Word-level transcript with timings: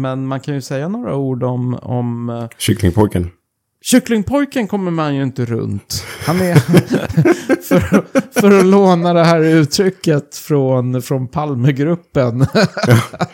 Men 0.00 0.26
man 0.26 0.40
kan 0.40 0.54
ju 0.54 0.60
säga 0.60 0.88
några 0.88 1.16
ord 1.16 1.42
om... 1.42 1.74
om 1.74 2.30
eh, 2.30 2.48
Kycklingpojken. 2.58 3.30
Kycklingpojken 3.82 4.68
kommer 4.68 4.90
man 4.90 5.14
ju 5.14 5.22
inte 5.22 5.44
runt. 5.44 6.04
Han 6.26 6.40
är, 6.40 6.54
för, 7.62 8.04
för 8.40 8.58
att 8.58 8.66
låna 8.66 9.12
det 9.12 9.24
här 9.24 9.40
uttrycket 9.40 10.36
från, 10.36 11.02
från 11.02 11.28
Palmegruppen. 11.28 12.46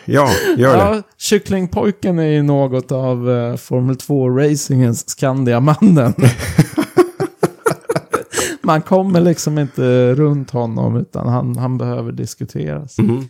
Ja, 0.05 0.29
gör 0.57 0.77
det. 0.77 0.95
Ja, 0.95 1.01
Kycklingpojken 1.17 2.19
är 2.19 2.27
ju 2.27 2.43
något 2.43 2.91
av 2.91 3.29
uh, 3.29 3.55
Formel 3.55 3.95
2-racingens 3.95 5.09
Skandiamannen. 5.09 6.13
Man 8.61 8.81
kommer 8.81 9.21
liksom 9.21 9.59
inte 9.59 10.13
runt 10.15 10.51
honom 10.51 10.97
utan 10.97 11.27
han, 11.27 11.57
han 11.57 11.77
behöver 11.77 12.11
diskuteras. 12.11 12.99
Mm. 12.99 13.27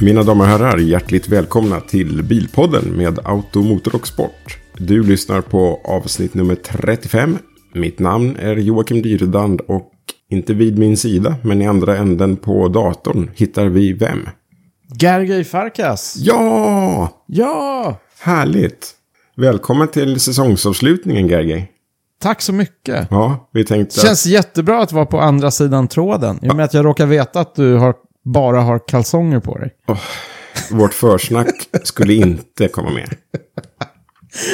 Mina 0.00 0.22
damer 0.22 0.44
och 0.44 0.50
herrar, 0.50 0.78
hjärtligt 0.78 1.28
välkomna 1.28 1.80
till 1.80 2.22
Bilpodden 2.22 2.84
med 2.96 3.18
Auto, 3.24 3.62
Motor 3.62 3.94
och 3.94 4.06
Sport. 4.06 4.58
Du 4.76 5.02
lyssnar 5.02 5.40
på 5.40 5.80
avsnitt 5.84 6.34
nummer 6.34 6.54
35. 6.54 7.38
Mitt 7.74 7.98
namn 7.98 8.36
är 8.40 8.56
Joakim 8.56 9.02
Dyredand 9.02 9.60
och 9.60 9.92
inte 10.30 10.54
vid 10.54 10.78
min 10.78 10.96
sida, 10.96 11.36
men 11.42 11.62
i 11.62 11.66
andra 11.66 11.96
änden 11.96 12.36
på 12.36 12.68
datorn 12.68 13.30
hittar 13.34 13.66
vi 13.66 13.92
vem? 13.92 14.28
Gergely 15.00 15.44
Farkas. 15.44 16.14
Ja! 16.18 17.08
Ja! 17.26 18.00
Härligt! 18.20 18.90
Välkommen 19.36 19.88
till 19.88 20.20
säsongsavslutningen, 20.20 21.28
Gergely. 21.28 21.62
Tack 22.20 22.42
så 22.42 22.52
mycket. 22.52 23.06
Ja, 23.10 23.48
vi 23.52 23.64
tänkte... 23.64 24.00
Det 24.00 24.06
känns 24.06 24.26
jättebra 24.26 24.82
att 24.82 24.92
vara 24.92 25.06
på 25.06 25.20
andra 25.20 25.50
sidan 25.50 25.88
tråden. 25.88 26.38
I 26.42 26.50
och 26.50 26.56
med 26.56 26.64
att 26.64 26.74
jag 26.74 26.84
råkar 26.84 27.06
veta 27.06 27.40
att 27.40 27.54
du 27.54 27.74
har, 27.74 27.94
bara 28.24 28.60
har 28.60 28.88
kalsonger 28.88 29.40
på 29.40 29.58
dig. 29.58 29.74
Vårt 30.70 30.94
försnack 30.94 31.68
skulle 31.82 32.14
inte 32.14 32.68
komma 32.68 32.90
med. 32.90 33.14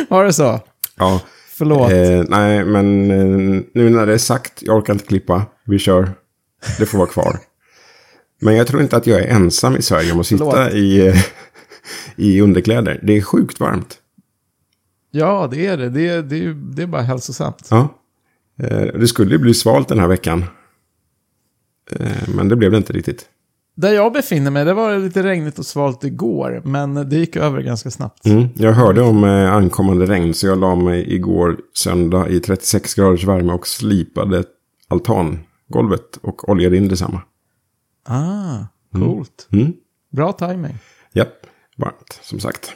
Var 0.09 0.25
det 0.25 0.33
så? 0.33 0.61
Ja. 0.97 1.21
Förlåt. 1.49 1.93
Eh, 1.93 2.25
nej, 2.29 2.65
men 2.65 3.11
eh, 3.11 3.63
nu 3.75 3.91
när 3.91 4.07
det 4.07 4.15
är 4.15 4.19
sagt, 4.19 4.63
jag 4.63 4.77
orkar 4.77 4.93
inte 4.93 5.07
klippa. 5.07 5.47
Vi 5.65 5.79
kör. 5.79 6.13
Det 6.79 6.87
får 6.87 6.99
vara 6.99 7.09
kvar. 7.09 7.39
Men 8.41 8.57
jag 8.57 8.67
tror 8.67 8.83
inte 8.83 8.97
att 8.97 9.07
jag 9.07 9.21
är 9.21 9.27
ensam 9.27 9.77
i 9.77 9.83
Sverige 9.83 10.13
om 10.13 10.21
att 10.21 10.27
sitta 10.27 10.51
Förlåt. 10.51 10.73
i, 10.73 11.07
eh, 11.07 11.25
i 12.17 12.41
underkläder. 12.41 13.01
Det 13.03 13.17
är 13.17 13.23
sjukt 13.23 13.61
varmt. 13.61 13.99
Ja, 15.11 15.49
det 15.51 15.67
är 15.67 15.77
det. 15.77 15.89
Det 15.89 16.09
är, 16.09 16.23
det 16.23 16.45
är, 16.45 16.55
det 16.77 16.83
är 16.83 16.87
bara 16.87 17.03
hälsosamt. 17.03 17.69
Ja. 17.71 17.89
Eh, 18.63 18.81
det 18.81 19.09
skulle 19.09 19.31
ju 19.33 19.39
bli 19.39 19.55
svalt 19.55 19.89
den 19.89 19.99
här 19.99 20.09
veckan. 20.09 20.45
Eh, 21.91 22.29
men 22.35 22.49
det 22.49 22.57
blev 22.57 22.71
det 22.71 22.77
inte 22.77 22.93
riktigt. 22.93 23.25
Där 23.77 23.93
jag 23.93 24.13
befinner 24.13 24.51
mig, 24.51 24.65
det 24.65 24.75
var 24.75 24.99
lite 24.99 25.23
regnigt 25.23 25.59
och 25.59 25.67
svalt 25.67 26.05
igår. 26.05 26.63
Men 26.65 26.95
det 26.95 27.17
gick 27.17 27.37
över 27.37 27.61
ganska 27.61 27.91
snabbt. 27.91 28.27
Mm. 28.27 28.49
Jag 28.55 28.73
hörde 28.73 29.03
om 29.03 29.25
eh, 29.25 29.53
ankommande 29.53 30.07
regn 30.07 30.35
så 30.35 30.47
jag 30.47 30.59
la 30.59 30.75
mig 30.75 31.15
igår 31.15 31.57
söndag 31.75 32.29
i 32.29 32.41
36 32.41 32.95
graders 32.95 33.25
värme 33.25 33.53
och 33.53 33.67
slipade 33.67 34.45
altangolvet 34.89 36.17
och 36.23 36.49
oljade 36.49 36.77
in 36.77 36.89
detsamma. 36.89 37.23
Ah, 38.09 38.59
coolt. 38.93 39.49
Mm. 39.53 39.73
Bra 40.11 40.33
timing. 40.33 40.79
Japp, 41.13 41.47
varmt 41.77 42.19
som 42.23 42.41
sagt. 42.41 42.75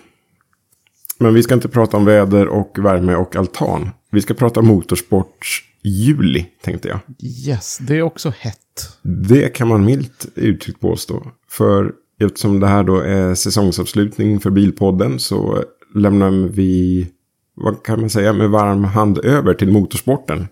Men 1.19 1.35
vi 1.35 1.43
ska 1.43 1.55
inte 1.55 1.69
prata 1.69 1.97
om 1.97 2.05
väder 2.05 2.49
och 2.49 2.79
värme 2.79 3.15
och 3.15 3.37
altan. 3.37 3.91
Vi 4.11 4.21
ska 4.21 4.35
prata 4.35 4.63
motorsport 4.63 5.65
juli, 5.83 6.47
tänkte 6.63 6.89
jag. 6.89 6.99
Yes, 7.23 7.79
det 7.79 7.97
är 7.97 8.03
också 8.03 8.33
hett. 8.39 8.99
Det 9.03 9.49
kan 9.49 9.69
man 9.69 9.85
milt 9.85 10.27
uttryckt 10.35 10.81
påstå. 10.81 11.23
För 11.51 11.93
eftersom 12.21 12.61
det 12.61 12.67
här 12.67 12.85
då 12.85 13.01
är 13.01 13.35
säsongsavslutning 13.35 14.41
för 14.41 14.51
Bilpodden 14.51 15.19
så 15.19 15.65
lämnar 15.95 16.31
vi, 16.31 17.07
vad 17.55 17.83
kan 17.83 18.01
man 18.01 18.11
säga, 18.11 18.33
med 18.33 18.51
varm 18.51 18.85
hand 18.85 19.19
över 19.19 19.55
till 19.55 19.71
motorsporten. 19.71 20.49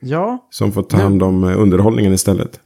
Ja, 0.00 0.48
Som 0.50 0.72
får 0.72 0.82
ta 0.82 0.96
hand 0.96 1.22
om 1.22 1.44
eh, 1.44 1.60
underhållningen 1.60 2.12
istället. 2.12 2.60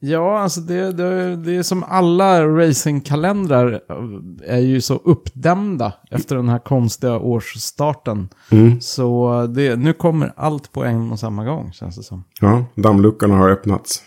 Ja 0.00 0.38
alltså 0.38 0.60
det, 0.60 0.92
det, 0.92 1.36
det 1.36 1.56
är 1.56 1.62
som 1.62 1.84
alla 1.84 2.46
racingkalendrar 2.46 3.72
eh, 3.72 4.54
är 4.54 4.60
ju 4.60 4.80
så 4.80 4.94
uppdämda 4.94 5.92
efter 6.10 6.36
den 6.36 6.48
här 6.48 6.58
konstiga 6.58 7.18
årsstarten. 7.18 8.28
Mm. 8.50 8.80
Så 8.80 9.46
det, 9.46 9.76
nu 9.76 9.92
kommer 9.92 10.32
allt 10.36 10.72
på 10.72 10.84
en 10.84 11.12
och 11.12 11.18
samma 11.18 11.44
gång, 11.44 11.72
känns 11.72 11.96
det 11.96 12.02
som. 12.02 12.24
Ja, 12.40 12.64
dammluckorna 12.74 13.36
har 13.36 13.50
öppnats. 13.50 14.02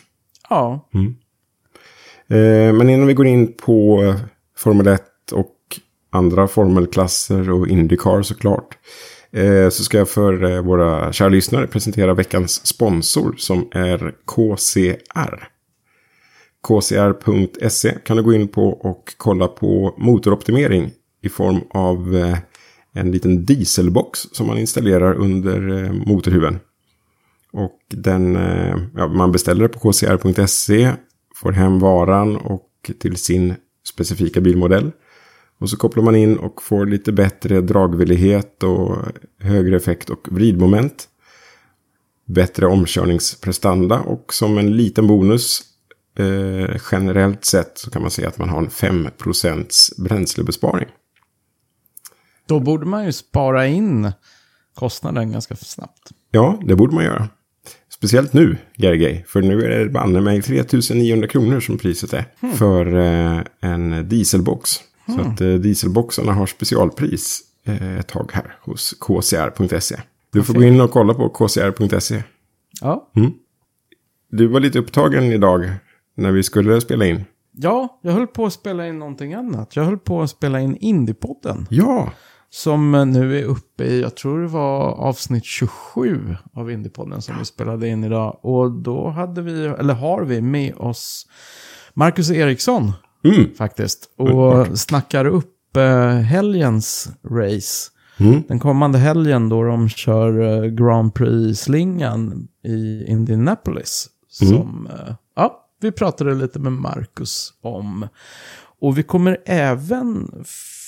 Ja, 0.49 0.89
Eh, 2.29 2.73
Men 2.73 2.89
innan 2.89 3.07
vi 3.07 3.13
går 3.13 3.27
in 3.27 3.53
på 3.53 4.13
Formel 4.57 4.87
1 4.87 5.01
och 5.31 5.55
andra 6.11 6.47
formelklasser 6.47 7.51
och 7.51 7.67
Indycar 7.67 8.21
såklart. 8.21 8.77
eh, 9.31 9.69
Så 9.69 9.83
ska 9.83 9.97
jag 9.97 10.09
för 10.09 10.43
eh, 10.51 10.61
våra 10.61 11.13
kära 11.13 11.29
lyssnare 11.29 11.67
presentera 11.67 12.13
veckans 12.13 12.67
sponsor 12.67 13.35
som 13.37 13.67
är 13.71 14.13
KCR. 14.25 15.47
KCR.se 16.67 17.97
kan 18.05 18.17
du 18.17 18.23
gå 18.23 18.33
in 18.33 18.47
på 18.47 18.69
och 18.69 19.13
kolla 19.17 19.47
på 19.47 19.95
motoroptimering 19.97 20.91
i 21.21 21.29
form 21.29 21.61
av 21.69 22.15
eh, 22.15 22.37
en 22.93 23.11
liten 23.11 23.45
dieselbox 23.45 24.19
som 24.31 24.47
man 24.47 24.57
installerar 24.57 25.13
under 25.13 25.83
eh, 25.83 25.93
motorhuven. 25.93 26.59
Och 27.53 27.79
den, 27.87 28.35
eh, 28.35 28.75
ja, 28.95 29.07
man 29.07 29.31
beställer 29.31 29.67
på 29.67 29.93
kcr.se, 29.93 30.91
får 31.35 31.51
hem 31.51 31.79
varan 31.79 32.35
och 32.35 32.91
till 32.99 33.17
sin 33.17 33.53
specifika 33.87 34.41
bilmodell. 34.41 34.91
Och 35.59 35.69
så 35.69 35.77
kopplar 35.77 36.03
man 36.03 36.15
in 36.15 36.37
och 36.37 36.63
får 36.63 36.85
lite 36.85 37.11
bättre 37.11 37.61
dragvillighet 37.61 38.63
och 38.63 38.97
högre 39.39 39.77
effekt 39.77 40.09
och 40.09 40.27
vridmoment. 40.31 41.07
Bättre 42.25 42.65
omkörningsprestanda 42.65 43.99
och 43.99 44.33
som 44.33 44.57
en 44.57 44.77
liten 44.77 45.07
bonus 45.07 45.70
eh, 46.15 46.75
generellt 46.91 47.45
sett 47.45 47.77
så 47.77 47.91
kan 47.91 48.01
man 48.01 48.11
säga 48.11 48.27
att 48.27 48.37
man 48.37 48.49
har 48.49 48.57
en 48.57 48.69
5% 48.69 50.01
bränslebesparing. 50.03 50.87
då 52.45 52.59
borde 52.59 52.85
man 52.85 53.05
ju 53.05 53.13
spara 53.13 53.67
in 53.67 54.11
kostnaden 54.73 55.31
ganska 55.31 55.55
snabbt. 55.55 56.11
Ja, 56.31 56.59
det 56.65 56.75
borde 56.75 56.95
man 56.95 57.03
göra. 57.03 57.29
Speciellt 57.89 58.33
nu, 58.33 58.57
Gergej. 58.77 59.25
För 59.27 59.41
nu 59.41 59.63
är 59.63 59.69
det 59.79 59.89
banne 59.89 60.21
mig 60.21 60.41
3900 60.41 61.27
kronor 61.27 61.59
som 61.59 61.77
priset 61.77 62.13
är. 62.13 62.25
För 62.55 62.95
eh, 62.95 63.41
en 63.59 64.09
dieselbox. 64.09 64.69
Så 65.05 65.21
att 65.21 65.41
eh, 65.41 65.53
dieselboxarna 65.53 66.33
har 66.33 66.45
specialpris 66.45 67.41
eh, 67.65 67.99
ett 67.99 68.07
tag 68.07 68.31
här 68.33 68.55
hos 68.61 68.93
kcr.se. 68.99 69.95
Du 70.31 70.43
får 70.43 70.53
gå 70.53 70.63
in 70.63 70.81
och 70.81 70.91
kolla 70.91 71.13
på 71.13 71.29
kcr.se. 71.29 72.23
Ja. 72.81 73.11
Du 74.29 74.47
var 74.47 74.59
lite 74.59 74.79
upptagen 74.79 75.23
idag 75.23 75.71
när 76.21 76.31
vi 76.31 76.43
skulle 76.43 76.81
spela 76.81 77.05
in. 77.05 77.25
ja, 77.51 77.99
jag 78.01 78.11
höll 78.11 78.27
på 78.27 78.45
att 78.45 78.53
spela 78.53 78.87
in 78.87 78.99
någonting 78.99 79.33
annat. 79.33 79.75
Jag 79.75 79.83
höll 79.83 79.97
på 79.97 80.21
att 80.21 80.29
spela 80.29 80.59
in 80.59 80.75
Indiepodden. 80.75 81.67
Ja, 81.69 82.11
Som 82.49 82.91
nu 82.91 83.39
är 83.39 83.43
uppe 83.43 83.83
i, 83.83 84.01
jag 84.01 84.15
tror 84.15 84.41
det 84.41 84.47
var 84.47 84.79
avsnitt 84.91 85.45
27 85.45 86.35
av 86.53 86.71
Indiepodden 86.71 87.21
som 87.21 87.35
vi 87.39 87.45
spelade 87.45 87.87
in 87.87 88.03
idag. 88.03 88.39
Och 88.41 88.71
då 88.71 89.09
hade 89.09 89.41
vi, 89.41 89.65
eller 89.65 89.93
har 89.93 90.23
vi 90.23 90.41
med 90.41 90.75
oss 90.75 91.27
Marcus 91.93 92.31
Eriksson 92.31 92.91
mm. 93.23 93.53
faktiskt. 93.57 94.09
Och 94.17 94.79
snackar 94.79 95.25
upp 95.25 95.77
eh, 95.77 96.09
helgens 96.09 97.09
race. 97.29 97.91
Mm. 98.17 98.43
Den 98.47 98.59
kommande 98.59 98.97
helgen 98.97 99.49
då 99.49 99.63
de 99.63 99.89
kör 99.89 100.41
eh, 100.41 100.69
Grand 100.69 101.13
Prix-slingan 101.13 102.47
i 102.63 103.05
Indianapolis. 103.07 104.09
Mm. 104.41 104.53
Som, 104.53 104.87
eh, 104.87 105.15
ja, 105.35 105.67
vi 105.81 105.91
pratade 105.91 106.35
lite 106.35 106.59
med 106.59 106.71
Marcus 106.73 107.53
om. 107.61 108.07
Och 108.79 108.97
vi 108.97 109.03
kommer 109.03 109.37
även 109.45 110.31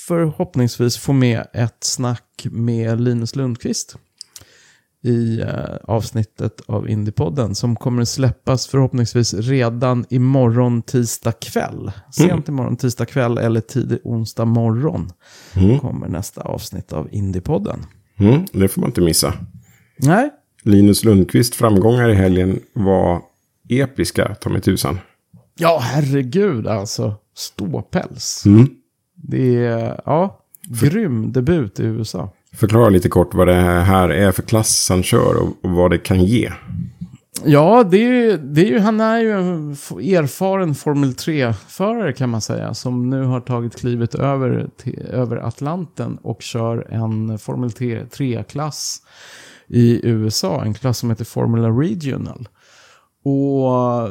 förhoppningsvis 0.07 0.97
få 0.97 1.13
med 1.13 1.47
ett 1.53 1.77
snack 1.83 2.45
med 2.51 3.01
Linus 3.01 3.35
Lundqvist 3.35 3.97
i 5.03 5.41
eh, 5.41 5.75
avsnittet 5.83 6.61
av 6.65 6.89
Indiepodden 6.89 7.55
som 7.55 7.75
kommer 7.75 8.05
släppas 8.05 8.67
förhoppningsvis 8.67 9.33
redan 9.33 10.05
imorgon 10.09 10.81
tisdag 10.81 11.31
kväll. 11.31 11.91
Sent 12.11 12.47
imorgon 12.49 12.77
tisdag 12.77 13.05
kväll 13.05 13.37
eller 13.37 13.61
tidig 13.61 13.99
onsdag 14.03 14.45
morgon 14.45 15.11
Mm. 15.55 15.79
kommer 15.79 16.07
nästa 16.07 16.41
avsnitt 16.41 16.93
av 16.93 17.07
Indiepodden. 17.11 17.79
Mm, 18.17 18.45
det 18.53 18.67
får 18.67 18.81
man 18.81 18.89
inte 18.89 19.01
missa. 19.01 19.33
Nej, 19.97 20.29
Linus 20.63 21.03
Lundqvist 21.03 21.55
framgångar 21.55 22.09
i 22.09 22.13
helgen 22.13 22.59
var 22.73 23.21
episka, 23.79 24.35
ta 24.35 24.49
mig 24.49 24.61
tusan. 24.61 24.99
ja 25.55 25.79
herregud 25.81 26.67
alltså. 26.67 27.15
Ståpäls. 27.35 28.43
Mm. 28.45 28.69
Det 29.15 29.65
är, 29.65 30.01
ja, 30.05 30.39
grym 30.67 31.31
debut 31.31 31.79
i 31.79 31.83
USA. 31.83 32.33
Förklara 32.53 32.89
lite 32.89 33.09
kort 33.09 33.33
vad 33.33 33.47
det 33.47 33.53
här 33.61 34.09
är 34.09 34.31
för 34.31 34.43
klass 34.43 34.89
han 34.89 35.03
kör 35.03 35.35
och, 35.35 35.49
och 35.63 35.69
vad 35.69 35.91
det 35.91 35.97
kan 35.97 36.23
ge. 36.23 36.51
Ja, 37.45 37.83
det 37.83 37.97
är, 37.97 38.37
det 38.37 38.61
är 38.61 38.65
ju, 38.65 38.79
han 38.79 39.01
är 39.01 39.19
ju 39.19 39.31
en 39.31 39.71
erfaren 39.71 40.75
Formel 40.75 41.13
3-förare 41.13 42.13
kan 42.13 42.29
man 42.29 42.41
säga. 42.41 42.73
Som 42.73 43.09
nu 43.09 43.23
har 43.23 43.39
tagit 43.41 43.79
klivet 43.79 44.15
över, 44.15 44.69
till, 44.77 44.99
över 44.99 45.37
Atlanten 45.37 46.17
och 46.21 46.41
kör 46.41 46.87
en 46.89 47.39
Formel 47.39 47.69
3-klass 47.69 49.01
i 49.67 49.99
USA. 50.03 50.63
En 50.63 50.73
klass 50.73 50.97
som 50.97 51.09
heter 51.09 51.25
Formula 51.25 51.69
Regional. 51.69 52.47
Och 53.23 54.09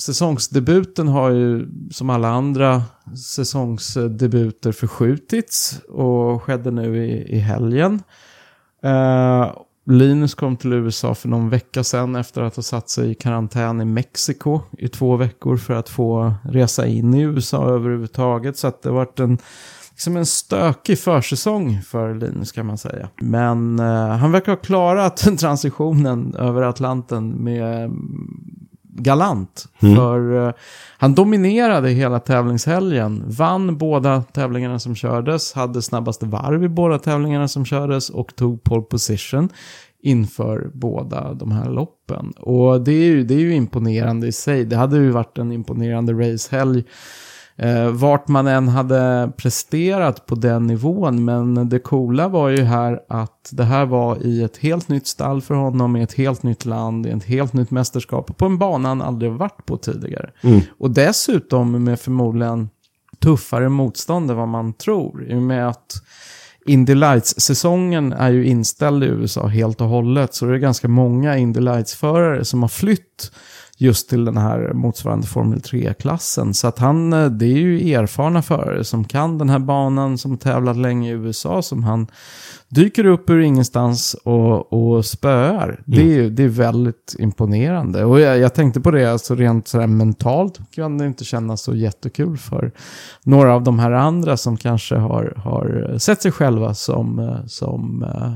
säsongsdebuten 0.00 1.08
har 1.08 1.30
ju 1.30 1.68
som 1.90 2.10
alla 2.10 2.28
andra 2.28 2.82
säsongsdebuter 3.16 4.72
förskjutits 4.72 5.80
och 5.88 6.42
skedde 6.42 6.70
nu 6.70 7.04
i, 7.06 7.36
i 7.36 7.38
helgen. 7.38 8.02
Uh, 8.84 9.52
Linus 9.86 10.34
kom 10.34 10.56
till 10.56 10.72
USA 10.72 11.14
för 11.14 11.28
någon 11.28 11.50
vecka 11.50 11.84
sedan 11.84 12.16
efter 12.16 12.42
att 12.42 12.56
ha 12.56 12.62
satt 12.62 12.90
sig 12.90 13.10
i 13.10 13.14
karantän 13.14 13.80
i 13.80 13.84
Mexiko 13.84 14.60
i 14.78 14.88
två 14.88 15.16
veckor 15.16 15.56
för 15.56 15.74
att 15.74 15.88
få 15.88 16.34
resa 16.44 16.86
in 16.86 17.14
i 17.14 17.22
USA 17.22 17.68
överhuvudtaget. 17.68 18.56
Så 18.56 18.66
att 18.66 18.82
det 18.82 18.88
har 18.88 18.96
varit 18.96 19.20
en, 19.20 19.38
liksom 20.00 20.16
en 20.16 20.26
stökig 20.26 20.98
försäsong 20.98 21.82
för 21.82 22.14
Linus 22.14 22.52
kan 22.52 22.66
man 22.66 22.78
säga. 22.78 23.08
Men 23.20 23.78
eh, 23.78 24.08
han 24.08 24.32
verkar 24.32 24.52
ha 24.52 24.56
klarat 24.56 25.16
transitionen 25.38 26.34
över 26.34 26.62
Atlanten 26.62 27.28
med 27.30 27.84
mm, 27.84 28.40
galant. 28.82 29.66
För 29.80 30.46
eh, 30.46 30.52
han 30.98 31.14
dominerade 31.14 31.90
hela 31.90 32.20
tävlingshelgen. 32.20 33.24
Vann 33.26 33.78
båda 33.78 34.22
tävlingarna 34.22 34.78
som 34.78 34.94
kördes. 34.94 35.52
Hade 35.52 35.82
snabbaste 35.82 36.26
varv 36.26 36.64
i 36.64 36.68
båda 36.68 36.98
tävlingarna 36.98 37.48
som 37.48 37.64
kördes. 37.64 38.10
Och 38.10 38.36
tog 38.36 38.62
pole 38.62 38.82
position 38.82 39.48
inför 40.02 40.70
båda 40.74 41.34
de 41.34 41.52
här 41.52 41.70
loppen. 41.70 42.30
Och 42.30 42.80
det 42.80 42.92
är 42.92 43.04
ju, 43.04 43.24
det 43.24 43.34
är 43.34 43.40
ju 43.40 43.54
imponerande 43.54 44.26
i 44.26 44.32
sig. 44.32 44.64
Det 44.64 44.76
hade 44.76 44.96
ju 44.96 45.10
varit 45.10 45.38
en 45.38 45.52
imponerande 45.52 46.12
racehelg. 46.12 46.84
Eh, 47.62 47.88
vart 47.88 48.28
man 48.28 48.46
än 48.46 48.68
hade 48.68 49.32
presterat 49.36 50.26
på 50.26 50.34
den 50.34 50.66
nivån. 50.66 51.24
Men 51.24 51.68
det 51.68 51.78
coola 51.78 52.28
var 52.28 52.48
ju 52.48 52.62
här 52.62 53.00
att 53.08 53.48
det 53.52 53.64
här 53.64 53.86
var 53.86 54.26
i 54.26 54.42
ett 54.42 54.56
helt 54.56 54.88
nytt 54.88 55.06
stall 55.06 55.42
för 55.42 55.54
honom, 55.54 55.96
i 55.96 56.02
ett 56.02 56.12
helt 56.12 56.42
nytt 56.42 56.64
land, 56.64 57.06
i 57.06 57.10
ett 57.10 57.24
helt 57.24 57.52
nytt 57.52 57.70
mästerskap. 57.70 58.36
På 58.36 58.46
en 58.46 58.58
bana 58.58 58.88
han 58.88 59.02
aldrig 59.02 59.32
varit 59.32 59.66
på 59.66 59.76
tidigare. 59.76 60.30
Och 60.78 60.90
dessutom 60.90 61.84
med 61.84 62.00
förmodligen 62.00 62.68
tuffare 63.18 63.68
motstånd 63.68 64.30
än 64.30 64.36
vad 64.36 64.48
man 64.48 64.72
tror. 64.72 65.30
I 65.30 65.34
och 65.34 65.42
med 65.42 65.68
att 65.68 66.02
Indy 66.66 66.94
Lights-säsongen 66.94 68.12
är 68.12 68.30
ju 68.30 68.46
inställd 68.46 69.04
i 69.04 69.06
USA 69.06 69.46
helt 69.46 69.80
och 69.80 69.88
hållet. 69.88 70.34
Så 70.34 70.46
det 70.46 70.54
är 70.54 70.58
ganska 70.58 70.88
många 70.88 71.36
Indy 71.36 71.60
Lights-förare 71.60 72.44
som 72.44 72.62
har 72.62 72.68
flytt 72.68 73.32
just 73.80 74.08
till 74.08 74.24
den 74.24 74.36
här 74.36 74.72
motsvarande 74.72 75.26
Formel 75.26 75.58
3-klassen. 75.58 76.54
Så 76.54 76.66
att 76.68 76.78
han, 76.78 77.12
eh, 77.12 77.26
det 77.26 77.44
är 77.46 77.56
ju 77.58 77.92
erfarna 77.92 78.42
förare 78.42 78.84
som 78.84 79.04
kan 79.04 79.38
den 79.38 79.50
här 79.50 79.58
banan, 79.58 80.18
som 80.18 80.36
tävlat 80.38 80.76
länge 80.76 81.10
i 81.10 81.12
USA, 81.12 81.62
som 81.62 81.84
han 81.84 82.06
dyker 82.68 83.06
upp 83.06 83.30
ur 83.30 83.40
ingenstans 83.40 84.14
och, 84.24 84.72
och 84.72 85.04
spöar. 85.04 85.80
Det, 85.84 86.00
är, 86.00 86.04
ju- 86.06 86.30
det 86.30 86.42
är 86.42 86.48
väldigt 86.48 87.16
imponerande. 87.18 88.04
Och 88.04 88.20
jag, 88.20 88.38
jag 88.38 88.54
tänkte 88.54 88.80
på 88.80 88.90
det, 88.90 89.12
alltså 89.12 89.34
rent 89.34 89.68
så 89.68 89.86
mentalt 89.86 90.60
kan 90.70 90.98
det 90.98 91.06
inte 91.06 91.24
kännas 91.24 91.62
så 91.62 91.74
jättekul 91.74 92.36
för 92.38 92.72
några 93.24 93.54
av 93.54 93.62
de 93.62 93.78
här 93.78 93.90
andra 93.92 94.36
som 94.36 94.56
kanske 94.56 94.96
har, 94.96 95.32
har 95.36 95.94
sett 95.98 96.22
sig 96.22 96.32
själva 96.32 96.74
som, 96.74 97.18
eh, 97.18 97.46
som 97.46 98.02
eh, 98.02 98.34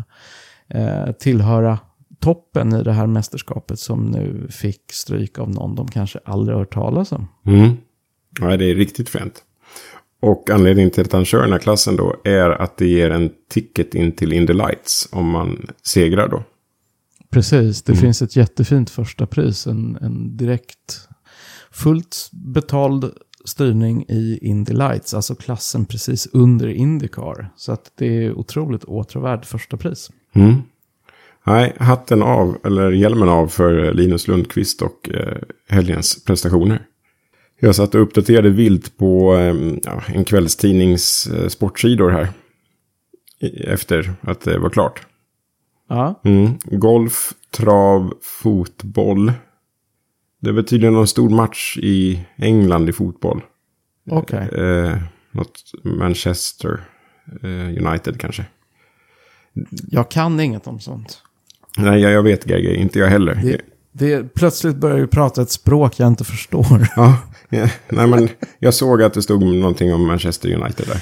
eh, 0.82 1.12
tillhöra 1.12 1.78
toppen 2.24 2.72
i 2.72 2.82
det 2.82 2.92
här 2.92 3.06
mästerskapet 3.06 3.78
som 3.78 4.06
nu 4.06 4.48
fick 4.50 4.92
stryk 4.92 5.38
av 5.38 5.50
någon 5.50 5.74
de 5.74 5.88
kanske 5.88 6.18
aldrig 6.24 6.58
hört 6.58 6.74
talas 6.74 7.12
om. 7.12 7.28
Mm. 7.46 7.76
Ja, 8.40 8.56
det 8.56 8.70
är 8.70 8.74
riktigt 8.74 9.08
fränt. 9.08 9.42
Och 10.20 10.50
anledningen 10.50 10.90
till 10.90 11.04
att 11.04 11.12
han 11.12 11.24
kör 11.24 11.42
den 11.42 11.52
här 11.52 11.58
klassen 11.58 11.96
då 11.96 12.16
är 12.24 12.50
att 12.50 12.76
det 12.76 12.86
ger 12.86 13.10
en 13.10 13.30
ticket 13.50 13.94
in 13.94 14.12
till 14.12 14.32
Indy 14.32 14.52
Lights 14.52 15.08
om 15.12 15.30
man 15.30 15.66
segrar 15.82 16.28
då. 16.28 16.42
Precis, 17.30 17.82
det 17.82 17.96
finns 17.96 18.22
ett 18.22 18.36
jättefint 18.36 18.90
första 18.90 19.26
pris. 19.26 19.66
En, 19.66 19.98
en 20.00 20.36
direkt 20.36 21.08
fullt 21.70 22.30
betald 22.32 23.12
styrning 23.44 24.04
i 24.08 24.38
Indy 24.42 24.72
Lights, 24.72 25.14
alltså 25.14 25.34
klassen 25.34 25.84
precis 25.84 26.28
under 26.32 26.68
Indycar. 26.68 27.50
Så 27.56 27.72
att 27.72 27.92
det 27.94 28.06
är 28.06 28.32
otroligt 28.32 28.84
åtråvärd 28.84 29.44
första 29.44 29.76
pris. 29.76 30.10
Mm. 30.32 30.54
Nej, 31.46 31.76
hatten 31.80 32.22
av, 32.22 32.58
eller 32.64 32.92
hjälmen 32.92 33.28
av 33.28 33.48
för 33.48 33.92
Linus 33.94 34.28
Lundqvist 34.28 34.82
och 34.82 35.10
eh, 35.14 35.38
helgens 35.68 36.24
prestationer. 36.24 36.86
Jag 37.60 37.74
satt 37.74 37.94
och 37.94 38.02
uppdaterade 38.02 38.50
vilt 38.50 38.96
på 38.98 39.34
eh, 39.34 40.16
en 40.16 40.24
kvällstidnings 40.24 41.26
eh, 41.26 41.48
sportsidor 41.48 42.10
här. 42.10 42.28
I, 43.40 43.64
efter 43.64 44.14
att 44.20 44.40
det 44.40 44.58
var 44.58 44.70
klart. 44.70 45.06
Ja, 45.88 46.20
Mm. 46.24 46.58
Golf, 46.64 47.32
trav, 47.50 48.14
fotboll. 48.22 49.32
Det 50.40 50.52
väl 50.52 50.64
tydligen 50.64 50.94
någon 50.94 51.06
stor 51.06 51.30
match 51.30 51.78
i 51.82 52.26
England 52.36 52.88
i 52.88 52.92
fotboll. 52.92 53.42
okej. 54.10 54.48
Eh, 54.48 54.98
något 55.30 55.62
Manchester 55.84 56.80
eh, 57.42 57.86
United 57.86 58.20
kanske. 58.20 58.46
Jag 59.90 60.10
kan 60.10 60.40
inget 60.40 60.66
om 60.66 60.80
sånt. 60.80 61.22
Nej, 61.78 62.00
jag, 62.00 62.12
jag 62.12 62.22
vet 62.22 62.44
GG, 62.44 62.74
inte 62.74 62.98
jag 62.98 63.06
heller. 63.08 63.34
Det, 63.44 63.60
det, 63.92 64.34
plötsligt 64.34 64.76
börjar 64.76 64.96
vi 64.96 65.06
prata 65.06 65.42
ett 65.42 65.50
språk 65.50 66.00
jag 66.00 66.08
inte 66.08 66.24
förstår. 66.24 66.88
Ja, 66.96 67.18
ja, 67.48 67.68
nej 67.88 68.06
men 68.06 68.28
jag 68.58 68.74
såg 68.74 69.02
att 69.02 69.14
det 69.14 69.22
stod 69.22 69.42
någonting 69.42 69.94
om 69.94 70.06
Manchester 70.06 70.52
United 70.54 70.86
där. 70.86 71.00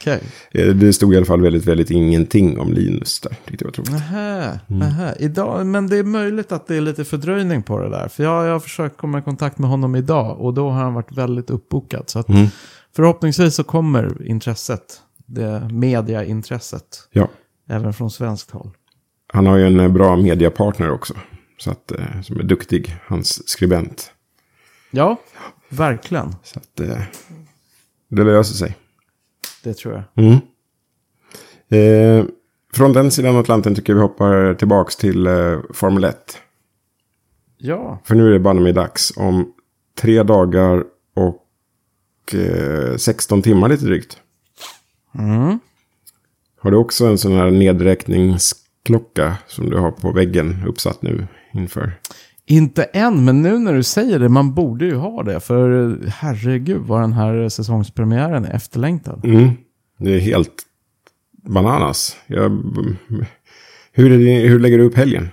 Okej. 0.00 0.20
Eh, 0.50 0.66
Det 0.74 0.92
stod 0.92 1.14
i 1.14 1.16
alla 1.16 1.26
fall 1.26 1.40
väldigt, 1.42 1.64
väldigt 1.64 1.90
ingenting 1.90 2.58
om 2.58 2.72
Linus 2.72 3.20
där. 3.20 3.36
Tyckte 3.46 3.64
jag 3.64 3.66
var 3.66 3.72
tråkigt. 3.72 3.92
Nähä, 3.92 4.60
nähä. 4.66 5.14
Idag, 5.18 5.66
men 5.66 5.86
det 5.86 5.96
är 5.96 6.04
möjligt 6.04 6.52
att 6.52 6.66
det 6.66 6.76
är 6.76 6.80
lite 6.80 7.04
fördröjning 7.04 7.62
på 7.62 7.78
det 7.78 7.90
där. 7.90 8.08
För 8.08 8.22
jag, 8.24 8.46
jag 8.46 8.52
har 8.52 8.60
försökt 8.60 8.96
komma 8.96 9.18
i 9.18 9.22
kontakt 9.22 9.58
med 9.58 9.70
honom 9.70 9.96
idag 9.96 10.40
och 10.40 10.54
då 10.54 10.70
har 10.70 10.82
han 10.82 10.94
varit 10.94 11.12
väldigt 11.12 11.50
uppbokad. 11.50 12.02
Så 12.10 12.18
att 12.18 12.28
Mm. 12.28 12.46
förhoppningsvis 12.96 13.54
så 13.54 13.64
kommer 13.64 14.26
intresset, 14.26 15.00
det 15.26 15.68
mediaintresset, 15.70 17.08
Ja, 17.12 17.28
även 17.68 17.92
från 17.92 18.10
svenskt 18.10 18.50
håll. 18.50 18.70
Han 19.32 19.46
har 19.46 19.56
ju 19.56 19.66
en 19.66 19.80
eh, 19.80 19.88
bra 19.88 20.16
mediapartner 20.16 20.90
också. 20.90 21.14
Så 21.58 21.70
att, 21.70 21.92
eh, 21.92 22.20
som 22.22 22.38
är 22.38 22.42
duktig, 22.42 22.96
hans 23.06 23.48
skribent. 23.48 24.12
Ja, 24.90 25.16
verkligen. 25.68 26.34
Så 26.42 26.58
att 26.58 26.80
eh, 26.80 27.00
det 28.08 28.24
löser 28.24 28.54
sig. 28.54 28.76
Det 29.62 29.74
tror 29.74 29.94
jag. 29.94 30.24
Mm. 30.24 30.38
Eh, 31.70 32.26
från 32.72 32.92
den 32.92 33.10
sidan 33.10 33.36
Atlanten 33.36 33.74
tycker 33.74 33.92
jag 33.92 33.96
vi 33.96 34.02
hoppar 34.02 34.54
tillbaks 34.54 34.96
till 34.96 35.26
eh, 35.26 35.58
Formel 35.74 36.04
1. 36.04 36.38
Ja, 37.58 38.02
För 38.04 38.14
nu 38.14 38.26
är 38.28 38.32
det 38.32 38.38
bara 38.38 38.54
mig 38.54 38.72
dags 38.72 39.12
om 39.16 39.52
tre 40.00 40.22
dagar 40.22 40.84
och 41.14 42.34
eh, 42.34 42.96
16 42.96 43.42
timmar 43.42 43.68
lite 43.68 43.84
drygt. 43.84 44.18
mm. 45.18 45.58
Har 46.60 46.70
du 46.70 46.76
också 46.76 47.06
en 47.06 47.18
sån 47.18 47.32
här 47.32 47.50
nedräkningsklocka 48.88 49.36
som 49.46 49.70
du 49.70 49.76
har 49.76 49.90
på 49.90 50.12
väggen 50.12 50.64
uppsatt 50.66 51.02
nu 51.02 51.26
inför? 51.52 51.92
Inte 52.46 52.82
än, 52.82 53.24
men 53.24 53.42
nu 53.42 53.58
när 53.58 53.74
du 53.74 53.82
säger 53.82 54.18
det, 54.18 54.28
man 54.28 54.54
borde 54.54 54.84
ju 54.84 54.94
ha 54.94 55.22
det. 55.22 55.40
För 55.40 55.98
herregud 56.08 56.82
vad 56.86 57.00
den 57.00 57.12
här 57.12 57.48
säsongspremiären 57.48 58.44
är 58.44 58.54
efterlängtad. 58.54 59.24
Mm. 59.24 59.50
Det 59.98 60.14
är 60.14 60.18
helt 60.18 60.62
bananas. 61.44 62.16
Jag, 62.26 62.50
hur, 63.92 64.10
det, 64.10 64.48
hur 64.48 64.58
lägger 64.58 64.78
du 64.78 64.84
upp 64.84 64.96
helgen? 64.96 65.28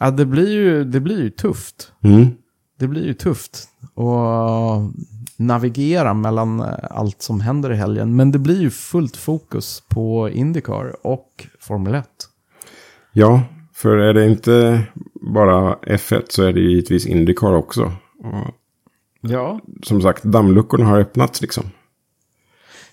Ja, 0.00 0.10
det 0.10 0.26
blir 0.26 0.52
ju, 0.52 0.84
det 0.84 1.00
blir 1.00 1.22
ju 1.22 1.30
tufft. 1.30 1.92
Mm. 2.04 2.26
Det 2.78 2.88
blir 2.88 3.06
ju 3.06 3.14
tufft. 3.14 3.68
och 3.94 4.92
navigera 5.36 6.14
mellan 6.14 6.60
allt 6.90 7.22
som 7.22 7.40
händer 7.40 7.72
i 7.72 7.76
helgen. 7.76 8.16
Men 8.16 8.32
det 8.32 8.38
blir 8.38 8.60
ju 8.60 8.70
fullt 8.70 9.16
fokus 9.16 9.82
på 9.88 10.30
Indycar 10.30 11.06
och 11.06 11.46
Formel 11.60 11.94
1. 11.94 12.06
Ja, 13.16 13.42
för 13.72 13.96
är 13.96 14.14
det 14.14 14.26
inte 14.26 14.82
bara 15.32 15.74
F1 15.76 16.22
så 16.28 16.42
är 16.42 16.52
det 16.52 16.60
givetvis 16.60 17.06
Indycar 17.06 17.52
också. 17.52 17.92
Och 18.18 18.54
Ja. 19.20 19.60
som 19.82 20.02
sagt, 20.02 20.22
dammluckorna 20.22 20.84
har 20.84 20.98
öppnats 21.00 21.42
liksom. 21.42 21.64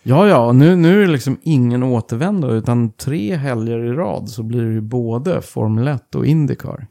Ja, 0.04 0.28
ja, 0.28 0.52
nu, 0.52 0.76
nu 0.76 0.98
är 1.04 1.06
det 1.08 1.12
liksom 1.12 1.38
ingen 1.42 1.84
återvändo, 1.84 2.52
utan 2.54 2.92
tre 2.92 3.36
helger 3.36 3.80
i 3.86 3.92
rad 3.94 4.30
så 4.30 4.44
blir 4.44 4.62
det 4.64 4.74
ju 4.74 4.82
både 4.82 5.42
Formel 5.42 5.88
1 5.88 6.16
och 6.16 6.26
Indycar. 6.26 6.88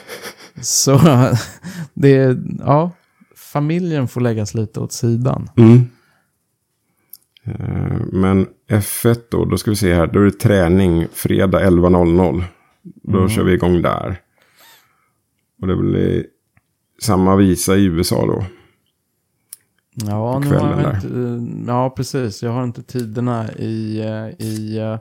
så 0.60 1.00
det 1.94 2.14
är, 2.16 2.42
ja, 2.58 2.90
familjen 3.36 4.08
får 4.08 4.20
läggas 4.20 4.54
lite 4.54 4.80
åt 4.80 4.92
sidan. 4.92 5.50
Mm. 5.56 5.86
Eh, 7.44 8.00
Men 8.12 8.46
F1 8.70 9.18
då, 9.30 9.44
då 9.44 9.58
ska 9.58 9.70
vi 9.70 9.76
se 9.76 9.94
här. 9.94 10.06
Då 10.06 10.20
är 10.20 10.24
det 10.24 10.30
träning 10.32 11.06
fredag 11.12 11.60
11.00. 11.70 12.44
Då 12.84 13.28
kör 13.28 13.44
vi 13.44 13.52
igång 13.52 13.82
där. 13.82 14.16
Och 15.60 15.66
det 15.66 15.76
blir 15.76 16.26
samma 17.02 17.36
visa 17.36 17.76
i 17.76 17.84
USA 17.84 18.26
då. 18.26 18.44
Ja, 19.94 20.38
nu 20.38 20.56
har 20.56 20.82
jag 20.82 20.94
inte, 20.94 21.70
ja, 21.72 21.90
precis. 21.90 22.42
Jag 22.42 22.50
har 22.50 22.64
inte 22.64 22.82
tiderna 22.82 23.52
i, 23.52 24.00
eh, 24.00 24.46
i 24.46 24.78
eh, 24.78 24.98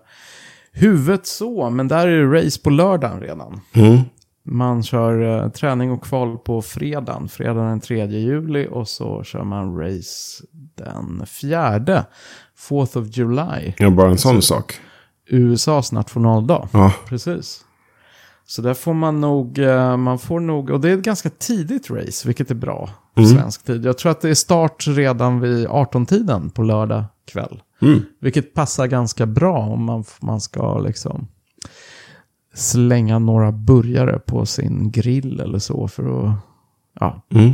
huvudet 0.72 1.26
så, 1.26 1.70
men 1.70 1.88
där 1.88 2.08
är 2.08 2.26
det 2.26 2.40
race 2.40 2.62
på 2.62 2.70
lördagen 2.70 3.20
redan. 3.20 3.62
Mm. 3.74 4.00
Man 4.44 4.84
kör 4.84 5.44
eh, 5.44 5.50
träning 5.50 5.92
och 5.92 6.04
kval 6.04 6.38
på 6.38 6.62
fredagen, 6.62 7.28
fredagen 7.28 7.70
den 7.70 7.80
3 7.80 8.06
juli 8.06 8.68
och 8.72 8.88
så 8.88 9.24
kör 9.24 9.44
man 9.44 9.78
race 9.78 10.44
den 10.76 11.26
4, 11.28 12.06
4th 12.70 12.98
of 12.98 13.18
July, 13.18 13.74
Ja, 13.78 13.90
bara 13.90 14.10
en 14.10 14.18
sån 14.18 14.42
sak. 14.42 14.74
USAs 15.30 15.92
nationaldag. 15.92 16.70
Ja, 16.72 16.94
Precis. 17.06 17.66
Så 18.52 18.62
där 18.62 18.74
får 18.74 18.94
man 18.94 19.22
nog, 19.22 19.60
eh, 19.60 19.98
man 19.98 20.20
får 20.20 20.40
nog, 20.40 20.70
och 20.70 20.80
det 20.82 20.90
är 20.90 20.98
ett 20.98 21.04
ganska 21.04 21.30
tidigt 21.30 21.90
race, 21.92 22.28
vilket 22.28 22.52
är 22.52 22.56
bra 22.56 22.90
på 23.14 23.22
Mm. 23.22 23.34
svensk 23.34 23.64
tid. 23.64 23.86
Jag 23.86 23.98
tror 23.98 24.12
att 24.12 24.22
det 24.22 24.30
är 24.30 24.34
start 24.34 24.88
redan 24.88 25.40
vid 25.40 25.68
18-tiden 25.68 26.50
på 26.50 26.64
lördag 26.64 27.04
kväll. 27.32 27.62
mm. 27.82 28.00
Vilket 28.22 28.54
passar 28.54 28.88
ganska 28.88 29.26
bra 29.26 29.58
om 29.60 29.84
man, 29.84 30.04
man 30.22 30.42
ska 30.42 30.80
liksom 30.80 31.28
slänga 32.54 33.20
några 33.20 33.52
burgare 33.52 34.20
på 34.20 34.46
sin 34.46 34.92
grill 34.92 35.40
eller 35.40 35.60
så 35.60 35.88
för 35.88 36.26
att 36.28 36.34
ja, 37.00 37.22
Mm. 37.32 37.52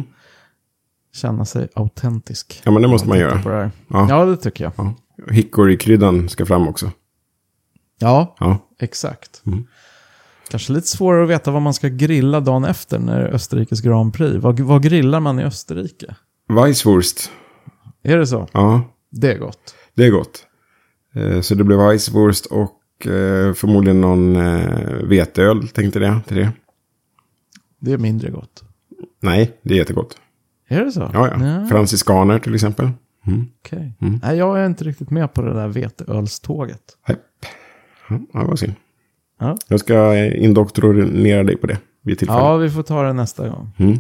känna 1.15 1.45
sig 1.45 1.67
autentisk. 1.75 2.61
ja 2.65 2.71
men 2.71 2.81
det 2.81 2.87
måste 2.87 3.07
man 3.09 3.19
göra. 3.19 3.35
Det. 3.59 3.71
Ja. 3.87 4.05
Ja, 4.09 4.25
det 4.25 4.37
tycker 4.37 4.63
jag. 4.63 4.73
Ja. 4.77 4.93
Hickory-kryddan 5.31 6.29
ska 6.29 6.45
fram 6.45 6.67
också. 6.67 6.91
Ja, 7.99 8.35
Ja. 8.39 8.57
exakt. 8.79 9.41
Mm. 9.45 9.63
Kanske 10.49 10.73
lite 10.73 10.87
svårare 10.87 11.23
att 11.23 11.29
veta 11.29 11.51
vad 11.51 11.61
man 11.61 11.73
ska 11.73 11.87
grilla 11.87 12.39
dagen 12.39 12.65
efter 12.65 12.99
när 12.99 13.19
det 13.21 13.27
är 13.27 13.33
Österrikes 13.33 13.81
Grand 13.81 14.13
Prix. 14.13 14.43
Vad, 14.43 14.59
vad 14.59 14.83
grillar 14.83 15.19
man 15.19 15.39
i 15.39 15.43
Österrike? 15.43 16.15
Weisswurst. 16.49 17.31
Är 18.03 18.17
det 18.17 18.27
så? 18.27 18.47
Ja, 18.51 18.81
Det 19.11 19.33
är 19.33 19.37
gott. 19.37 19.75
det 19.95 20.05
är 20.05 20.11
gott. 20.11 20.45
Eh, 21.15 21.41
Så 21.41 21.55
det 21.55 21.63
blir 21.63 21.77
Weisswurst 21.87 22.45
och 22.45 23.07
eh, 23.07 23.53
förmodligen 23.53 24.01
någon 24.01 24.35
eh, 24.35 24.93
veteöl 25.03 25.67
tänkte 25.67 25.99
jag 25.99 26.25
till 26.25 26.37
det. 26.37 26.51
Det 27.79 27.93
är 27.93 27.97
mindre 27.97 28.29
gott. 28.29 28.63
Nej, 29.21 29.57
det 29.61 29.73
är 29.73 29.77
jättegott. 29.77 30.17
Är 30.67 30.85
det 30.85 30.91
så? 30.91 31.09
Ja, 31.13 31.45
ja. 31.45 31.67
Franciskaner 31.69 32.39
till 32.39 32.55
exempel. 32.55 32.89
Mm. 33.27 33.45
Okej. 33.65 33.93
Mm. 34.01 34.19
Nej, 34.23 34.37
jag 34.37 34.59
är 34.59 34.65
inte 34.65 34.83
riktigt 34.83 35.09
med 35.09 35.33
på 35.33 35.41
det 35.41 35.53
där 35.53 35.67
veteölståget. 35.67 36.81
Hepp. 37.03 37.19
Ja, 38.09 38.39
det 38.41 38.47
var 38.47 38.55
synd. 38.55 38.73
Ja. 39.37 39.57
Jag 39.67 39.79
ska 39.79 40.25
indoktrinera 40.35 41.43
dig 41.43 41.57
på 41.57 41.67
det 41.67 41.77
vid 42.01 42.19
tillfälle. 42.19 42.39
Ja, 42.39 42.57
vi 42.57 42.69
får 42.69 42.83
ta 42.83 43.03
det 43.03 43.13
nästa 43.13 43.49
gång. 43.49 43.71
Mm. 43.77 43.99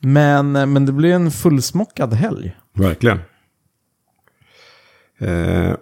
Men, 0.00 0.72
men 0.72 0.86
det 0.86 0.92
blir 0.92 1.12
en 1.14 1.30
fullsmockad 1.30 2.12
helg. 2.14 2.56
Verkligen. 2.72 3.18
Eh, 5.18 5.74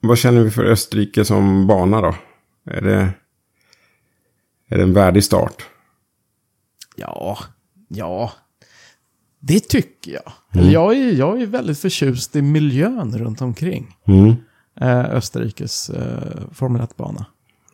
vad 0.00 0.18
känner 0.18 0.40
vi 0.42 0.50
för 0.50 0.64
Österrike 0.64 1.24
som 1.24 1.66
bana 1.66 2.00
då? 2.00 2.14
Är 2.70 2.80
det, 2.80 3.08
är 4.68 4.76
det 4.76 4.82
en 4.82 4.92
värdig 4.92 5.24
start? 5.24 5.66
Ja, 6.96 7.38
ja. 7.88 8.32
Det 9.40 9.60
tycker 9.60 10.12
jag. 10.12 10.32
Eller 10.52 10.72
Jag, 10.72 10.96
är, 10.96 11.12
jag 11.12 11.42
är 11.42 11.46
väldigt 11.46 11.78
förtjust 11.78 12.36
i 12.36 12.42
miljön 12.42 13.18
runt 13.18 13.40
omkring 13.40 13.96
Mm. 14.06 14.34
eh, 14.80 15.04
Österrikes 15.14 15.90
eh, 15.90 16.48
Formel 16.52 16.82
1-bana. 16.82 17.26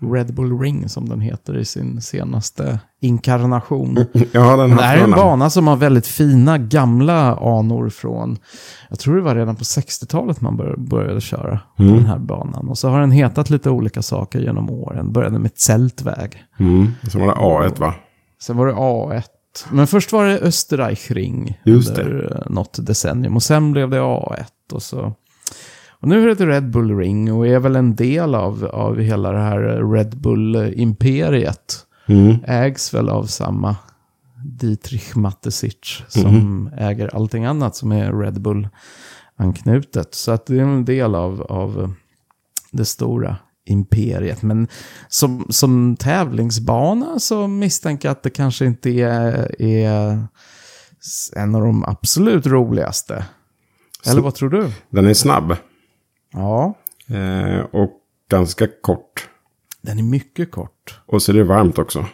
Red 0.02 0.34
Bull 0.34 0.58
Ring 0.60 0.88
som 0.88 1.08
den 1.08 1.20
heter 1.20 1.56
i 1.58 1.64
sin 1.64 2.00
senaste 2.00 2.80
inkarnation. 3.00 3.96
Ja, 4.32 4.56
den 4.56 4.70
det 4.70 4.82
här 4.82 4.96
är 4.98 5.04
en 5.04 5.10
bana 5.10 5.50
som 5.50 5.66
har 5.66 5.76
väldigt 5.76 6.06
fina 6.06 6.58
gamla 6.58 7.36
anor 7.36 7.88
från, 7.88 8.38
jag 8.90 8.98
tror 8.98 9.16
det 9.16 9.22
var 9.22 9.34
redan 9.34 9.56
på 9.56 9.64
60-talet 9.64 10.40
man 10.40 10.56
bör, 10.56 10.74
började 10.78 11.20
köra 11.20 11.60
på 11.76 11.82
Mm. 11.82 11.94
den 11.96 12.06
här 12.06 12.18
banan. 12.18 12.68
Och 12.68 12.78
så 12.78 12.88
har 12.88 13.00
den 13.00 13.10
hetat 13.10 13.50
lite 13.50 13.70
olika 13.70 14.02
saker 14.02 14.40
genom 14.40 14.70
åren. 14.70 15.12
Började 15.12 15.38
med 15.38 15.50
Zeltväg. 15.54 16.44
Mm. 16.58 16.88
Så 17.10 17.18
var 17.18 17.26
det 17.26 17.32
A1 17.32 17.80
va? 17.80 17.94
Sen 18.42 18.56
var 18.56 18.66
det 18.66 18.72
A1. 18.72 19.22
Men 19.70 19.86
först 19.86 20.12
var 20.12 20.24
det 20.24 20.38
Österreichring 20.38 21.60
Just 21.64 21.88
under 21.98 22.42
eh, 22.46 22.52
något 22.52 22.86
decennium. 22.86 23.36
Och 23.36 23.42
sen 23.42 23.72
blev 23.72 23.90
det 23.90 23.98
A1. 24.00 24.44
Och, 24.72 24.82
så. 24.82 25.12
Och 26.02 26.08
nu 26.08 26.30
är 26.30 26.34
det 26.34 26.46
Red 26.46 26.70
Bull 26.70 26.98
Ring 26.98 27.32
och 27.32 27.46
är 27.46 27.58
väl 27.58 27.76
en 27.76 27.96
del 27.96 28.34
av, 28.34 28.64
av 28.64 28.98
hela 28.98 29.32
det 29.32 29.38
här 29.38 29.92
Red 29.92 30.16
Bull-imperiet. 30.16 31.86
Mm. 32.06 32.36
Ägs 32.44 32.94
väl 32.94 33.08
av 33.08 33.24
samma 33.24 33.76
Dietrich 34.44 35.14
Mateschitz 35.14 36.02
som 36.08 36.70
äger 36.76 37.16
allting 37.16 37.44
annat 37.44 37.76
som 37.76 37.92
är 37.92 38.12
Red 38.12 38.40
Bull-anknutet. 38.40 40.14
Så 40.14 40.32
att 40.32 40.46
det 40.46 40.56
är 40.56 40.62
en 40.62 40.84
del 40.84 41.14
av, 41.14 41.42
av 41.42 41.94
det 42.70 42.84
stora 42.84 43.36
imperiet. 43.64 44.42
Men 44.42 44.68
som, 45.08 45.46
som 45.48 45.96
tävlingsbana 45.96 47.18
så 47.18 47.46
misstänker 47.48 48.08
jag 48.08 48.12
att 48.12 48.22
det 48.22 48.30
kanske 48.30 48.66
inte 48.66 48.90
är, 48.90 49.62
är 49.62 50.26
en 51.36 51.54
av 51.54 51.60
de 51.60 51.84
absolut 51.84 52.46
roligaste. 52.46 53.24
Eller 54.06 54.20
vad 54.20 54.34
tror 54.34 54.50
du? 54.50 54.72
Den 54.90 55.06
är 55.06 55.14
snabb. 55.14 55.56
Ja, 56.32 56.74
Eh, 57.08 57.60
och 57.60 57.92
ganska 58.30 58.66
kort. 58.80 59.28
den 59.82 59.98
är 59.98 60.02
mycket 60.02 60.50
kort. 60.50 61.00
Och 61.06 61.22
så 61.22 61.32
är 61.32 61.36
det 61.36 61.44
varmt 61.44 61.78
också. 61.78 62.06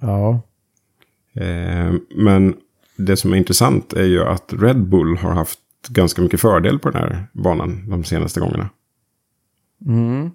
Ja, 0.00 0.40
Eh, 1.34 1.92
men 2.16 2.54
det 2.96 3.16
som 3.16 3.32
är 3.32 3.36
intressant 3.36 3.92
är 3.92 4.04
ju 4.04 4.24
att 4.24 4.52
Red 4.58 4.88
Bull 4.88 5.16
har 5.16 5.30
haft 5.30 5.58
ganska 5.88 6.22
mycket 6.22 6.40
fördel 6.40 6.78
på 6.78 6.90
den 6.90 7.00
här 7.02 7.26
banan 7.32 7.90
de 7.90 8.04
senaste 8.04 8.40
gångerna. 8.40 8.68
mm. 9.86 10.30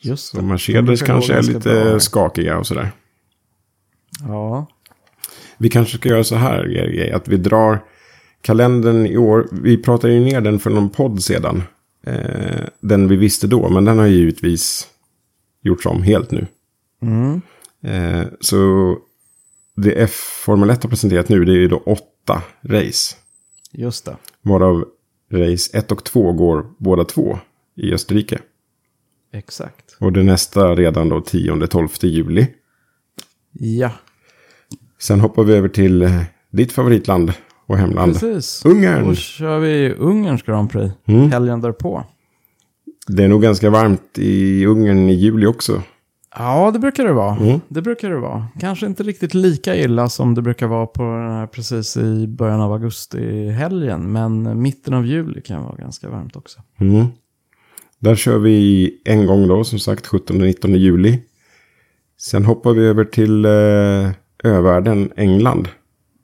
just 0.00 0.26
Så 0.26 0.36
det. 0.36 0.42
Mercedes 0.42 0.84
brukar 0.86 1.06
gå 1.06 1.12
kanske 1.12 1.34
är 1.34 1.42
lite 1.42 1.84
bra 1.84 2.00
skakiga 2.00 2.58
och 2.58 2.66
sådär. 2.66 2.90
Ja, 4.20 4.66
Vi 5.58 5.70
kanske 5.70 5.98
ska 5.98 6.08
göra 6.08 6.24
så 6.24 6.36
här, 6.36 7.12
att 7.14 7.28
vi 7.28 7.36
drar 7.36 7.84
kalendern 8.40 9.06
i 9.06 9.16
år. 9.16 9.48
Vi 9.52 9.76
pratade 9.82 10.12
ju 10.12 10.20
ner 10.20 10.40
den 10.40 10.58
för 10.58 10.70
någon 10.70 10.90
podd 10.90 11.22
sedan. 11.22 11.62
Eh, 12.06 12.66
den 12.80 13.08
vi 13.08 13.16
visste 13.16 13.46
då, 13.46 13.68
men 13.68 13.84
den 13.84 13.98
har 13.98 14.06
givetvis 14.06 14.88
gjorts 15.62 15.86
om 15.86 16.02
helt 16.02 16.30
nu. 16.30 16.46
mm. 17.02 17.40
Eh, 17.82 18.26
så 18.40 18.56
det 19.76 19.92
F 19.92 20.10
Formel 20.44 20.70
1 20.70 20.82
har 20.82 20.90
presenterat 20.90 21.28
nu, 21.28 21.44
det 21.44 21.52
är 21.52 21.56
ju 21.56 21.68
då 21.68 21.76
åtta 21.76 22.42
race. 22.62 23.16
just 23.72 24.04
det. 24.04 24.16
Varav 24.42 24.84
race 25.32 25.78
1 25.78 25.92
och 25.92 26.04
2 26.04 26.32
går 26.32 26.66
båda 26.78 27.04
två 27.04 27.38
i 27.76 27.92
Österrike. 27.92 28.38
Exakt. 29.32 29.96
Och 30.00 30.12
det 30.12 30.22
nästa 30.22 30.74
redan 30.74 31.08
då 31.08 31.18
10-12 31.20 32.06
juli. 32.06 32.46
Ja, 33.52 33.90
Sen 34.98 35.20
hoppar 35.20 35.44
vi 35.44 35.54
över 35.54 35.68
till 35.68 36.02
eh, 36.02 36.22
ditt 36.50 36.72
favoritland 36.72 37.32
och 37.66 37.78
hemland. 37.78 38.12
precis. 38.12 38.64
Ungern. 38.64 39.04
Då 39.08 39.14
kör 39.14 39.58
vi 39.58 39.92
Ungerns 39.98 40.42
Grand 40.42 40.70
Prix 40.70 40.94
Mm. 41.06 41.30
helgen 41.32 41.60
därpå. 41.60 42.04
Det 43.06 43.24
är 43.24 43.28
nog 43.28 43.42
ganska 43.42 43.70
varmt 43.70 44.18
i 44.18 44.66
Ungern 44.66 45.08
i 45.08 45.14
juli 45.14 45.46
också. 45.46 45.82
Ja, 46.38 46.70
det 46.70 46.78
brukar 46.78 47.04
det 47.04 47.12
vara. 47.12 47.36
Mm. 47.36 47.60
Det 47.68 47.82
brukar 47.82 48.10
det 48.10 48.16
vara. 48.18 48.46
Kanske 48.60 48.86
inte 48.86 49.02
riktigt 49.02 49.34
lika 49.34 49.76
illa 49.76 50.08
som 50.08 50.34
det 50.34 50.42
brukar 50.42 50.66
vara 50.66 50.86
på 50.86 51.02
den 51.02 51.30
här 51.32 51.46
precis 51.46 51.96
i 51.96 52.26
början 52.26 52.60
av 52.60 52.72
augusti 52.72 53.48
helgen. 53.50 54.12
Men 54.12 54.62
mitten 54.62 54.94
av 54.94 55.06
juli 55.06 55.40
kan 55.42 55.62
vara 55.62 55.76
ganska 55.76 56.08
varmt 56.08 56.36
också. 56.36 56.60
Mm. 56.80 57.06
Där 57.98 58.14
kör 58.14 58.38
vi 58.38 58.90
en 59.04 59.26
gång 59.26 59.48
då, 59.48 59.64
som 59.64 59.78
sagt 59.78 60.06
17-19 60.06 60.76
juli. 60.76 61.22
Sen 62.18 62.44
hoppar 62.44 62.72
vi 62.72 62.84
över 62.86 63.04
till 63.04 63.44
eh, 63.44 64.50
övärlden 64.52 65.10
England. 65.16 65.68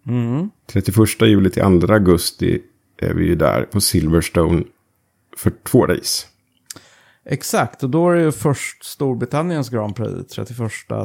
Mm. 0.06 0.50
31 0.66 0.96
juli 1.20 1.50
till 1.50 1.62
2 1.62 1.92
augusti 1.92 2.62
är 2.96 3.14
vi 3.14 3.26
ju 3.26 3.34
där 3.34 3.62
på 3.62 3.80
Silverstone 3.80 4.64
för 5.36 5.52
två 5.64 5.86
race. 5.86 6.26
Exakt, 7.24 7.82
och 7.82 7.90
då 7.90 8.10
är 8.10 8.16
det 8.16 8.32
först 8.32 8.84
Storbritanniens 8.84 9.70
Grand 9.70 9.96
Prix 9.96 10.34
31 10.34 10.58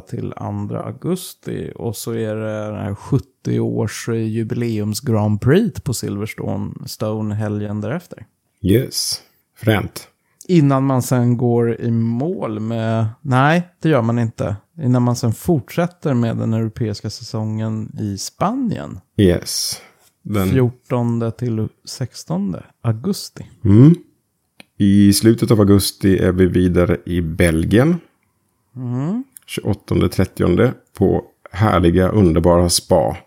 till 0.07 0.33
2 0.37 0.75
augusti. 0.75 1.71
Och 1.75 1.95
så 1.95 2.11
är 2.11 2.35
det 2.35 2.65
den 2.65 2.75
här 2.75 2.93
70-års 2.93 4.09
jubileums 4.09 4.99
Grand 4.99 5.41
Prix 5.41 5.81
på 5.81 5.93
Silverstone 5.93 6.73
Stone 6.85 7.35
helgen 7.35 7.81
därefter. 7.81 8.25
Yes, 8.61 9.21
fränt. 9.57 10.07
Innan 10.47 10.83
man 10.83 11.01
sen 11.01 11.37
går 11.37 11.81
i 11.81 11.91
mål 11.91 12.59
med, 12.59 13.07
nej 13.21 13.67
det 13.81 13.89
gör 13.89 14.01
man 14.01 14.19
inte. 14.19 14.55
Innan 14.81 15.03
man 15.03 15.15
sen 15.15 15.33
fortsätter 15.33 16.13
med 16.13 16.37
den 16.37 16.53
europeiska 16.53 17.09
säsongen 17.09 17.91
i 17.99 18.17
Spanien. 18.17 18.99
Yes. 19.17 19.81
Den, 20.23 20.49
14 20.49 21.31
till 21.37 21.67
16 21.85 22.55
augusti. 22.81 23.47
mm. 23.63 23.95
I 24.77 25.13
slutet 25.13 25.51
av 25.51 25.59
augusti 25.59 26.17
är 26.17 26.31
vi 26.31 26.45
vidare 26.45 26.97
i 27.05 27.21
Belgien. 27.21 27.99
Mm. 28.75 29.23
28-30 29.63 30.73
på 30.97 31.23
härliga, 31.51 32.09
underbara 32.09 32.69
spa. 32.69 33.17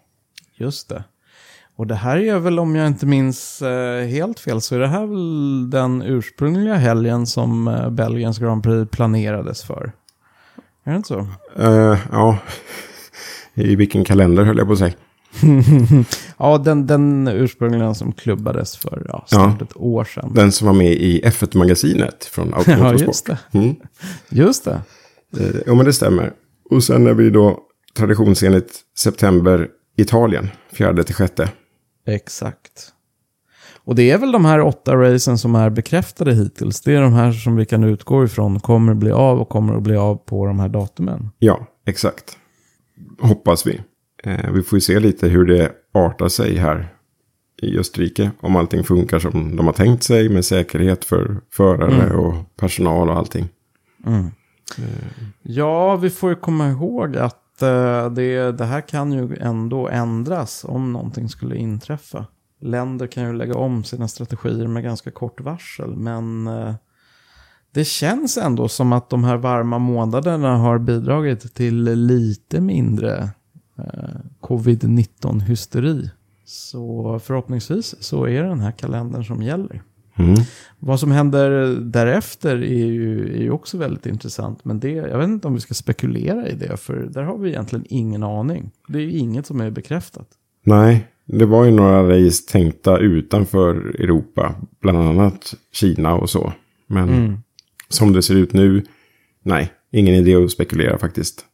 Just 0.57 0.89
det. 0.89 1.05
Och 1.77 1.87
det 1.87 1.95
här 1.95 2.17
är 2.17 2.39
väl, 2.39 2.59
om 2.59 2.77
jag 2.77 2.87
inte 2.87 3.07
minns 3.07 3.63
eh, 3.63 4.07
helt 4.07 4.41
fel, 4.41 4.61
så 4.61 4.75
är 4.75 4.79
det 4.79 4.87
här 4.87 5.07
väl 5.07 5.71
den 5.71 6.03
ursprungliga 6.03 6.75
helgen 6.75 7.27
som 7.27 7.69
eh, 7.69 7.91
Belgiens 7.91 8.39
Grand 8.39 8.63
Prix 8.63 8.91
planerades 8.91 9.63
för. 9.63 9.93
Är 10.85 10.91
det 10.91 10.97
inte 10.97 11.09
så? 11.09 11.27
Eh, 11.57 11.99
ja, 12.13 12.39
i 13.55 13.77
vilken 13.77 14.05
kalender 14.05 14.45
höll 14.45 14.59
jag 14.59 14.67
på 14.67 14.73
att 14.73 14.79
säga. 14.79 14.93
ja, 16.39 16.59
den, 16.59 16.87
den 16.87 17.29
ursprungligen 17.29 17.95
som 17.95 18.13
klubbades 18.13 18.77
för 18.77 19.07
ja, 19.09 19.25
snart 19.29 19.57
Ja. 19.61 19.65
ett 19.67 19.77
år 19.77 20.05
sedan. 20.05 20.31
Den 20.35 20.53
som 20.53 20.67
var 20.67 20.75
med 20.75 20.93
i 20.93 21.23
F1-magasinet 21.25 22.25
från 22.25 22.49
Ja, 22.53 22.57
Automotorsport. 22.59 23.07
just 23.09 23.27
det. 23.27 23.39
Mm. 23.53 23.77
Just 24.29 24.65
det. 24.65 24.81
Eh, 25.39 25.57
ja, 25.67 25.75
men 25.75 25.85
det 25.85 25.93
stämmer. 25.93 26.33
Och 26.71 26.85
sen 26.85 27.07
är 27.07 27.15
vi 27.15 27.31
då 27.31 27.59
traditionsenligt 27.97 28.73
september 28.99 29.69
Italien, 29.97 30.51
fjärde 30.73 31.05
till 31.05 31.15
sjätte. 31.15 31.49
Exakt. 32.07 32.93
Och 33.91 33.97
det 33.97 34.11
är 34.11 34.19
väl 34.19 34.33
de 34.33 34.45
här 34.45 34.61
åtta 34.61 34.97
racen 34.97 35.39
som 35.39 35.55
är 35.55 35.71
bekräftade 35.71 36.35
hittills. 36.35 36.81
Det 36.81 36.95
är 36.95 37.01
de 37.01 37.13
här 37.13 37.33
som 37.33 37.57
vi 37.57 37.67
kan 37.67 37.85
utgå 37.85 38.25
ifrån 38.25 38.61
kommer 38.61 38.95
bli 38.95 39.13
av 39.13 39.41
och 39.41 39.49
kommer 39.49 39.75
att 39.75 39.83
bli 39.83 39.97
av 39.97 40.17
på 40.17 40.47
de 40.47 40.61
här 40.61 40.69
datumen. 40.69 41.31
Ja, 41.39 41.67
exakt. 41.87 42.37
Hoppas 43.21 43.67
vi. 43.67 43.81
Eh, 44.25 44.51
vi 44.53 44.63
får 44.63 44.77
ju 44.77 44.81
se 44.81 45.01
lite 45.01 45.29
hur 45.29 45.45
det 45.45 45.73
artar 45.95 46.29
sig 46.29 46.57
här 46.57 46.95
i 47.63 47.79
Österrike. 47.79 48.31
Om 48.41 48.57
allting 48.57 48.85
funkar 48.85 49.19
som 49.19 49.57
de 49.57 49.67
har 49.67 49.73
tänkt 49.73 50.03
sig 50.03 50.29
med 50.29 50.45
säkerhet 50.45 51.05
för 51.05 51.41
förare 51.53 52.17
och 52.17 52.35
personal 52.57 53.11
och 53.11 53.17
allting. 53.17 53.49
Ja, 55.43 55.97
vi 55.97 56.11
får 56.11 56.31
ju 56.31 56.37
komma 56.37 56.69
ihåg 56.69 57.17
att 57.17 57.63
eh, 57.63 58.11
det, 58.11 58.53
det 58.53 58.65
här 58.65 58.81
kan 58.81 59.13
ju 59.13 59.37
ändå 59.41 59.89
ändras 59.89 60.65
om 60.69 60.93
någonting 60.93 61.29
skulle 61.29 61.57
inträffa. 61.57 62.27
Länder 62.61 63.07
kan 63.07 63.25
ju 63.25 63.33
lägga 63.33 63.55
om 63.55 63.85
sina 63.85 64.09
strategier 64.09 64.67
med 64.67 64.83
ganska 64.83 65.11
kort 65.11 65.41
varsel, 65.41 65.97
men 65.97 66.47
eh, 66.47 66.75
det 67.73 67.85
känns 67.85 68.39
ändå 68.39 68.69
som 68.69 68.93
att 68.93 69.11
de 69.11 69.25
här 69.25 69.37
varma 69.37 69.79
månaderna 69.79 70.57
har 70.57 70.79
bidragit 70.79 71.55
till 71.55 71.85
lite 71.85 72.61
mindre 72.61 73.31
eh, 73.79 74.21
covid-19-hysteri. 74.41 76.11
Så 76.45 77.19
förhoppningsvis 77.25 77.95
så 78.01 78.25
är 78.25 78.43
det 78.43 78.49
den 78.49 78.61
här 78.61 78.73
kalendern 78.73 79.25
som 79.25 79.43
gäller. 79.43 79.83
Mm. 80.15 80.35
Vad 80.79 81.01
som 81.01 81.11
händer 81.11 81.77
därefter 81.81 82.57
är 82.57 82.87
ju, 82.87 83.35
är 83.37 83.43
ju 83.43 83.51
också 83.51 83.79
väldigt 83.79 84.07
intressant. 84.07 84.65
Men 84.65 84.81
det, 84.81 84.91
jag 84.91 85.19
vet 85.19 85.29
inte 85.29 85.49
om 85.49 85.55
vi 85.55 85.61
ska 85.61 85.75
spekulera 85.75 86.49
i 86.49 86.55
det, 86.55 86.77
för 86.77 86.95
där 86.95 87.23
har 87.23 87.39
vi 87.39 87.49
egentligen 87.49 87.85
ingen 87.89 88.23
aning. 88.23 88.71
Det 88.89 88.99
är 88.99 89.03
ju 89.03 89.19
inget 89.19 89.47
som 89.47 89.61
är 89.61 89.71
bekräftat. 89.71 90.29
Nej, 90.63 91.09
det 91.33 91.47
var 91.47 91.65
ju 91.65 91.71
några 91.71 92.09
race 92.09 92.53
tänkta 92.53 92.99
utanför 92.99 93.75
Europa. 93.75 94.55
Bland 94.81 94.99
annat 94.99 95.55
Kina 95.73 96.15
och 96.15 96.31
så. 96.31 96.53
Men 96.87 97.43
som 97.89 98.13
det 98.13 98.23
ser 98.23 98.35
ut 98.35 98.53
nu, 98.53 98.85
nej, 99.43 99.73
ingen 99.93 100.15
idé 100.15 100.35
att 100.35 100.51
spekulera 100.51 100.99
faktiskt. 100.99 101.45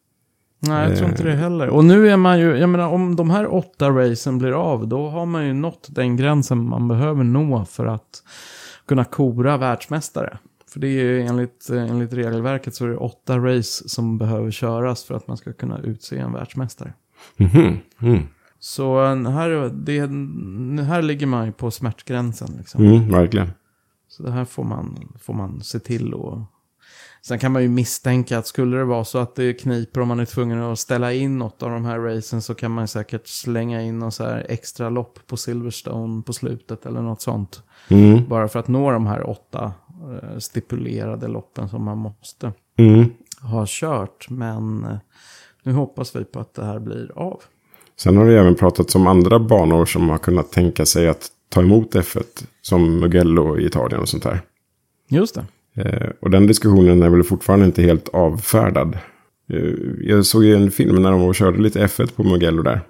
Nej, 0.60 0.88
jag 0.88 0.98
tror 0.98 1.10
inte 1.10 1.22
det 1.22 1.32
heller. 1.34 1.68
Och 1.68 1.84
nu 1.84 2.08
är 2.08 2.16
man 2.16 2.40
ju, 2.40 2.56
jag 2.56 2.68
menar 2.68 2.88
om 2.88 3.16
de 3.16 3.30
här 3.30 3.54
åtta 3.54 3.90
racen 3.90 4.38
blir 4.38 4.52
av, 4.52 4.88
då 4.88 5.08
har 5.08 5.26
man 5.26 5.46
ju 5.46 5.52
nått 5.52 5.86
den 5.90 6.16
gränsen 6.16 6.68
man 6.68 6.88
behöver 6.88 7.24
nå 7.24 7.64
för 7.64 7.86
att 7.86 8.22
kunna 8.88 9.04
kora 9.04 9.56
världsmästare. 9.56 10.38
För 10.72 10.80
det 10.80 10.86
är 10.88 11.04
ju 11.04 11.22
enligt, 11.22 11.70
eh, 11.70 11.82
enligt 11.90 12.12
regelverket 12.12 12.74
så 12.74 12.84
är 12.84 12.88
det 12.88 12.96
åtta 12.96 13.38
race 13.38 13.88
som 13.88 14.18
behöver 14.18 14.50
köras 14.50 15.04
för 15.04 15.14
att 15.14 15.28
man 15.28 15.36
ska 15.36 15.52
kunna 15.52 15.78
utse 15.78 16.18
en 16.18 16.32
världsmästare. 16.32 16.92
Mhm, 17.36 17.78
Mm. 18.00 18.22
Så 18.66 19.04
eh, 19.04 19.30
här, 19.30 19.70
det, 19.74 20.82
här 20.82 21.02
ligger 21.02 21.26
man 21.26 21.46
ju 21.46 21.52
på 21.52 21.70
smärtgränsen. 21.70 22.54
Liksom. 22.58 22.84
Mm, 22.84 23.08
verkligen. 23.08 23.50
Så 24.08 24.22
det 24.22 24.30
här 24.30 24.44
får 24.44 24.64
man, 24.64 25.08
får 25.20 25.34
man 25.34 25.62
se 25.62 25.78
till 25.78 26.14
och... 26.14 26.42
Sen 27.22 27.38
kan 27.38 27.52
man 27.52 27.62
ju 27.62 27.68
misstänka 27.68 28.38
att 28.38 28.46
skulle 28.46 28.76
det 28.76 28.84
vara 28.84 29.04
så 29.04 29.18
att 29.18 29.34
det 29.34 29.52
kniper 29.52 30.00
om 30.00 30.08
man 30.08 30.20
är 30.20 30.24
tvungen 30.24 30.62
att 30.62 30.78
ställa 30.78 31.12
in 31.12 31.38
något 31.38 31.62
av 31.62 31.70
de 31.70 31.84
här 31.84 31.98
racen 31.98 32.42
så 32.42 32.54
kan 32.54 32.70
man 32.70 32.88
säkert 32.88 33.26
slänga 33.26 33.82
in 33.82 33.98
något 33.98 34.14
så 34.14 34.24
här 34.24 34.46
extra 34.48 34.90
lopp 34.90 35.18
på 35.26 35.36
Silverstone 35.36 36.22
på 36.22 36.32
slutet 36.32 36.86
eller 36.86 37.02
något 37.02 37.20
sånt. 37.20 37.62
Mm. 37.88 38.28
Bara 38.28 38.48
för 38.48 38.58
att 38.58 38.68
nå 38.68 38.90
de 38.90 39.06
här 39.06 39.30
åtta 39.30 39.72
eh, 40.22 40.38
stipulerade 40.38 41.28
loppen 41.28 41.68
som 41.68 41.84
man 41.84 41.98
måste 41.98 42.52
Mm. 42.78 43.10
ha 43.40 43.64
kört. 43.68 44.30
Men 44.30 44.84
eh, 44.84 44.98
nu 45.62 45.72
hoppas 45.72 46.16
vi 46.16 46.24
på 46.24 46.40
att 46.40 46.54
det 46.54 46.64
här 46.64 46.78
blir 46.78 47.12
av. 47.14 47.42
Sen 47.98 48.16
har 48.16 48.26
det 48.26 48.38
även 48.38 48.54
pratats 48.54 48.94
om 48.94 49.06
andra 49.06 49.38
banor 49.38 49.84
som 49.84 50.08
har 50.08 50.18
kunnat 50.18 50.52
tänka 50.52 50.86
sig 50.86 51.08
att 51.08 51.30
ta 51.48 51.60
emot 51.60 51.94
F1. 51.94 52.22
Som 52.62 53.00
Mugello 53.00 53.58
i 53.58 53.66
Italien 53.66 54.00
och 54.00 54.08
sånt 54.08 54.22
där. 54.22 54.40
Just 55.08 55.34
det. 55.34 55.44
Eh, 55.82 56.10
och 56.20 56.30
den 56.30 56.46
diskussionen 56.46 57.02
är 57.02 57.08
väl 57.08 57.22
fortfarande 57.22 57.66
inte 57.66 57.82
helt 57.82 58.08
avfärdad. 58.08 58.98
Eh, 59.52 59.60
jag 60.00 60.26
såg 60.26 60.44
ju 60.44 60.56
en 60.56 60.70
film 60.70 61.02
när 61.02 61.10
de 61.10 61.20
var 61.20 61.28
och 61.28 61.34
körde 61.34 61.58
lite 61.58 61.86
F1 61.86 62.14
på 62.16 62.22
Mugello 62.22 62.62
där. 62.62 62.80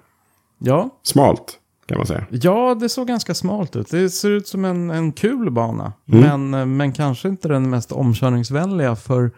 Ja, 0.59 0.89
Smalt, 1.03 1.59
kan 1.85 1.97
man 1.97 2.07
säga. 2.07 2.25
Ja, 2.29 2.77
det 2.79 2.89
såg 2.89 3.07
ganska 3.07 3.33
smalt 3.33 3.75
ut. 3.75 3.91
Det 3.91 4.09
ser 4.09 4.29
ut 4.29 4.47
som 4.47 4.65
en, 4.65 4.89
en 4.89 5.11
kul 5.11 5.51
bana. 5.51 5.93
Men, 6.05 6.53
eh, 6.53 6.65
men 6.65 6.93
kanske 6.93 7.27
inte 7.27 7.47
den 7.47 7.69
mest 7.69 7.91
omkörningsvänliga 7.91 8.95
för 8.95 9.31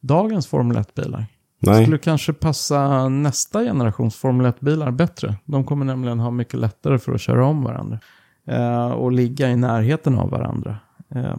dagens 0.00 0.46
Formel 0.46 0.76
1-bilar. 0.76 1.26
Nej, 1.62 1.84
Skulle 1.84 1.98
kanske 1.98 2.32
passa 2.32 3.08
nästa 3.08 3.64
generations 3.64 4.16
Formel 4.16 4.46
1-bilar 4.46 4.90
bättre. 4.90 5.34
De 5.44 5.64
kommer 5.64 5.84
nämligen 5.84 6.20
ha 6.20 6.30
mycket 6.30 6.60
lättare 6.60 6.98
för 6.98 7.14
att 7.14 7.20
köra 7.20 7.46
om 7.46 7.64
varandra. 7.64 7.98
Eh, 8.46 8.90
och 8.90 9.12
ligga 9.12 9.50
i 9.50 9.56
närheten 9.56 10.18
av 10.18 10.30
varandra. 10.30 10.78
Eh, 11.14 11.36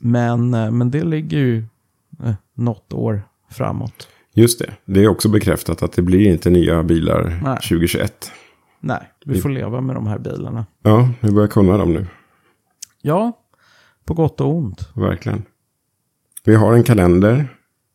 men, 0.00 0.54
eh, 0.54 0.70
men 0.70 0.90
det 0.90 1.04
ligger 1.04 1.38
ju 1.38 1.64
eh, 2.24 2.34
något 2.54 2.92
år 2.92 3.22
framåt. 3.50 4.08
just 4.34 4.58
det. 4.58 4.70
Det 4.84 5.04
är 5.04 5.08
också 5.08 5.28
bekräftat 5.28 5.82
att 5.82 5.92
det 5.92 6.02
blir 6.02 6.30
inte 6.32 6.50
nya 6.50 6.82
bilar 6.82 7.40
Nej. 7.42 7.56
2021. 7.56 8.32
Nej, 8.80 9.10
vi 9.24 9.40
får 9.40 9.48
leva 9.48 9.80
med 9.80 9.96
de 9.96 10.06
här 10.06 10.18
bilarna. 10.18 10.66
Ja, 10.82 11.08
vi 11.20 11.30
börjar 11.32 11.48
kunna 11.48 11.76
dem 11.76 11.92
nu. 11.92 12.06
Ja, 13.02 13.32
på 14.04 14.14
gott 14.14 14.40
och 14.40 14.54
ont. 14.54 14.88
Verkligen. 14.94 15.42
Vi 16.44 16.54
har 16.54 16.72
en 16.72 16.82
kalender. 16.82 17.48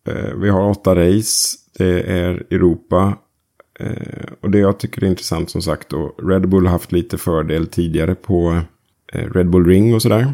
Eh, 0.07 0.33
Vi 0.35 0.49
har 0.49 0.69
åtta 0.69 0.95
race. 0.95 1.57
Det 1.77 2.01
är 2.01 2.43
Europa. 2.51 3.17
Eh, 3.79 4.23
Och 4.41 4.51
det 4.51 4.59
jag 4.59 4.79
tycker 4.79 5.03
är 5.03 5.07
intressant 5.07 5.49
som 5.49 5.61
sagt 5.61 5.89
då. 5.89 6.15
Red 6.23 6.49
Bull 6.49 6.65
har 6.65 6.71
haft 6.71 6.91
lite 6.91 7.17
fördel 7.17 7.67
tidigare 7.67 8.15
på 8.15 8.59
eh, 9.13 9.31
Red 9.33 9.49
Bull 9.49 9.65
Ring 9.65 9.93
och 9.95 10.01
sådär. 10.01 10.33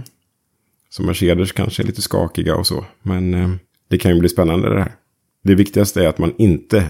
Så 0.89 1.04
Mercedes 1.04 1.51
kanske 1.51 1.84
är 1.84 1.88
lite 1.88 2.01
skakiga 2.01 2.56
och 2.56 2.67
så. 2.67 2.86
Men 3.01 3.58
det 3.89 3.97
kan 3.97 4.13
ju 4.13 4.19
bli 4.19 4.30
spännande 4.30 4.69
det 4.69 4.80
här. 4.80 4.91
Det 5.43 5.56
viktigaste 5.56 6.04
är 6.04 6.08
att 6.08 6.17
man 6.17 6.34
inte 6.38 6.86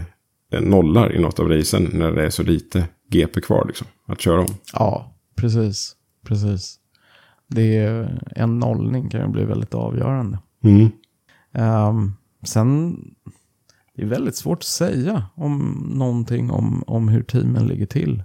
nollar 0.62 1.16
i 1.16 1.20
något 1.20 1.40
av 1.40 1.50
racen 1.50 1.90
när 1.94 2.12
det 2.12 2.26
är 2.26 2.30
så 2.30 2.44
lite 2.44 2.88
GP 3.10 3.42
kvar 3.42 3.66
liksom. 3.68 3.88
Att 4.08 4.22
köra 4.22 4.40
om. 4.42 4.48
Ja, 4.74 5.16
precis. 5.36 5.96
Precis. 6.28 6.76
Det 7.48 7.78
är 7.78 8.22
en 8.36 8.60
nollning 8.60 9.10
kan 9.10 9.22
ju 9.22 9.28
bli 9.28 9.46
väldigt 9.46 9.74
avgörande. 9.74 10.40
Mm. 10.64 10.88
Ehm, 11.54 12.12
sen, 12.46 12.98
det 13.96 14.02
är 14.02 14.06
väldigt 14.06 14.36
svårt 14.36 14.58
att 14.58 14.64
säga 14.64 15.26
om 15.36 15.86
någonting 15.94 16.52
om, 16.52 16.84
om 16.88 17.08
hur 17.08 17.24
teamen 17.24 17.68
ligger 17.68 17.86
till. 17.86 18.24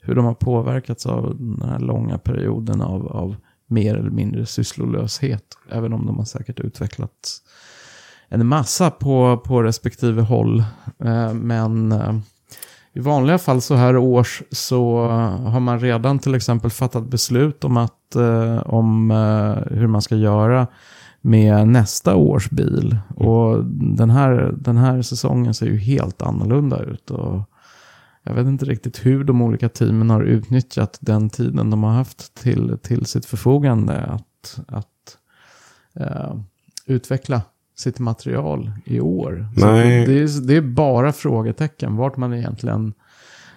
Hur 0.00 0.14
de 0.14 0.24
har 0.24 0.34
påverkats 0.34 1.06
av 1.06 1.36
den 1.38 1.68
här 1.70 1.78
långa 1.78 2.18
perioden 2.18 2.80
av, 2.80 3.06
av 3.06 3.36
mer 3.66 3.94
eller 3.94 4.10
mindre 4.10 4.46
sysslolöshet. 4.46 5.44
Även 5.70 5.92
om 5.92 6.06
de 6.06 6.18
har 6.18 6.24
säkert 6.24 6.60
utvecklat 6.60 7.40
en 8.28 8.46
massa 8.46 8.90
på, 8.90 9.42
på 9.44 9.62
respektive 9.62 10.22
håll. 10.22 10.64
Eh, 11.04 11.34
men 11.34 11.92
eh, 11.92 12.14
i 12.92 13.00
vanliga 13.00 13.38
fall 13.38 13.60
så 13.60 13.74
här 13.74 13.96
års 13.96 14.42
så 14.50 15.06
har 15.46 15.60
man 15.60 15.80
redan 15.80 16.18
till 16.18 16.34
exempel 16.34 16.70
fattat 16.70 17.04
beslut 17.04 17.64
om, 17.64 17.76
att, 17.76 18.16
eh, 18.16 18.58
om 18.58 19.10
hur 19.70 19.86
man 19.86 20.02
ska 20.02 20.16
göra 20.16 20.66
med 21.26 21.68
nästa 21.68 22.16
års 22.16 22.50
bil. 22.50 22.98
Och 23.16 23.64
den 23.96 24.10
här, 24.10 24.54
den 24.58 24.76
här 24.76 25.02
säsongen 25.02 25.54
ser 25.54 25.66
ju 25.66 25.76
helt 25.76 26.22
annorlunda 26.22 26.82
ut. 26.82 27.10
Och 27.10 27.42
jag 28.22 28.34
vet 28.34 28.46
inte 28.46 28.64
riktigt 28.64 29.06
hur 29.06 29.24
de 29.24 29.42
olika 29.42 29.68
teamen 29.68 30.10
har 30.10 30.22
utnyttjat 30.22 30.98
den 31.00 31.30
tiden 31.30 31.70
de 31.70 31.82
har 31.82 31.92
haft 31.92 32.34
till, 32.34 32.78
till 32.82 33.06
sitt 33.06 33.26
förfogande 33.26 34.00
att, 34.00 34.60
att 34.68 35.18
uh, 36.00 36.40
utveckla 36.86 37.42
sitt 37.76 37.98
material 37.98 38.72
i 38.84 39.00
år. 39.00 39.48
Nej. 39.56 40.06
Det 40.06 40.12
är, 40.12 40.46
det 40.46 40.56
är 40.56 40.62
bara 40.62 41.12
frågetecken 41.12 41.96
vart 41.96 42.16
man 42.16 42.34
egentligen 42.34 42.94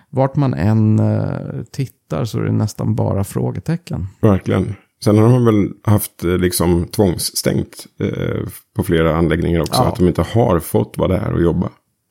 vart 0.09 0.35
man 0.35 0.53
än 0.53 0.99
uh, 0.99 1.63
tittar 1.71 2.25
så 2.25 2.39
är 2.39 2.43
det 2.43 2.51
nästan 2.51 2.95
bara 2.95 3.23
frågetecken. 3.23 4.07
Verkligen. 4.21 4.75
Sen 5.03 5.17
har 5.17 5.29
de 5.29 5.45
väl 5.45 5.69
haft 5.83 6.23
eh, 6.23 6.37
liksom 6.37 6.87
tvångsstängt 6.87 7.85
eh, 7.99 8.47
på 8.75 8.83
flera 8.83 9.15
anläggningar 9.15 9.59
också. 9.59 9.81
Ja. 9.81 9.87
Att 9.87 9.95
de 9.95 10.07
inte 10.07 10.21
har 10.21 10.59
fått 10.59 10.97
vara 10.97 11.19
där 11.19 11.33
och 11.33 11.41
jobba. 11.41 11.69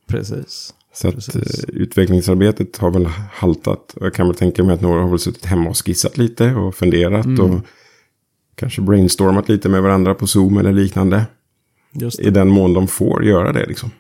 Precis. 0.09 0.75
Så 0.93 1.09
att 1.09 1.35
eh, 1.35 1.43
utvecklingsarbetet 1.69 2.77
har 2.77 2.91
väl 2.91 3.07
haltat. 3.33 3.95
Jag 4.01 4.15
kan 4.15 4.27
väl 4.27 4.37
tänka 4.37 4.65
mig 4.65 4.75
att 4.75 4.81
några 4.81 5.03
har 5.03 5.09
väl 5.09 5.19
suttit 5.19 5.45
hemma 5.45 5.71
och 5.71 5.87
skissat 5.87 6.19
lite 6.19 6.55
och 6.55 6.75
funderat. 6.75 7.27
Mm. 7.27 7.41
Och 7.41 7.61
kanske 8.55 8.83
brainstormat 8.83 9.49
lite 9.49 9.69
med 9.69 9.83
varandra 9.83 10.15
på 10.15 10.27
Zoom 10.27 10.59
eller 10.59 10.73
liknande. 10.73 11.27
I 12.19 12.31
den 12.31 12.49
mån 12.49 12.75
de 12.75 12.89
får 12.89 13.25
göra 13.25 13.53
det 13.53 13.67
liksom. 13.67 13.91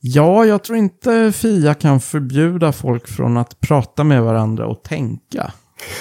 Ja, 0.00 0.44
jag 0.44 0.64
tror 0.64 0.78
inte 0.78 1.32
Fia 1.32 1.74
kan 1.74 2.00
förbjuda 2.00 2.72
folk 2.72 3.08
från 3.08 3.36
att 3.36 3.60
prata 3.60 4.04
med 4.04 4.22
varandra 4.22 4.66
och 4.66 4.82
tänka. 4.82 5.52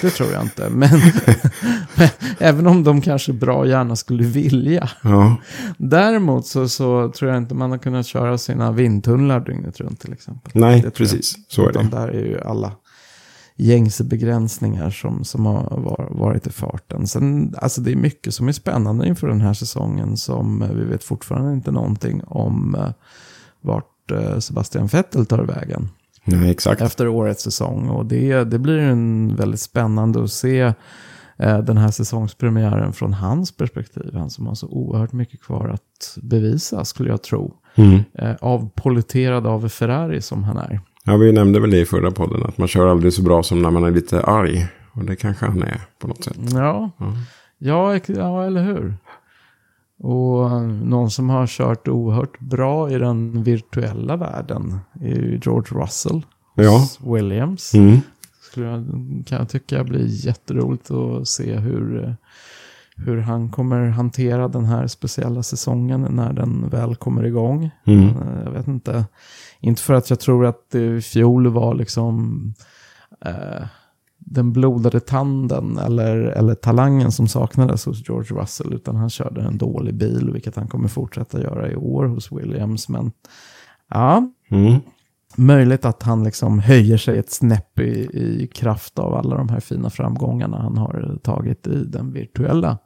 Det 0.01 0.09
tror 0.09 0.31
jag 0.31 0.41
inte. 0.41 0.69
Men, 0.69 0.89
men 1.97 2.09
även 2.39 2.67
om 2.67 2.83
de 2.83 3.01
kanske 3.01 3.33
bra 3.33 3.67
gärna 3.67 3.95
skulle 3.95 4.23
vilja. 4.23 4.89
Ja, 5.03 5.35
Däremot 5.77 6.47
så, 6.47 6.69
så 6.69 7.11
tror 7.11 7.31
jag 7.31 7.37
inte 7.37 7.55
man 7.55 7.71
har 7.71 7.77
kunnat 7.77 8.05
köra 8.05 8.37
sina 8.37 8.71
vindtunnlar 8.71 9.39
dygnet 9.39 9.79
runt 9.79 9.99
till 9.99 10.13
exempel. 10.13 10.51
nej, 10.55 10.75
Det 10.75 10.81
tror 10.81 10.85
jag. 10.85 10.93
precis. 10.95 11.35
Så 11.47 11.65
är 11.65 11.69
Utan 11.69 11.89
det. 11.89 11.97
där 11.97 12.07
är 12.07 12.25
ju 12.25 12.41
alla 12.41 12.71
gängse 13.55 14.03
begränsningar 14.03 14.89
som, 14.89 15.23
som 15.23 15.45
har 15.45 15.77
var, 15.79 16.07
varit 16.11 16.47
i 16.47 16.49
farten. 16.49 17.07
Sen, 17.07 17.53
alltså 17.57 17.81
det 17.81 17.91
är 17.91 17.95
mycket 17.95 18.33
som 18.33 18.47
är 18.47 18.51
spännande 18.51 19.07
inför 19.07 19.27
den 19.27 19.41
här 19.41 19.53
säsongen 19.53 20.17
som 20.17 20.61
eh, 20.61 20.69
vi 20.71 20.83
vet 20.83 21.03
fortfarande 21.03 21.53
inte 21.53 21.71
någonting 21.71 22.21
om 22.27 22.75
eh, 22.75 22.89
vart 23.61 24.11
eh, 24.11 24.39
Sebastian 24.39 24.87
Vettel 24.87 25.25
tar 25.25 25.43
vägen 25.43 25.89
Nej, 26.23 26.51
exakt. 26.51 26.81
efter 26.81 27.07
årets 27.07 27.43
säsong. 27.43 27.89
Och 27.89 28.05
det, 28.05 28.43
det 28.43 28.59
blir 28.59 28.77
en 28.77 29.35
väldigt 29.35 29.59
spännande 29.59 30.23
att 30.23 30.31
se 30.31 30.73
eh, 31.37 31.57
den 31.59 31.77
här 31.77 31.91
säsongspremiären 31.91 32.93
från 32.93 33.13
hans 33.13 33.51
perspektiv. 33.57 34.09
Han 34.13 34.29
som 34.29 34.47
har 34.47 34.55
så 34.55 34.67
oerhört 34.67 35.11
mycket 35.11 35.41
kvar 35.41 35.69
att 35.69 36.17
bevisa 36.23 36.85
skulle 36.85 37.09
jag 37.09 37.23
tro. 37.23 37.53
Mm. 37.75 37.99
Eh, 38.13 38.35
avpoliterad 38.41 39.47
av 39.47 39.69
Ferrari 39.69 40.21
som 40.21 40.43
han 40.43 40.57
är. 40.57 40.79
Ja, 41.03 41.17
vi 41.17 41.31
nämnde 41.31 41.59
väl 41.59 41.71
det 41.71 41.79
i 41.79 41.85
förra 41.85 42.11
podden. 42.11 42.43
Att 42.45 42.57
man 42.57 42.67
kör 42.67 42.87
aldrig 42.87 43.13
så 43.13 43.21
bra 43.21 43.43
som 43.43 43.61
när 43.61 43.71
man 43.71 43.83
är 43.83 43.91
lite 43.91 44.21
arg. 44.23 44.67
Och 44.91 45.05
det 45.05 45.15
kanske 45.15 45.45
han 45.45 45.63
är 45.63 45.81
på 45.99 46.07
något 46.07 46.23
sätt. 46.23 46.37
Ja, 46.53 46.91
Ja. 46.97 47.13
ja, 47.57 47.99
ja 48.07 48.45
eller 48.45 48.63
hur? 48.63 48.93
Och 49.99 50.61
någon 50.61 51.11
som 51.11 51.29
har 51.29 51.47
kört 51.47 51.87
oerhört 51.87 52.39
bra 52.39 52.91
i 52.91 52.97
den 52.97 53.43
virtuella 53.43 54.15
världen 54.15 54.79
är 55.01 55.07
ju 55.15 55.39
George 55.43 55.81
Russell. 55.81 56.21
Ja. 56.55 56.87
Williams. 57.15 57.73
Mm. 57.73 57.97
Skulle 58.41 58.65
jag, 58.65 58.85
kan 59.27 59.37
jag 59.37 59.49
tycka 59.49 59.83
blir 59.83 60.25
jätteroligt 60.25 60.91
att 60.91 61.27
se 61.27 61.55
hur, 61.55 62.15
hur 62.95 63.17
han 63.17 63.49
kommer 63.49 63.89
hantera 63.89 64.47
den 64.47 64.65
här 64.65 64.87
speciella 64.87 65.43
säsongen 65.43 66.07
när 66.09 66.33
den 66.33 66.69
väl 66.69 66.95
kommer 66.95 67.23
igång. 67.25 67.69
Mm. 67.85 68.03
Eh, 68.07 68.43
Jag 68.45 68.51
vet 68.51 68.67
inte. 68.67 69.05
Inte 69.59 69.81
för 69.81 69.93
att 69.93 70.09
jag 70.09 70.19
tror 70.19 70.45
att 70.45 70.75
i 70.75 71.01
fjol 71.01 71.47
var 71.47 71.73
liksom 71.73 72.43
eh, 73.25 73.67
den 74.19 74.53
blodade 74.53 74.99
tanden 74.99 75.77
eller, 75.77 76.15
eller 76.17 76.55
talangen 76.55 77.11
som 77.11 77.27
saknades 77.27 77.85
hos 77.85 78.09
George 78.09 78.41
Russell. 78.41 78.73
Utan 78.73 78.95
han 78.95 79.09
körde 79.09 79.41
en 79.41 79.57
dålig 79.57 79.93
bil, 79.95 80.29
vilket 80.33 80.55
han 80.55 80.67
kommer 80.67 80.87
fortsätta 80.87 81.41
göra 81.41 81.71
i 81.71 81.75
år 81.75 82.05
hos 82.05 82.31
Williams. 82.31 82.89
Men 82.89 83.11
ja, 83.89 84.31
Mm. 84.51 84.79
möjligt 85.35 85.85
att 85.85 86.03
han 86.03 86.23
liksom 86.23 86.59
höjer 86.59 86.97
sig 86.97 87.17
ett 87.17 87.31
snäpp 87.31 87.79
i, 87.79 87.89
i 88.13 88.49
kraft 88.53 88.99
av 88.99 89.13
alla 89.15 89.37
de 89.37 89.49
här 89.49 89.59
fina 89.59 89.89
framgångarna 89.89 90.57
han 90.61 90.77
har 90.77 91.17
tagit 91.23 91.67
i 91.67 91.83
den 91.83 92.13
virtuella 92.13 92.77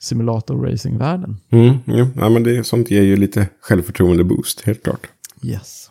simulator-racingvärlden. 0.00 1.36
Mm. 1.50 1.74
Jo, 1.86 2.06
ja, 2.16 2.28
men 2.28 2.42
det, 2.42 2.66
sånt 2.66 2.90
ger 2.90 3.02
ju 3.02 3.16
lite 3.16 3.48
självförtroende-boost, 3.60 4.60
helt 4.60 4.82
klart. 4.82 5.06
Yes. 5.42 5.90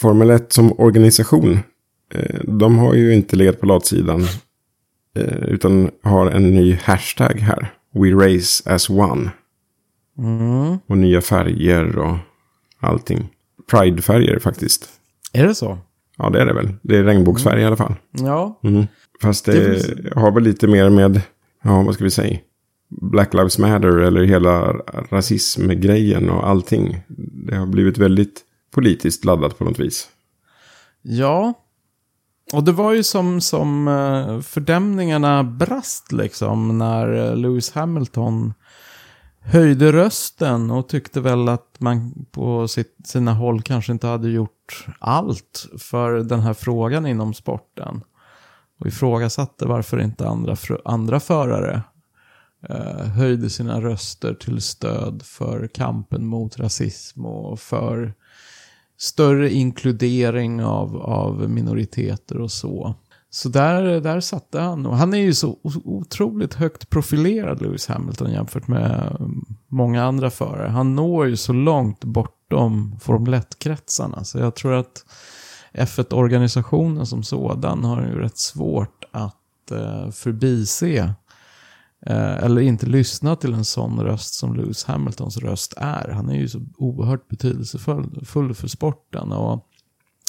Formel 0.00 0.30
1 0.30 0.52
som 0.52 0.80
organisation, 0.80 1.58
eh, 2.14 2.40
de 2.44 2.78
har 2.78 2.94
ju 2.94 3.14
inte 3.14 3.36
legat 3.36 3.60
på 3.60 3.66
latsidan. 3.66 4.22
Eh, 5.16 5.44
utan 5.48 5.90
har 6.02 6.30
en 6.30 6.54
ny 6.54 6.74
hashtag 6.82 7.38
här. 7.40 7.72
We 7.94 8.10
race 8.10 8.74
as 8.74 8.90
one. 8.90 9.30
Mm. 10.18 10.78
Och 10.86 10.98
nya 10.98 11.20
färger 11.20 11.98
och 11.98 12.16
allting. 12.80 13.28
Pride-färger 13.70 14.38
faktiskt. 14.38 14.88
Är 15.32 15.46
det 15.46 15.54
så? 15.54 15.78
Ja, 16.16 16.30
det 16.30 16.40
är 16.40 16.46
det 16.46 16.54
väl. 16.54 16.74
Det 16.82 16.96
är 16.96 17.04
regnbågsfärg 17.04 17.62
i 17.62 17.64
alla 17.64 17.76
fall. 17.76 17.94
Ja. 18.10 18.60
Mm. 18.64 18.86
Fast 19.22 19.44
det, 19.44 19.52
Det 20.02 20.14
har 20.14 20.32
väl 20.32 20.42
lite 20.42 20.66
mer 20.66 20.90
med, 20.90 21.22
ja 21.64 21.82
vad 21.82 21.94
ska 21.94 22.04
vi 22.04 22.10
säga, 22.10 22.38
Black 22.88 23.34
Lives 23.34 23.58
Matter 23.58 23.98
eller 23.98 24.24
hela 24.24 24.72
rasismgrejen 25.10 26.30
och 26.30 26.48
allting. 26.48 27.00
Det 27.46 27.56
har 27.56 27.66
blivit 27.66 27.98
väldigt 27.98 28.44
politiskt 28.70 29.24
laddat 29.24 29.58
på 29.58 29.64
något 29.64 29.78
vis. 29.78 30.08
Ja. 31.02 31.54
Och 32.52 32.64
det 32.64 32.72
var 32.72 32.92
ju 32.92 33.02
som, 33.02 33.40
som 33.40 33.88
eh, 33.88 34.40
fördämningarna 34.40 35.44
brast 35.44 36.12
liksom 36.12 36.78
när 36.78 37.12
eh, 37.12 37.36
Lewis 37.36 37.72
Hamilton 37.72 38.54
höjde 39.40 39.92
rösten 39.92 40.70
och 40.70 40.88
tyckte 40.88 41.20
väl 41.20 41.48
att 41.48 41.76
man 41.78 42.26
på 42.30 42.68
sitt, 42.68 42.96
sina 43.04 43.34
håll 43.34 43.62
kanske 43.62 43.92
inte 43.92 44.06
hade 44.06 44.28
gjort 44.30 44.86
allt 44.98 45.66
för 45.78 46.12
den 46.12 46.40
här 46.40 46.54
frågan 46.54 47.06
inom 47.06 47.34
sporten. 47.34 48.02
Och 48.80 48.86
ifrågasatte 48.86 49.66
varför 49.66 50.00
inte 50.00 50.28
andra, 50.28 50.56
andra 50.84 51.20
förare 51.20 51.82
eh, 52.68 53.06
höjde 53.06 53.50
sina 53.50 53.80
röster 53.80 54.34
till 54.34 54.60
stöd 54.60 55.22
för 55.24 55.66
kampen 55.74 56.26
mot 56.26 56.58
rasism 56.58 57.26
och 57.26 57.60
för 57.60 58.14
större 59.00 59.52
inkludering 59.52 60.64
av, 60.64 60.96
av 60.96 61.50
minoriteter 61.50 62.40
och 62.40 62.50
så. 62.50 62.94
Så 63.30 63.48
där, 63.48 64.00
där 64.00 64.20
satte 64.20 64.60
han. 64.60 64.86
Och 64.86 64.96
han 64.96 65.14
är 65.14 65.18
ju 65.18 65.34
så 65.34 65.58
otroligt 65.84 66.54
högt 66.54 66.90
profilerad, 66.90 67.62
Lewis 67.62 67.86
Hamilton, 67.86 68.32
jämfört 68.32 68.68
med 68.68 69.16
mm, 69.20 69.44
många 69.68 70.04
andra 70.04 70.30
förare. 70.30 70.68
Han 70.68 70.94
når 70.94 71.26
ju 71.26 71.36
så 71.36 71.52
långt 71.52 72.04
bortom 72.04 72.98
Formel 73.00 73.34
1-kretsarna. 73.34 74.24
Så 74.24 74.38
jag 74.38 74.54
tror 74.54 74.74
att 74.74 75.04
F1-organisationen 75.72 77.06
som 77.06 77.22
sådan 77.22 77.84
har 77.84 78.02
ju 78.02 78.18
rätt 78.18 78.38
svårt 78.38 79.04
att 79.10 79.70
eh, 79.70 80.10
förbise 80.10 81.14
Eh, 82.06 82.44
eller 82.44 82.60
inte 82.60 82.86
lyssna 82.86 83.36
till 83.36 83.52
en 83.52 83.64
sån 83.64 84.00
röst 84.00 84.34
som 84.34 84.54
Lewis 84.54 84.84
Hamiltons 84.84 85.36
röst 85.36 85.74
är. 85.76 86.08
Han 86.08 86.28
är 86.28 86.36
ju 86.36 86.48
så 86.48 86.60
oerhört 86.78 87.28
betydelsefull 87.28 88.24
full 88.24 88.54
för 88.54 88.68
sporten. 88.68 89.32
Och 89.32 89.66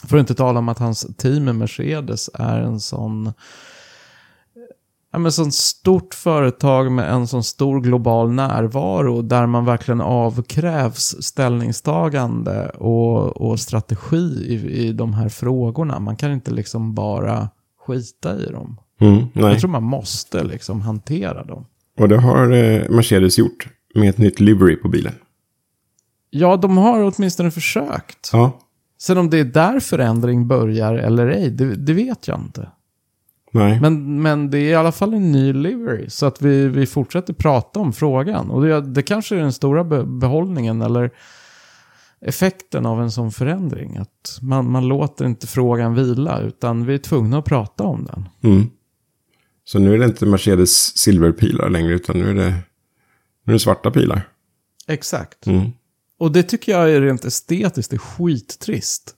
för 0.04 0.18
att 0.18 0.22
inte 0.22 0.36
tala 0.36 0.60
om 0.60 0.70
att 0.70 0.80
hans 0.80 1.08
team 1.18 1.46
med 1.46 1.56
Mercedes 1.56 2.30
är 2.34 2.60
en 2.60 2.80
sån 2.80 3.34
ja, 5.12 5.20
men 5.20 5.32
stort 5.52 6.14
företag 6.14 6.92
med 6.92 7.14
en 7.14 7.28
sån 7.28 7.44
stor 7.44 7.82
global 7.82 8.32
närvaro 8.32 9.22
där 9.22 9.46
man 9.46 9.66
verkligen 9.66 10.02
avkrävs 10.02 11.24
ställningstagande 11.24 12.70
och, 12.70 13.42
och 13.42 13.60
strategi 13.60 14.46
i, 14.48 14.88
i 14.88 14.94
de 14.94 15.14
här 15.14 15.30
frågorna. 15.30 16.00
Man 16.00 16.16
kan 16.16 16.32
inte 16.32 16.52
liksom 16.52 16.96
bara 16.96 17.50
skita 17.86 18.40
i 18.40 18.46
dem. 18.46 18.78
Mm. 19.02 19.26
Jag 19.34 19.60
tror 19.60 19.70
man 19.70 19.84
måste 19.84 20.44
liksom 20.44 20.82
hantera 20.82 21.44
dem. 21.44 21.66
Och 22.00 22.10
det 22.10 22.18
har 22.18 22.52
eh, 22.52 22.90
Mercedes 22.90 23.38
gjort 23.38 23.68
med 23.96 24.10
ett 24.10 24.18
nytt 24.18 24.40
livery 24.40 24.76
på 24.76 24.88
bilen. 24.88 25.14
Ja, 26.30 26.58
de 26.58 26.78
har 26.78 27.14
åtminstone 27.16 27.52
försökt. 27.52 28.30
Ja, 28.34 28.60
Sen 29.02 29.18
om 29.18 29.30
det 29.30 29.40
är 29.40 29.46
där 29.46 29.80
förändring 29.80 30.48
börjar 30.48 30.94
eller 30.94 31.28
ej, 31.28 31.50
det, 31.50 31.76
det 31.76 31.94
vet 31.94 32.28
jag 32.28 32.40
inte. 32.40 32.70
nej. 33.52 33.80
Men, 33.82 34.22
men 34.22 34.50
det 34.50 34.58
är 34.58 34.70
i 34.70 34.76
alla 34.76 34.92
fall 34.92 35.14
en 35.14 35.32
ny 35.32 35.54
livery. 35.54 36.10
Så 36.10 36.26
att 36.26 36.42
vi, 36.42 36.68
vi 36.68 36.86
fortsätter 36.86 37.34
prata 37.34 37.80
om 37.80 37.94
frågan. 37.94 38.52
Och 38.52 38.62
det, 38.66 38.82
det 38.82 39.02
kanske 39.02 39.36
är 39.36 39.40
den 39.40 39.54
stora 39.54 39.84
be, 39.84 40.04
behållningen 40.04 40.82
eller 40.82 41.12
effekten 42.26 42.86
av 42.86 43.02
en 43.02 43.12
sån 43.12 43.32
förändring. 43.32 43.98
Att 43.98 44.40
man, 44.42 44.72
man 44.72 44.88
låter 44.88 45.26
inte 45.26 45.48
frågan 45.48 45.96
vila 45.96 46.40
utan 46.40 46.86
vi 46.86 46.94
är 46.94 46.98
tvungna 46.98 47.38
att 47.38 47.46
prata 47.46 47.84
om 47.84 48.06
den. 48.06 48.30
Mm. 48.52 48.70
Så 49.72 49.80
nu 49.80 49.94
är 49.94 49.98
det 49.98 50.06
inte 50.06 50.26
Mercedes 50.26 50.98
silverpilar 50.98 51.70
längre, 51.70 51.94
utan 51.94 52.18
nu 52.18 52.30
är 52.30 52.34
det, 52.34 52.54
nu 53.44 53.52
är 53.52 53.54
det 53.54 53.60
svarta 53.60 53.92
pilar. 53.92 54.28
Exakt. 54.88 55.48
Mm. 55.48 55.72
Och 56.18 56.32
det 56.32 56.44
tycker 56.44 56.72
jag 56.72 56.92
är 56.92 57.02
rent 57.02 57.26
estetiskt 57.26 57.94
är 57.94 57.98
skittrist. 57.98 59.16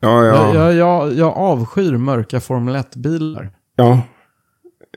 Ja, 0.00 0.24
ja, 0.24 0.54
jag, 0.54 0.74
jag, 0.74 1.14
jag 1.14 1.36
avskyr 1.36 1.96
mörka 1.96 2.40
Formel 2.40 2.76
1-bilar. 2.76 3.50
ja. 3.76 4.02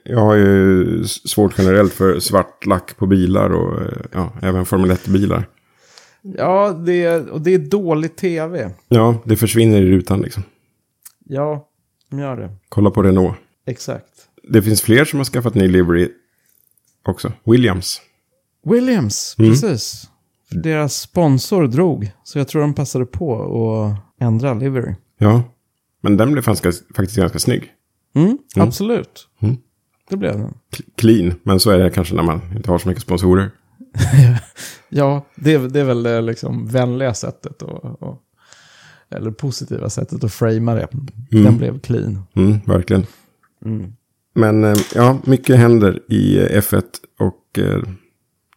Jag 0.03 0.19
har 0.19 0.35
ju 0.35 1.03
svårt 1.03 1.57
generellt 1.57 1.93
för 1.93 2.19
svart 2.19 2.65
lack 2.65 2.97
på 2.97 3.07
bilar 3.07 3.49
och 3.49 3.81
eh, 3.81 3.87
ja, 4.11 4.33
även 4.41 4.65
Formel 4.65 4.91
1-bilar. 4.91 5.47
Ja, 6.21 6.71
det 6.85 7.03
är, 7.03 7.29
och 7.29 7.41
det 7.41 7.53
är 7.53 7.59
dålig 7.59 8.15
tv. 8.15 8.71
Ja, 8.87 9.21
det 9.25 9.35
försvinner 9.35 9.81
i 9.81 9.91
rutan 9.91 10.21
liksom. 10.21 10.43
Ja, 11.25 11.67
de 12.09 12.19
gör 12.19 12.37
det. 12.37 12.49
Kolla 12.69 12.91
på 12.91 13.03
Renault. 13.03 13.35
Exakt. 13.65 14.28
Det 14.43 14.61
finns 14.61 14.81
fler 14.81 15.05
som 15.05 15.19
har 15.19 15.23
skaffat 15.25 15.55
ny 15.55 15.67
livery 15.67 16.09
också. 17.05 17.31
Williams. 17.43 18.01
Williams, 18.65 19.35
Mm. 19.39 19.51
precis. 19.51 20.09
Deras 20.51 20.95
sponsor 21.01 21.67
drog, 21.67 22.11
så 22.23 22.37
jag 22.39 22.47
tror 22.47 22.61
de 22.61 22.73
passade 22.73 23.05
på 23.05 23.43
att 23.83 24.23
ändra 24.23 24.53
livery. 24.53 24.93
Ja, 25.17 25.43
men 26.01 26.17
den 26.17 26.31
blev 26.31 26.41
faktiskt, 26.41 26.83
ganska 27.15 27.39
snygg. 27.39 27.73
Mm, 28.15 28.37
Absolut. 28.55 29.27
Mm. 29.41 29.57
Det 30.09 30.17
blev 30.17 30.37
den. 30.39 30.53
Clean, 30.95 31.33
men 31.43 31.59
så 31.59 31.69
är 31.71 31.77
det 31.79 31.89
kanske 31.89 32.15
när 32.15 32.23
man 32.23 32.41
inte 32.55 32.71
har 32.71 32.77
så 32.77 32.87
mycket 32.87 33.03
sponsorer. 33.03 33.51
Ja, 34.89 35.25
det, 35.35 35.53
är- 35.53 35.59
det 35.69 35.79
är 35.79 35.83
väl 35.83 36.03
det 36.03 36.21
liksom 36.21 36.67
vänliga 36.67 37.13
sättet 37.13 37.61
och, 37.61 38.01
och, 38.03 38.21
eller 39.09 39.31
positiva 39.31 39.89
sättet 39.89 40.23
att 40.23 40.33
framea 40.33 40.75
det. 40.75 40.87
Den 41.43 41.57
blev 41.57 41.79
clean. 41.79 42.23
Mm, 42.35 42.59
verkligen. 42.65 43.05
Men 44.39 44.63
eh, 44.63 44.77
ja, 44.95 45.17
mycket 45.23 45.57
händer 45.57 45.99
i 46.07 46.37
eh, 46.37 46.61
F1 46.61 46.83
och 47.19 47.59
eh, 47.59 47.83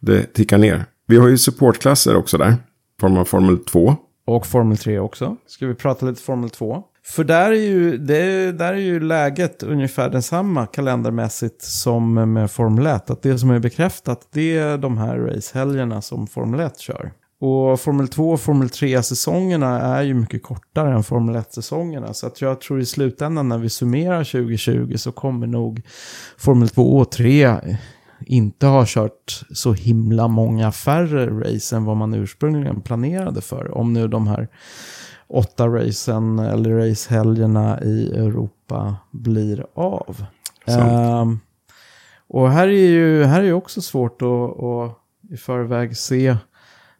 det 0.01 0.33
tickar 0.33 0.57
ner. 0.57 0.85
Vi 1.07 1.17
har 1.17 1.27
ju 1.27 1.37
supportklasser 1.37 2.15
också 2.15 2.37
där. 2.37 2.55
Form 3.01 3.17
av 3.17 3.25
Formel 3.25 3.57
2. 3.57 3.95
Och 4.25 4.47
Formel 4.47 4.77
3 4.77 4.99
också. 4.99 5.37
Ska 5.47 5.67
vi 5.67 5.75
prata 5.75 6.05
lite 6.05 6.21
Formel 6.21 6.49
2? 6.49 6.83
För 7.05 7.23
där 7.23 7.51
är 7.51 7.55
ju, 7.55 7.97
det, 7.97 8.51
där 8.51 8.73
är 8.73 8.77
ju 8.77 8.99
läget 8.99 9.63
ungefär 9.63 10.09
densamma 10.09 10.65
kalendermässigt 10.65 11.61
som 11.61 12.33
med 12.33 12.51
Formel 12.51 12.87
1. 12.87 13.09
Att 13.09 13.21
det 13.21 13.39
som 13.39 13.49
är 13.49 13.59
bekräftat 13.59 14.27
det 14.31 14.57
är 14.57 14.77
de 14.77 14.97
här 14.97 15.17
racehelgerna 15.17 16.01
som 16.01 16.27
Formel 16.27 16.59
1 16.59 16.79
kör. 16.79 17.11
Och 17.45 17.79
Formel 17.79 18.07
2 18.07 18.29
och 18.29 18.39
Formel 18.39 18.67
3-säsongerna 18.67 19.81
är 19.81 20.03
ju 20.03 20.13
mycket 20.13 20.43
kortare 20.43 20.93
än 20.93 21.03
Formel 21.03 21.35
1-säsongerna. 21.35 22.13
Så 22.13 22.27
att 22.27 22.41
jag 22.41 22.61
tror 22.61 22.79
i 22.79 22.85
slutändan 22.85 23.49
när 23.49 23.57
vi 23.57 23.69
summerar 23.69 24.23
2020 24.23 24.93
så 24.97 25.11
kommer 25.11 25.47
nog 25.47 25.81
Formel 26.37 26.69
2 26.69 26.97
och 26.97 27.11
3 27.11 27.57
inte 28.25 28.65
ha 28.65 28.83
kört 28.87 29.45
så 29.53 29.73
himla 29.73 30.27
många 30.27 30.71
färre 30.71 31.25
race 31.25 31.75
än 31.75 31.85
vad 31.85 31.97
man 31.97 32.13
ursprungligen 32.13 32.81
planerade 32.81 33.41
för. 33.41 33.77
Om 33.77 33.93
nu 33.93 34.07
de 34.07 34.27
här 34.27 34.47
åtta 35.27 35.67
racen 35.67 36.39
eller 36.39 36.89
racehelgerna 36.89 37.81
i 37.81 38.11
Europa 38.11 38.95
blir 39.11 39.65
av. 39.73 40.25
Ehm, 40.67 41.39
och 42.27 42.51
här 42.51 42.67
är 42.67 42.89
ju 42.89 43.23
här 43.23 43.43
är 43.43 43.53
också 43.53 43.81
svårt 43.81 44.21
att, 44.21 44.63
att 44.63 44.97
i 45.33 45.37
förväg 45.37 45.97
se 45.97 46.37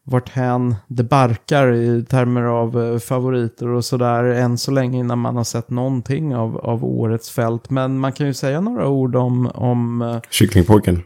vart 0.06 0.30
hän 0.30 0.76
det 0.88 1.04
barkar 1.04 1.74
i 1.74 2.06
termer 2.10 2.42
av 2.42 2.84
eh, 2.84 3.00
favoriter 3.00 3.68
och 3.68 3.86
sådär 3.86 4.24
än 4.24 4.58
så 4.58 4.72
länge 4.72 5.00
innan 5.00 5.20
man 5.20 5.36
har 5.36 5.44
sett 5.44 5.70
någonting 5.70 6.36
av, 6.36 6.58
av 6.58 6.86
årets 6.86 7.30
fält. 7.30 7.70
Men 7.70 8.00
man 8.00 8.12
kan 8.12 8.28
ju 8.28 8.34
säga 8.34 8.62
några 8.62 8.88
ord 8.88 9.16
om, 9.16 9.48
om 9.48 10.02
eh, 10.02 10.18
Kycklingpojken. 10.30 11.04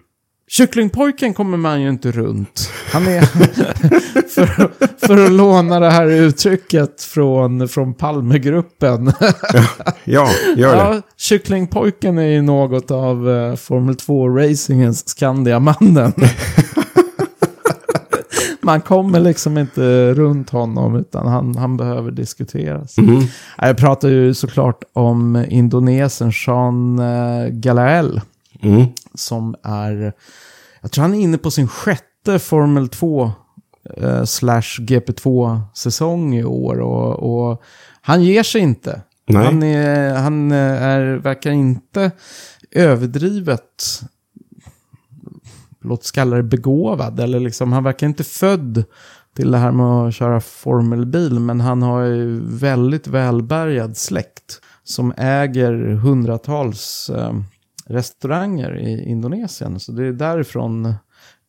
Kycklingpojken 0.50 1.34
kommer 1.34 1.58
man 1.58 1.82
ju 1.82 1.90
inte 1.90 2.12
runt. 2.12 2.70
Han 2.92 3.08
är, 3.08 3.22
för, 4.30 4.70
för 5.08 5.26
att 5.26 5.32
låna 5.32 5.80
det 5.80 5.90
här 5.90 6.08
uttrycket 6.08 7.02
från, 7.02 7.68
från 7.68 7.94
Palmegruppen. 7.94 9.12
Ja, 10.04 10.30
gör 10.58 10.76
det. 10.76 10.96
Ja, 10.96 11.02
Kycklingpojken 11.18 12.18
är 12.18 12.28
ju 12.28 12.42
något 12.42 12.92
av 12.92 13.30
eh, 13.30 13.56
Formel 13.56 13.96
2-racingens 13.96 15.08
Skandiamannen. 15.08 16.14
Man 18.68 18.82
kommer 18.82 19.20
liksom 19.20 19.58
inte 19.58 20.14
runt 20.14 20.50
honom 20.50 20.96
utan 20.96 21.28
han, 21.28 21.56
han 21.56 21.78
behöver 21.78 22.12
diskuteras. 22.12 22.98
Mm. 22.98 23.22
Ja, 23.58 23.68
Jag 23.68 23.78
pratar 23.78 24.08
ju 24.10 24.34
såklart 24.34 24.84
om 24.94 25.46
Indonesien 25.50 26.32
Jean 26.48 27.00
eh, 27.00 27.48
Galael 27.50 28.22
Mm. 28.62 28.86
som 29.14 29.56
är, 29.64 30.14
jag 30.82 30.92
tror 30.92 31.02
han 31.02 31.14
är 31.14 31.20
inne 31.20 31.38
på 31.38 31.52
sin 31.52 31.68
sjätte 31.68 32.40
Formel 32.40 32.88
2 32.90 33.32
eh, 33.98 34.24
slash 34.24 34.62
GP2-säsong 34.80 36.36
i 36.36 36.44
år. 36.44 36.80
Och, 36.80 37.14
och 37.50 37.62
han 38.02 38.24
ger 38.24 38.44
sig 38.44 38.62
inte. 38.62 39.02
Nej. 39.28 39.46
Han, 39.46 39.64
är, 39.64 40.14
han 40.16 40.52
eh, 40.52 40.84
är, 40.84 41.16
verkar 41.16 41.52
inte 41.52 42.12
överdrivet, 42.72 44.02
låt 45.84 46.00
oss 46.00 46.12
kalla 46.12 46.36
det 46.36 46.44
begåvad. 46.44 47.20
Eller 47.20 47.40
liksom, 47.40 47.72
han 47.74 47.84
verkar 47.84 48.08
inte 48.08 48.24
född 48.24 48.84
till 49.36 49.52
det 49.52 49.58
här 49.58 49.72
med 49.72 49.86
att 49.86 50.16
köra 50.16 50.42
formelbil. 50.42 51.40
Men 51.40 51.62
han 51.62 51.82
har 51.82 52.02
ju 52.04 52.40
väldigt 52.44 53.08
välbärgad 53.08 53.98
släkt 53.98 54.62
som 54.84 55.14
äger 55.18 55.74
hundratals 55.94 57.10
eh, 57.10 57.34
restauranger 57.86 58.78
i 58.78 59.04
Indonesien. 59.10 59.80
Så 59.80 59.92
det 59.92 60.06
är 60.08 60.12
därifrån 60.12 60.94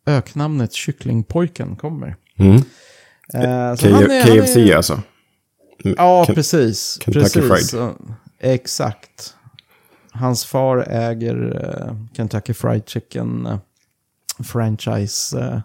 öknamnet 0.07 0.73
Kycklingpojken 0.73 1.77
kommer. 1.77 2.17
Mm. 2.39 2.55
Eh, 3.35 3.75
så 3.77 3.87
K- 3.89 3.95
han 3.95 4.11
är- 4.11 4.23
han 4.23 4.31
KFC 4.39 4.57
är- 4.57 4.77
alltså. 4.77 5.01
Ja, 5.83 6.25
Ken- 6.27 6.35
precis. 6.35 6.99
Kentucky 7.05 7.23
precis. 7.41 7.49
Fried. 7.51 7.65
Så, 7.65 7.93
exakt. 8.41 9.35
Hans 10.13 10.45
far 10.45 10.85
äger 10.91 11.65
eh, 11.65 11.95
Kentucky 12.17 12.53
Fried 12.55 12.89
Chicken 12.89 13.47
eh, 13.47 13.59
franchise 14.45 15.41
eh, 15.41 15.61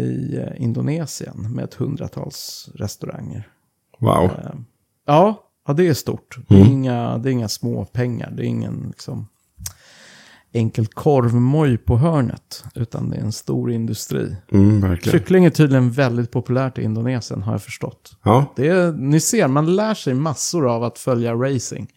i 0.00 0.36
eh, 0.36 0.62
Indonesien 0.62 1.52
med 1.54 1.64
ett 1.64 1.74
hundratals 1.74 2.68
restauranger. 2.74 3.48
Wow. 3.98 4.24
Eh, 4.24 4.54
ja, 5.06 5.48
ja, 5.66 5.72
det 5.72 5.88
är 5.88 5.94
stort. 5.94 6.38
Det, 6.48 6.54
är 6.54 6.58
Mm. 6.60 6.72
inga, 6.72 7.18
det 7.18 7.30
är 7.30 7.32
inga 7.32 7.48
små 7.48 7.84
pengar. 7.84 8.30
Det 8.36 8.42
är 8.42 8.46
ingen 8.46 8.84
liksom, 8.88 9.28
enkel 10.52 10.86
korvmoj 10.86 11.76
på 11.78 11.96
hörnet. 11.98 12.64
Utan 12.74 13.10
det 13.10 13.16
är 13.16 13.20
en 13.20 13.32
stor 13.32 13.70
industri. 13.72 14.36
Mm. 14.52 14.96
Kyckling 14.96 15.44
är 15.44 15.50
tydligen 15.50 15.90
väldigt 15.90 16.30
populärt 16.30 16.78
i 16.78 16.82
Indonesien 16.82 17.42
har 17.42 17.52
jag 17.52 17.62
förstått. 17.62 18.16
Ja, 18.22 18.52
Det 18.56 18.68
är, 18.68 18.92
ni 18.92 19.20
ser, 19.20 19.48
man 19.48 19.76
lär 19.76 19.94
sig 19.94 20.14
massor 20.14 20.68
av 20.68 20.84
att 20.84 20.98
följa 20.98 21.34
racing. 21.34 21.90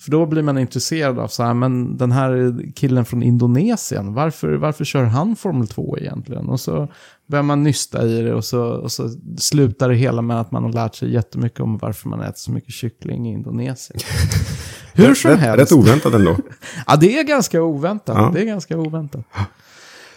För 0.00 0.10
då 0.10 0.26
blir 0.26 0.42
man 0.42 0.58
intresserad 0.58 1.18
av 1.18 1.28
så 1.28 1.42
här, 1.42 1.54
men 1.54 1.96
den 1.96 2.12
här 2.12 2.56
killen 2.74 3.04
från 3.04 3.22
Indonesien, 3.22 4.14
varför, 4.14 4.54
varför 4.54 4.84
kör 4.84 5.04
han 5.04 5.36
Formel 5.36 5.68
2 5.68 5.98
egentligen? 5.98 6.48
Och 6.48 6.60
så 6.60 6.88
börjar 7.26 7.42
man 7.42 7.62
nysta 7.62 8.06
i 8.06 8.22
det 8.22 8.34
och 8.34 8.44
så, 8.44 8.62
och 8.62 8.92
så 8.92 9.08
slutar 9.38 9.88
det 9.88 9.94
hela 9.94 10.22
med 10.22 10.40
att 10.40 10.50
man 10.50 10.64
har 10.64 10.72
lärt 10.72 10.94
sig 10.94 11.12
jättemycket 11.12 11.60
om 11.60 11.78
varför 11.78 12.08
man 12.08 12.20
äter 12.20 12.32
så 12.36 12.52
mycket 12.52 12.72
kyckling 12.74 13.28
i 13.28 13.32
Indonesien. 13.32 14.00
Hur 14.94 15.14
som 15.14 15.30
rätt, 15.30 15.40
helst. 15.40 15.60
rätt 15.72 15.78
oväntat 15.78 16.14
ändå. 16.14 16.36
Ja, 16.86 16.96
det 16.96 17.18
är 17.18 17.24
ganska 17.24 17.62
oväntat. 17.62 18.16
Ja. 18.18 18.30
Det 18.34 18.40
är 18.40 18.44
ganska 18.46 18.78
oväntat. 18.78 19.24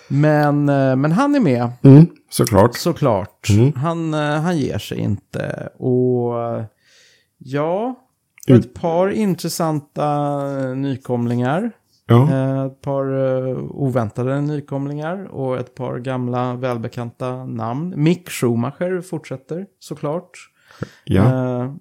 Men, 0.08 0.70
eh, 0.70 0.96
men 0.96 1.12
han 1.12 1.36
är 1.36 1.40
med, 1.40 1.70
Mm, 1.82 2.08
såklart. 2.30 2.78
såklart. 2.78 3.50
Mm. 3.50 3.74
Han, 3.74 4.14
eh, 4.14 4.20
han 4.42 4.58
ger 4.58 4.78
sig 4.78 4.98
inte. 5.00 5.70
Och 5.80 6.34
ja, 7.38 7.96
Mm. 8.48 8.60
ett 8.62 8.74
par 8.74 9.10
intressanta 9.10 10.06
eh, 10.70 10.76
nykomlingar. 10.76 11.72
Ja. 12.06 12.30
Eh, 12.32 12.64
Ett 12.66 12.82
par 12.82 13.06
eh, 13.48 13.58
oväntade 13.58 14.42
nykomlingar 14.42 15.24
och 15.24 15.58
ett 15.58 15.76
par 15.76 16.00
gamla 16.00 16.56
välbekanta 16.56 17.46
namn. 17.46 17.94
Mick 17.98 18.30
Schumacher 18.30 19.02
fortsätter 19.02 19.66
såklart. 19.80 20.32
ja. 21.04 21.76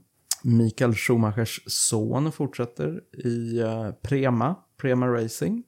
Mikael 0.44 0.94
Schumachers 0.94 1.60
son 1.66 2.32
fortsätter 2.32 3.00
i 3.26 3.60
Prema, 4.02 4.54
Prema 4.80 5.06
Racing. 5.08 5.62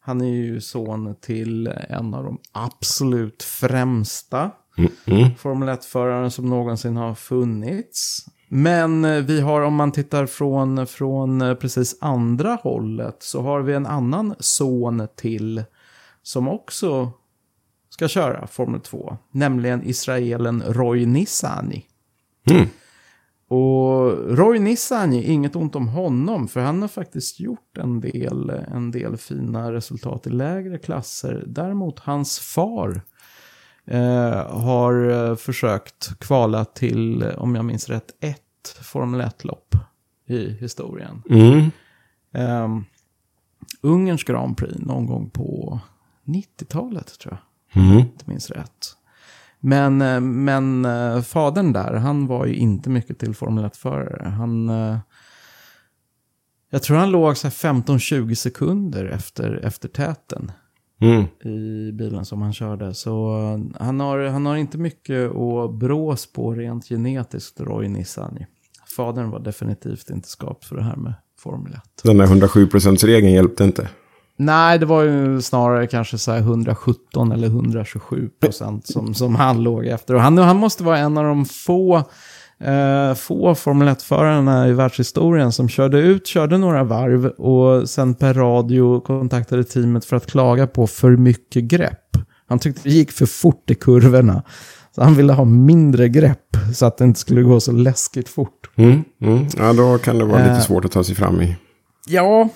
Han 0.00 0.20
är 0.20 0.34
ju 0.34 0.60
son 0.60 1.14
till 1.20 1.66
en 1.88 2.14
av 2.14 2.24
de 2.24 2.38
absolut 2.52 3.42
främsta 3.42 4.50
Mm. 5.06 5.34
Formel 5.36 5.68
1-föraren 5.68 6.30
som 6.30 6.46
någonsin 6.50 6.96
har 6.96 7.14
funnits. 7.14 8.26
Men 8.48 9.04
eh, 9.04 9.22
vi 9.22 9.40
har, 9.40 9.60
om 9.60 9.74
man 9.74 9.92
tittar 9.92 10.26
från, 10.26 10.86
från 10.86 11.42
eh, 11.42 11.54
precis 11.54 11.96
andra 12.00 12.58
hållet, 12.62 13.16
så 13.18 13.42
har 13.42 13.60
vi 13.60 13.74
en 13.74 13.86
annan 13.86 14.34
son 14.38 15.08
till 15.16 15.64
som 16.22 16.48
också 16.48 17.12
ska 17.88 18.08
köra 18.08 18.46
Formel 18.46 18.80
2. 18.80 19.16
Nämligen 19.30 19.82
israelen 19.84 20.62
Roy 20.66 21.06
Nissani. 21.06 21.84
Mm. 22.50 22.66
Och 23.48 24.36
Roy 24.36 24.58
Nissani, 24.58 25.24
inget 25.24 25.56
ont 25.56 25.76
om 25.76 25.88
honom, 25.88 26.48
för 26.48 26.60
han 26.60 26.80
har 26.80 26.88
faktiskt 26.88 27.40
gjort 27.40 27.78
en 27.78 28.00
del, 28.00 28.50
en 28.50 28.90
del 28.90 29.16
fina 29.16 29.72
resultat 29.72 30.26
i 30.26 30.30
lägre 30.30 30.78
klasser. 30.78 31.44
Däremot 31.46 31.98
hans 31.98 32.38
far 32.38 33.02
eh, 33.86 34.60
har 34.62 35.08
eh, 35.30 35.36
försökt 35.36 36.18
kvala 36.18 36.64
till, 36.64 37.22
eh, 37.22 37.28
om 37.38 37.54
jag 37.54 37.64
minns 37.64 37.88
rätt, 37.88 38.10
ett 38.20 38.68
Formel 38.82 39.20
1-lopp 39.20 39.74
i 40.28 40.48
historien. 40.50 41.22
Mm. 41.30 41.70
Um, 42.64 42.84
Ungerns 43.80 44.24
Grand 44.24 44.56
Prix 44.56 44.78
någon 44.78 45.06
gång 45.06 45.30
på 45.30 45.80
90-talet 46.24 47.18
tror 47.18 47.32
jag 47.34 47.42
Mm. 47.82 47.98
inte 47.98 48.24
minns 48.30 48.50
rätt. 48.50 48.96
Men, 49.60 50.02
eh, 50.02 50.20
men 50.20 50.84
eh, 50.84 51.20
fadern 51.22 51.72
där, 51.72 51.94
han 51.94 52.26
var 52.26 52.46
ju 52.46 52.54
inte 52.54 52.90
mycket 52.90 53.18
till 53.18 53.34
Formel 53.34 53.64
1-förare. 53.64 54.28
Han... 54.28 54.68
eh, 54.68 54.98
Jag 56.70 56.82
tror 56.82 56.96
han 56.96 57.10
låg 57.10 57.36
så 57.36 57.46
här 57.46 57.52
15-20 57.54 58.34
sekunder 58.34 59.04
efter, 59.04 59.60
efter 59.64 59.88
täten 59.88 60.52
Mm. 61.00 61.24
i 61.44 61.92
bilen 61.92 62.24
som 62.24 62.42
han 62.42 62.52
körde. 62.52 62.94
Så 62.94 63.38
eh, 63.38 63.84
han 63.84 64.00
har, 64.00 64.18
han 64.18 64.46
har 64.46 64.56
inte 64.56 64.78
mycket 64.78 65.30
att 65.30 65.74
brås 65.74 66.32
på 66.32 66.54
rent 66.54 66.88
genetiskt, 66.88 67.60
Roy 67.60 67.88
Nissani. 67.88 68.46
Fadern 68.96 69.30
var 69.30 69.40
definitivt 69.40 70.10
inte 70.10 70.28
skapt 70.28 70.64
för 70.64 70.76
det 70.76 70.82
här 70.82 70.96
med 70.96 71.14
Formel 71.38 71.72
1. 71.72 71.80
Den 72.02 72.18
där 72.18 72.26
107%-regeln 72.26 73.32
hjälpte 73.32 73.64
inte. 73.64 73.88
Nej, 74.36 74.78
det 74.78 74.86
var 74.86 75.02
ju 75.02 75.42
snarare 75.42 75.86
kanske 75.86 76.18
så 76.18 76.32
här 76.32 76.38
117 76.38 77.32
eller 77.32 77.46
127 77.46 78.30
procent 78.40 78.86
som, 78.86 79.14
som 79.14 79.34
han 79.34 79.62
låg 79.62 79.86
efter. 79.86 80.14
Och 80.14 80.20
han, 80.20 80.38
han 80.38 80.56
måste 80.56 80.84
vara 80.84 80.98
en 80.98 81.18
av 81.18 81.24
de 81.24 81.44
få, 81.44 82.04
eh, 82.60 83.14
få 83.14 83.54
Formel 83.54 83.88
1-förarna 83.88 84.68
i 84.68 84.72
världshistorien 84.72 85.52
som 85.52 85.68
körde 85.68 85.98
ut, 85.98 86.26
körde 86.26 86.58
några 86.58 86.84
varv 86.84 87.26
och 87.26 87.88
sen 87.90 88.14
per 88.14 88.34
radio 88.34 89.00
kontaktade 89.00 89.64
teamet 89.64 90.04
för 90.04 90.16
att 90.16 90.26
klaga 90.30 90.66
på 90.66 90.86
för 90.86 91.10
mycket 91.16 91.64
grepp. 91.64 92.16
Han 92.48 92.58
tyckte 92.58 92.80
det 92.82 92.90
gick 92.90 93.12
för 93.12 93.26
fort 93.26 93.70
i 93.70 93.74
kurvorna. 93.74 94.42
Så 94.94 95.02
han 95.02 95.14
ville 95.14 95.32
ha 95.32 95.44
mindre 95.44 96.08
grepp 96.08 96.56
så 96.74 96.86
att 96.86 96.98
det 96.98 97.04
inte 97.04 97.20
skulle 97.20 97.42
gå 97.42 97.60
så 97.60 97.72
läskigt 97.72 98.28
fort. 98.28 98.70
Mm. 98.76 99.04
Mm. 99.22 99.46
Ja, 99.56 99.72
då 99.72 99.98
kan 99.98 100.18
det 100.18 100.24
vara 100.24 100.38
lite 100.38 100.50
Eh. 100.50 100.60
svårt 100.60 100.84
att 100.84 100.92
ta 100.92 101.04
sig 101.04 101.14
fram 101.14 101.40
i. 101.40 101.56
Ja, 102.06 102.48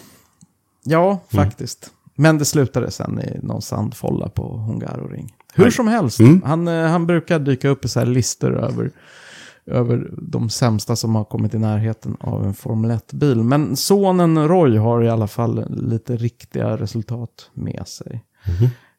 ja 0.84 1.20
faktiskt. 1.34 1.90
Men 2.16 2.38
det 2.38 2.44
slutade 2.44 2.90
sen 2.90 3.20
i 3.20 3.38
någon 3.42 3.62
sandfålla 3.62 4.28
på 4.28 4.56
Hungaroring. 4.56 5.34
Hur 5.54 5.70
som 5.70 5.88
helst, 5.88 6.20
Mm. 6.20 6.42
han, 6.44 6.68
eh, 6.68 6.86
han 6.86 7.06
brukar 7.06 7.38
dyka 7.38 7.68
upp 7.68 7.84
i 7.84 7.88
så 7.88 7.98
här 7.98 8.06
listor 8.06 8.56
över, 8.58 8.90
över 9.70 10.10
de 10.18 10.50
sämsta 10.50 10.96
som 10.96 11.14
har 11.14 11.24
kommit 11.24 11.54
i 11.54 11.58
närheten 11.58 12.16
av 12.20 12.44
en 12.44 12.54
Formel 12.54 12.90
1-bil. 12.90 13.42
Men 13.42 13.76
sonen 13.76 14.48
Roy 14.48 14.76
har 14.76 15.02
i 15.02 15.08
alla 15.08 15.26
fall 15.26 15.64
lite 15.70 16.16
riktiga 16.16 16.76
resultat 16.76 17.50
med 17.54 17.82
sig. 17.88 18.24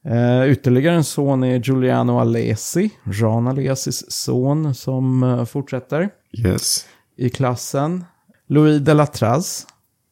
Eh, 0.05 0.51
ytterligare 0.51 0.95
en 0.95 1.03
son 1.03 1.43
är 1.43 1.59
Giuliano 1.59 2.19
Alesi, 2.19 2.89
Jean 3.05 3.47
Alesis 3.47 4.11
son, 4.11 4.75
som 4.75 5.23
eh, 5.23 5.45
fortsätter 5.45 6.09
Yes. 6.33 6.85
i 7.17 7.29
klassen. 7.29 8.03
Louis 8.47 8.81
Delatraz, 8.81 9.67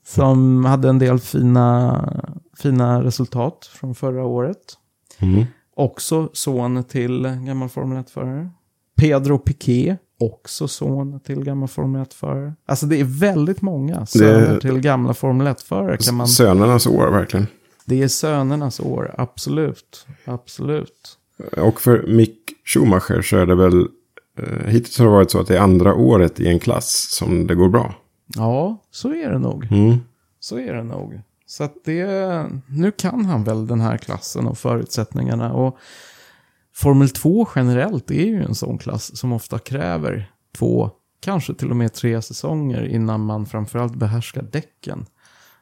som 0.08 0.66
hade 0.66 0.90
en 0.90 1.00
del 1.00 1.20
fina, 1.20 2.24
fina 2.58 3.04
resultat 3.04 3.70
från 3.74 3.96
förra 3.96 4.26
året. 4.26 4.78
Mm. 5.20 5.46
Också 5.76 6.30
son 6.34 6.84
till 6.84 7.24
gammal 7.24 7.70
Formel 7.70 7.98
1-förare. 8.04 8.50
Pedro 8.98 9.38
Piquet, 9.38 10.00
också 10.20 10.68
son 10.68 11.20
till 11.20 11.44
gammal 11.44 11.68
Formel 11.68 12.02
1-förare. 12.02 12.54
Alltså 12.66 12.86
det 12.86 13.00
är 13.00 13.04
väldigt 13.04 13.62
många 13.62 14.06
söner 14.06 14.60
till 14.60 14.80
gamla 14.80 15.14
Formel 15.14 15.48
1-förare. 15.48 15.98
Kan 15.98 16.16
man... 16.16 16.28
Sönernas 16.28 16.88
år 16.88 17.12
verkligen. 17.12 17.48
Det 17.86 18.04
är 18.04 18.08
sönernas 18.08 18.80
år, 18.80 19.16
absolut. 19.18 20.08
Absolut. 20.26 21.18
Och 21.58 21.82
för 21.82 22.08
Mick 22.08 22.40
Schumacher 22.66 23.22
så 23.22 23.38
är 23.38 23.46
det 23.46 23.56
väl 23.56 23.88
eh, 24.38 24.68
hittills 24.68 24.98
har 24.98 25.06
det 25.06 25.12
varit 25.12 25.32
så 25.32 25.40
att 25.40 25.48
det 25.48 25.58
är 25.58 25.62
andra 25.62 25.96
året 25.96 26.40
i 26.40 26.48
en 26.48 26.60
klass 26.60 27.08
som 27.12 27.48
det 27.48 27.56
går 27.56 27.70
bra. 27.70 27.96
Ja, 28.36 28.78
så 28.92 29.14
är 29.14 29.30
det 29.30 29.40
nog. 29.40 29.68
Mm. 29.72 29.98
Så 30.40 30.60
är 30.60 30.74
det 30.74 30.84
nog. 30.84 31.22
Så 31.46 31.64
att 31.64 31.74
det, 31.84 32.46
nu 32.68 32.92
kan 32.92 33.26
han 33.26 33.44
väl 33.44 33.68
den 33.68 33.82
här 33.82 33.98
klassen 33.98 34.48
och 34.48 34.58
förutsättningarna. 34.58 35.54
Och 35.54 35.78
Formel 36.80 37.10
2 37.10 37.48
generellt 37.56 38.12
är 38.12 38.26
ju 38.26 38.44
en 38.44 38.56
sån 38.56 38.78
klass 38.78 39.18
som 39.18 39.34
ofta 39.34 39.60
kräver 39.60 40.32
två, 40.58 40.92
kanske 41.22 41.54
till 41.54 41.70
och 41.70 41.76
med 41.76 41.94
tre 41.94 42.22
säsonger 42.22 42.86
innan 42.86 43.22
man 43.22 43.46
framförallt 43.46 43.96
behärskar 43.96 44.42
däcken. 44.52 45.06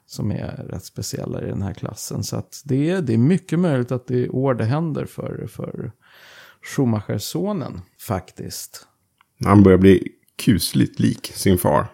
Som 0.06 0.32
är 0.32 0.66
rätt 0.70 0.86
speciella 0.86 1.42
i 1.42 1.46
den 1.46 1.62
här 1.62 1.74
klassen. 1.74 2.24
Så 2.24 2.36
att 2.36 2.62
det, 2.66 2.90
är, 2.90 3.02
det 3.02 3.14
är 3.14 3.18
mycket 3.18 3.60
möjligt 3.60 3.92
att 3.92 4.08
det 4.08 4.24
är 4.24 4.36
år 4.36 4.54
det 4.54 4.66
händer 4.66 5.06
för, 5.06 5.48
för 5.48 5.92
Schumacher-sonen 6.64 7.82
faktiskt. 8.00 8.88
Han 9.46 9.64
börjar 9.64 9.78
bli 9.78 10.08
kusligt 10.44 11.00
lik 11.00 11.32
sin 11.36 11.58
far. 11.58 11.88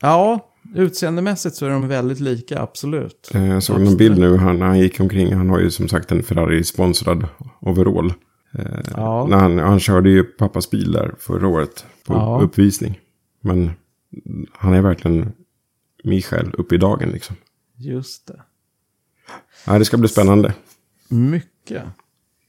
Ja, 0.00 0.50
utseendemässigt 0.74 1.56
så 1.56 1.66
är 1.66 1.70
de 1.70 1.88
väldigt 1.88 2.20
lika, 2.20 2.60
absolut. 2.60 3.30
Eh, 3.34 3.46
Jag 3.48 3.62
såg 3.62 3.80
någon 3.80 3.96
bild 3.96 4.18
nu 4.18 4.36
han, 4.36 4.58
när 4.58 4.66
han 4.66 4.78
gick 4.78 5.00
omkring. 5.00 5.34
Han 5.34 5.50
har 5.50 5.60
ju 5.60 5.70
som 5.70 5.88
sagt 5.88 6.12
en 6.12 6.22
Ferrari-sponsrad 6.22 7.26
overall. 7.60 8.12
Eh, 8.52 8.80
Ja. 8.96 9.26
När 9.26 9.36
han, 9.38 9.58
han 9.58 9.80
körde 9.80 10.10
ju 10.10 10.22
pappas 10.24 10.70
bil 10.70 10.92
där 10.92 11.14
förra 11.18 11.48
året 11.48 11.86
på 12.06 12.14
Ja. 12.14 12.40
uppvisning. 12.42 13.00
Men 13.40 13.70
han 14.52 14.74
är 14.74 14.82
verkligen 14.82 15.32
Michael 16.04 16.54
upp 16.54 16.72
i 16.72 16.76
dagen 16.76 17.08
liksom. 17.10 17.36
Just 17.76 18.26
det. 18.26 18.42
Ja, 19.66 19.78
det 19.78 19.84
ska 19.84 19.96
bli 19.96 20.08
spännande. 20.08 20.54
Mycket. 21.08 21.82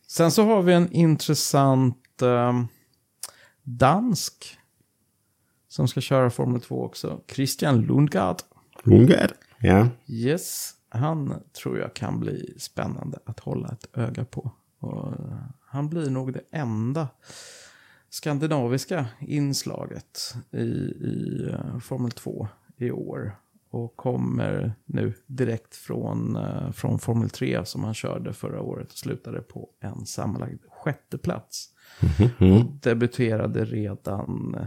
Sen 0.08 0.32
så 0.32 0.44
har 0.46 0.62
vi 0.62 0.74
en 0.74 0.92
intressant 0.92 2.22
ehm, 2.22 2.68
dansk 3.64 4.58
som 5.68 5.88
ska 5.88 6.02
köra 6.02 6.30
Formel 6.30 6.62
2 6.62 6.84
också. 6.86 7.22
Christian 7.32 7.82
Lundgaard. 7.82 8.38
Lundgren. 8.84 9.30
Ja. 9.60 9.88
Yes, 10.08 10.72
han 10.90 11.34
tror 11.62 11.80
jag 11.80 11.94
kan 11.94 12.20
bli 12.20 12.54
spännande 12.60 13.20
att 13.26 13.40
hålla 13.40 13.68
ett 13.70 13.86
öga 13.98 14.26
på. 14.26 14.52
Och 14.80 15.08
eh, 15.08 15.38
han 15.72 15.90
blir 15.90 16.10
nog 16.10 16.34
det 16.34 16.44
enda 16.52 17.08
skandinaviska 18.10 19.06
inslaget 19.20 20.36
i, 20.52 20.58
i 20.58 21.48
eh, 21.52 21.80
Formel 21.80 22.12
2 22.12 22.48
i 22.78 22.92
år. 22.92 23.36
Och 23.70 23.96
kommer 23.96 24.74
nu 24.86 25.14
direkt 25.26 25.76
från, 25.76 26.36
eh, 26.36 26.72
från 26.72 27.00
Formel 27.00 27.30
3 27.30 27.66
som 27.66 27.84
han 27.84 27.94
körde 27.94 28.34
förra 28.34 28.62
året 28.62 28.92
och 28.92 28.98
slutade 28.98 29.42
på 29.42 29.70
en 29.80 30.06
sammanlagd 30.06 30.62
sjätte 30.70 31.18
plats. 31.18 31.70
Debuterade 32.82 33.66
redan 33.66 34.58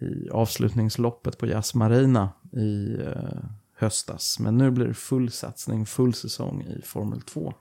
i 0.00 0.30
avslutningsloppet 0.30 1.38
på 1.38 1.46
Jazz 1.46 1.74
Marina 1.74 2.28
i 2.52 3.00
eh, 3.00 3.44
höstas. 3.76 4.38
Men 4.38 4.58
nu 4.58 4.70
blir 4.70 4.86
det 4.86 4.94
full 4.94 5.30
satsning, 5.30 5.86
full 5.86 6.14
säsong 6.14 6.62
i 6.62 6.82
Formel 6.82 7.20
2. 7.20 7.54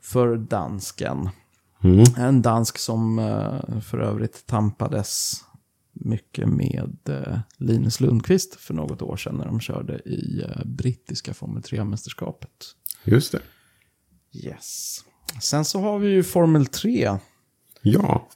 För 0.00 0.36
dansken. 0.36 1.28
Mm. 1.86 2.04
En 2.16 2.42
dansk 2.42 2.78
som 2.78 3.18
eh, 3.18 3.80
för 3.80 3.98
övrigt 3.98 4.46
tampades 4.46 5.44
mycket 5.92 6.48
med 6.48 6.98
eh, 7.08 7.38
Linus 7.56 8.00
Lundqvist 8.00 8.54
för 8.54 8.74
något 8.74 9.02
år 9.02 9.16
sedan 9.16 9.34
när 9.36 9.44
de 9.44 9.60
körde 9.60 9.98
i 10.08 10.42
eh, 10.42 10.64
brittiska 10.64 11.34
Formel 11.34 11.62
3-mästerskapet. 11.62 12.74
Just 13.04 13.32
det. 13.32 13.40
Yes. 14.32 14.98
Sen 15.42 15.64
så 15.64 15.80
har 15.80 15.98
vi 15.98 16.08
ju 16.08 16.22
Formel 16.22 16.66
3. 16.66 17.18
Ja. 17.82 18.28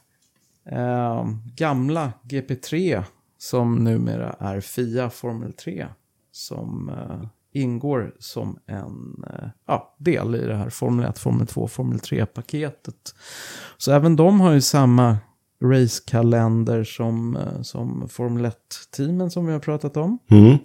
Eh, 0.65 1.27
gamla 1.55 2.13
GP3 2.23 3.03
som 3.37 3.75
numera 3.75 4.35
är 4.39 4.61
FIA 4.61 5.09
Formel 5.09 5.53
3. 5.53 5.87
Som 6.31 6.89
eh, 6.89 7.27
ingår 7.53 8.15
som 8.19 8.59
en 8.65 9.23
eh, 9.29 9.49
ja, 9.67 9.95
del 9.97 10.35
i 10.35 10.45
det 10.45 10.55
här 10.55 10.69
Formel 10.69 11.05
1, 11.05 11.19
Formel 11.19 11.47
2, 11.47 11.67
Formel 11.67 11.97
3-paketet. 11.97 13.15
Så 13.77 13.91
även 13.91 14.15
de 14.15 14.41
har 14.41 14.53
ju 14.53 14.61
samma 14.61 15.17
racekalender 15.63 16.83
som, 16.83 17.35
eh, 17.35 17.61
som 17.61 18.09
Formel 18.09 18.45
1-teamen 18.45 19.31
som 19.31 19.45
vi 19.45 19.53
har 19.53 19.59
pratat 19.59 19.97
om. 19.97 20.19
Mm. 20.31 20.57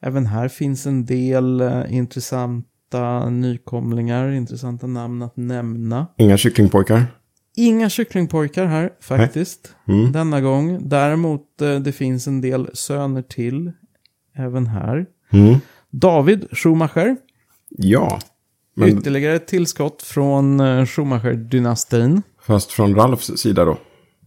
Även 0.00 0.26
här 0.26 0.48
finns 0.48 0.86
en 0.86 1.04
del 1.04 1.60
eh, 1.60 1.94
intressanta 1.94 3.30
nykomlingar, 3.30 4.30
intressanta 4.30 4.86
namn 4.86 5.22
att 5.22 5.36
nämna. 5.36 6.06
Inga 6.16 6.36
kycklingpojkar. 6.36 7.06
Inga 7.56 7.88
kycklingpojkar 7.88 8.66
här 8.66 8.92
faktiskt. 9.00 9.74
Mm. 9.88 10.12
Denna 10.12 10.40
gång. 10.40 10.88
Däremot 10.88 11.42
det 11.84 11.92
finns 11.92 12.26
en 12.26 12.40
del 12.40 12.70
söner 12.74 13.22
till. 13.22 13.72
Även 14.34 14.66
här. 14.66 15.06
Mm. 15.30 15.58
David 15.92 16.46
Schumacher. 16.52 17.16
Ja. 17.70 18.18
Men 18.76 18.88
Ytterligare 18.98 19.34
ett 19.36 19.46
tillskott 19.46 20.02
från 20.02 20.60
eh, 20.60 20.84
Schumacher-dynastin. 20.86 22.22
fast 22.46 22.72
från 22.72 22.94
Ralfs 22.94 23.30
sida 23.36 23.64
då. 23.64 23.78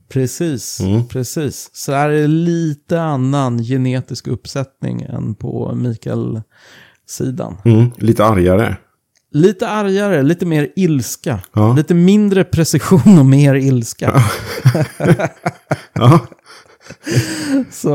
Precis, 0.10 0.80
Mm. 0.80 1.08
precis. 1.08 1.70
Så 1.74 1.92
är 1.92 2.10
det 2.10 2.28
lite 2.28 3.02
annan 3.02 3.64
genetisk 3.64 4.28
uppsättning 4.28 5.02
än 5.02 5.36
på 5.36 5.76
Mikael-sidan. 5.76 7.58
Mm. 7.66 7.92
Lite 7.98 8.26
argare. 8.26 8.76
Lite 9.34 9.68
argare, 9.68 10.24
lite 10.24 10.46
mer 10.46 10.70
ilska. 10.76 11.40
Ja. 11.54 11.74
Lite 11.74 11.94
mindre 11.94 12.44
precision 12.44 13.20
och 13.20 13.26
mer 13.26 13.56
ilska. 13.56 14.24
Ja. 15.94 16.20
Så 17.72 17.90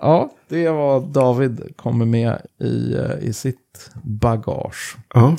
ja, 0.00 0.30
det 0.48 0.64
är 0.64 0.72
vad 0.72 1.08
David 1.08 1.76
kommer 1.76 2.04
med 2.04 2.42
i, 2.58 2.94
eh, 2.94 3.18
i 3.28 3.32
sitt 3.32 3.90
bagage. 4.02 4.96
ja. 5.14 5.36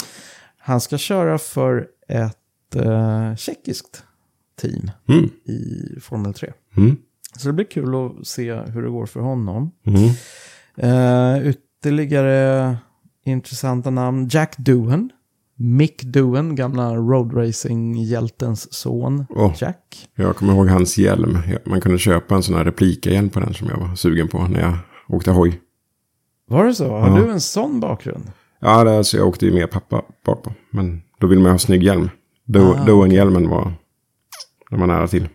Han 0.58 0.82
ska 0.82 0.98
köra 0.98 1.38
för 1.38 1.88
ett 2.08 2.76
eh, 2.76 3.36
tjeckiskt 3.36 4.04
team 4.62 4.92
Mm. 5.10 5.30
i 5.46 6.00
Formel 6.02 6.34
3. 6.34 6.54
Mm. 6.78 6.98
Så 7.38 7.48
det 7.48 7.54
blir 7.54 7.66
kul 7.66 7.96
att 7.96 8.28
se 8.28 8.54
hur 8.54 8.82
det 8.84 8.90
går 8.90 9.06
för 9.06 9.20
honom. 9.20 9.72
Mm. 9.86 10.10
Eh, 10.78 11.48
ytterligare 11.50 12.78
intressanta 13.26 13.90
namn. 13.90 14.28
Jack 14.32 14.58
Doohan. 14.58 15.10
Mick 15.56 16.04
Doohan, 16.04 16.56
gamla 16.56 16.96
roadracing-hjältens 16.96 18.74
son. 18.74 19.26
Åh. 19.30 19.54
Jack. 19.58 20.10
Jag 20.16 20.36
kommer 20.36 20.54
ihåg 20.54 20.68
hans 20.68 20.98
hjälm. 20.98 21.38
Man 21.66 21.82
kunde 21.82 21.98
köpa 21.98 22.36
en 22.36 22.44
sån 22.44 22.56
här 22.56 22.64
replika-hjälm 22.66 23.30
på 23.30 23.40
den 23.40 23.54
som 23.54 23.68
jag 23.68 23.78
var 23.78 23.96
sugen 23.96 24.28
på 24.28 24.38
när 24.48 24.60
jag 24.62 24.78
åkte 25.08 25.32
hoj. 25.32 25.62
Var 26.48 26.66
det 26.66 26.74
så? 26.76 26.90
Har 26.98 27.08
Ja. 27.20 27.26
du 27.26 27.32
en 27.32 27.42
sån 27.42 27.80
bakgrund? 27.80 28.32
Ja, 28.60 28.84
det, 28.84 28.98
alltså, 28.98 29.18
jag 29.18 29.28
åkte 29.28 29.46
ju 29.46 29.54
med 29.54 29.72
pappa 29.72 30.02
bak 30.26 30.44
på. 30.44 30.54
Men 30.72 31.02
då 31.20 31.28
ville 31.28 31.42
man 31.42 31.52
ha 31.52 31.60
snygg 31.60 31.84
hjälm. 31.84 32.10
Do- 32.48 32.76
Ah, 32.80 32.86
Doen-hjälmen 32.86 33.50
var, 33.50 33.74
den 34.70 34.80
var 34.80 34.88
nära 34.88 35.08
till. 35.08 35.30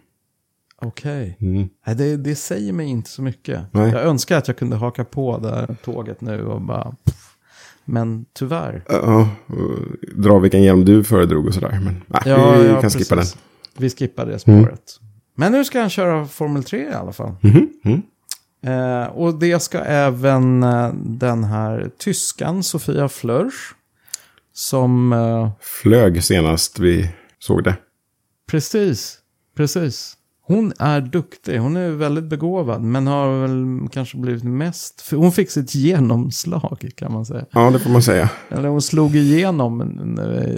Okej. 0.82 1.36
Mm. 1.40 1.68
Nej, 1.86 1.96
det, 1.96 2.16
det 2.16 2.34
säger 2.34 2.72
mig 2.72 2.86
inte 2.86 3.10
så 3.10 3.22
mycket. 3.22 3.60
Nej. 3.72 3.90
Jag 3.90 4.02
önskar 4.02 4.38
att 4.38 4.48
jag 4.48 4.56
kunde 4.56 4.76
haka 4.76 5.04
på 5.04 5.38
det 5.38 5.48
här 5.48 5.76
tåget 5.84 6.20
nu 6.20 6.42
och 6.46 6.60
bara... 6.62 6.94
Pff. 7.04 7.27
Men 7.90 8.24
tyvärr. 8.34 8.84
Ja, 8.88 9.28
dra 10.16 10.38
vilken 10.38 10.62
hjälm 10.62 10.84
du 10.84 11.04
föredrog 11.04 11.46
och 11.46 11.54
sådär. 11.54 11.80
Men 11.84 12.02
äh, 12.32 12.58
vi 12.74 12.80
kan 12.80 12.90
skippa 12.90 13.14
den. 13.16 13.24
Vi 13.78 13.90
skippar 13.90 14.26
det 14.26 14.38
spåret. 14.38 15.00
Men 15.34 15.52
nu 15.52 15.64
ska 15.64 15.80
han 15.80 15.90
köra 15.90 16.26
Formel 16.26 16.64
3 16.64 16.78
i 16.90 16.92
alla 16.92 17.12
fall. 17.12 17.34
Mhm, 17.42 17.68
Mm. 17.84 18.02
Eh, 18.62 19.06
och 19.08 19.34
det 19.38 19.60
ska 19.62 19.78
även 19.78 20.62
eh, 20.62 20.92
den 20.94 21.44
här 21.44 21.90
tyskan 21.98 22.62
Sofia 22.62 23.08
Flörsch. 23.08 23.74
Som, 24.52 25.12
eh, 25.12 25.50
Flög 25.60 26.24
senast 26.24 26.78
vi 26.78 27.10
såg 27.38 27.64
det. 27.64 27.76
precis, 28.50 29.18
precis. 29.56 30.14
Hon 30.48 30.72
är 30.78 31.00
duktig, 31.00 31.58
hon 31.58 31.76
är 31.76 31.90
väldigt 31.90 32.24
begåvad. 32.24 32.82
Men 32.82 33.06
har 33.06 33.40
väl 33.40 33.88
kanske 33.92 34.18
blivit 34.18 34.44
mest, 34.44 35.04
hon 35.10 35.32
fick 35.32 35.50
sitt 35.50 35.74
genomslag 35.74 36.90
kan 36.96 37.12
man 37.12 37.26
säga. 37.26 37.44
Ja, 37.50 37.70
det 37.70 37.78
får 37.78 37.90
man 37.90 38.02
säga. 38.02 38.30
Eller 38.48 38.68
hon 38.68 38.82
slog 38.82 39.16
igenom 39.16 39.78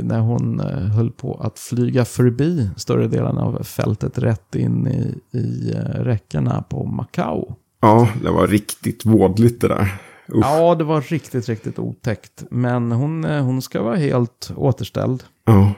när 0.02 0.18
hon 0.18 0.60
eh, 0.60 0.66
höll 0.66 1.10
på 1.10 1.34
att 1.34 1.58
flyga 1.58 2.04
förbi 2.04 2.70
större 2.76 3.06
delen 3.06 3.38
av 3.38 3.62
fältet 3.62 4.18
rätt 4.18 4.54
in 4.54 4.86
i, 4.86 5.38
i 5.38 5.72
eh, 5.76 6.00
räckena 6.00 6.64
på 6.68 6.84
Macau. 6.84 7.54
Ja, 7.80 8.08
det 8.22 8.30
var 8.30 8.46
riktigt 8.46 9.06
vådligt 9.06 9.60
det 9.60 9.68
där. 9.68 9.94
Usch. 10.28 10.44
Ja, 10.44 10.74
det 10.74 10.84
var 10.84 11.00
riktigt, 11.00 11.48
riktigt 11.48 11.78
otäckt. 11.78 12.44
Men 12.50 12.92
hon, 12.92 13.24
eh, 13.24 13.42
hon 13.44 13.62
ska 13.62 13.82
vara 13.82 13.96
helt 13.96 14.52
återställd 14.56 15.22
Ja. 15.46 15.72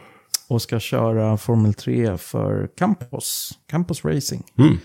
Och 0.52 0.62
ska 0.62 0.80
köra 0.80 1.36
Formel 1.36 1.74
3 1.74 2.16
för 2.18 2.68
Campos, 2.78 3.50
Campos 3.70 4.04
Racing. 4.04 4.42
Mm. 4.58 4.76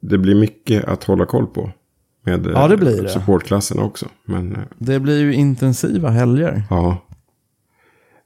Det 0.00 0.18
blir 0.18 0.34
mycket 0.34 0.84
att 0.84 1.04
hålla 1.04 1.26
koll 1.26 1.46
på. 1.46 1.70
Med 2.24 2.46
eh, 2.46 2.52
Ja, 2.52 2.68
det 2.68 2.76
blir 2.76 3.02
det. 3.02 3.08
supportklasserna 3.08 3.82
också. 3.82 4.08
Men 4.24 4.56
eh, 4.56 4.62
Det 4.78 5.00
blir 5.00 5.20
ju 5.20 5.34
intensiva 5.34 6.10
helger. 6.10 6.62
ja. 6.70 7.04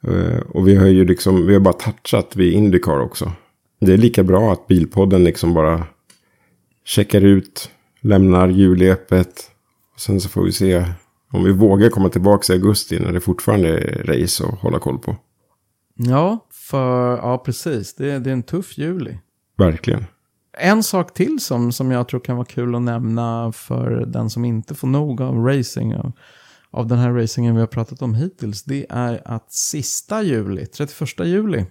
Eh, 0.07 0.39
Och 0.49 0.69
vi 0.69 0.77
har 0.77 0.87
ju 0.87 1.05
liksom, 1.05 1.47
vi 1.47 1.53
har 1.53 1.61
bara 1.61 1.75
touchat 1.75 2.37
vid 2.37 2.53
Indycar 2.53 3.01
också. 3.01 3.33
Det 3.81 3.93
är 3.93 3.97
lika 3.99 4.23
bra 4.23 4.53
att 4.53 4.67
Bilpodden 4.67 5.25
liksom 5.25 5.55
bara 5.55 5.87
checkar 6.85 7.21
ut, 7.21 7.71
lämnar 8.01 8.49
jullepet. 8.49 9.51
Och 9.95 10.01
sen 10.01 10.21
så 10.21 10.29
får 10.29 10.45
vi 10.45 10.53
se 10.53 10.85
om 11.33 11.45
vi 11.45 11.53
vågar 11.53 11.89
komma 11.89 12.09
tillbaka 12.09 12.53
i 12.53 12.57
augusti 12.57 12.99
när 13.01 13.13
det 13.13 13.21
fortfarande 13.21 13.69
är 13.69 14.05
race 14.05 14.45
att 14.47 14.59
hålla 14.59 14.79
koll 14.79 14.99
på. 14.99 15.17
Ja, 15.95 16.47
för, 16.51 17.17
ja 17.17 17.39
precis. 17.39 17.95
Det, 17.95 18.19
det 18.19 18.31
är 18.31 18.33
en 18.33 18.43
tuff 18.43 18.79
juli. 18.79 19.19
Verkligen. 19.59 20.05
En 20.59 20.83
sak 20.83 21.15
till 21.15 21.41
som, 21.41 21.73
som 21.73 21.91
jag 21.91 22.09
tror 22.09 22.21
kan 22.21 22.37
vara 22.37 22.47
kul 22.47 22.75
att 22.75 22.83
nämna 22.83 23.53
för 23.53 23.91
den 24.07 24.31
som 24.31 24.45
inte 24.45 24.75
får 24.75 24.89
nog 24.89 25.21
av 25.21 25.45
racing, 25.47 25.95
av, 25.95 26.13
av 26.71 26.87
den 26.87 26.99
här 26.99 27.13
racingen 27.13 27.55
vi 27.55 27.61
har 27.61 27.67
pratat 27.67 28.03
om 28.03 28.15
hittills, 28.15 28.63
det 28.63 28.87
är 28.91 29.23
att 29.25 29.53
sista 29.53 30.23
juli, 30.23 30.67
31 30.67 31.27
juli, 31.27 31.67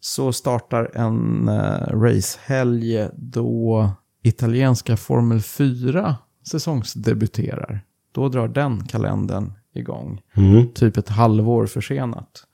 så 0.00 0.32
startar 0.32 0.90
en 0.94 1.48
uh, 1.48 2.00
racehelg 2.02 3.08
då 3.14 3.90
italienska 4.22 4.96
Formel 4.96 5.40
4 5.40 6.16
säsongsdebuterar. 6.50 7.80
Då 8.12 8.28
drar 8.28 8.48
den 8.48 8.84
kalendern 8.86 9.52
igång 9.74 10.20
Mm. 10.34 10.72
typ 10.72 10.96
ett 10.96 11.08
halvår 11.08 11.66
försenat. 11.66 12.44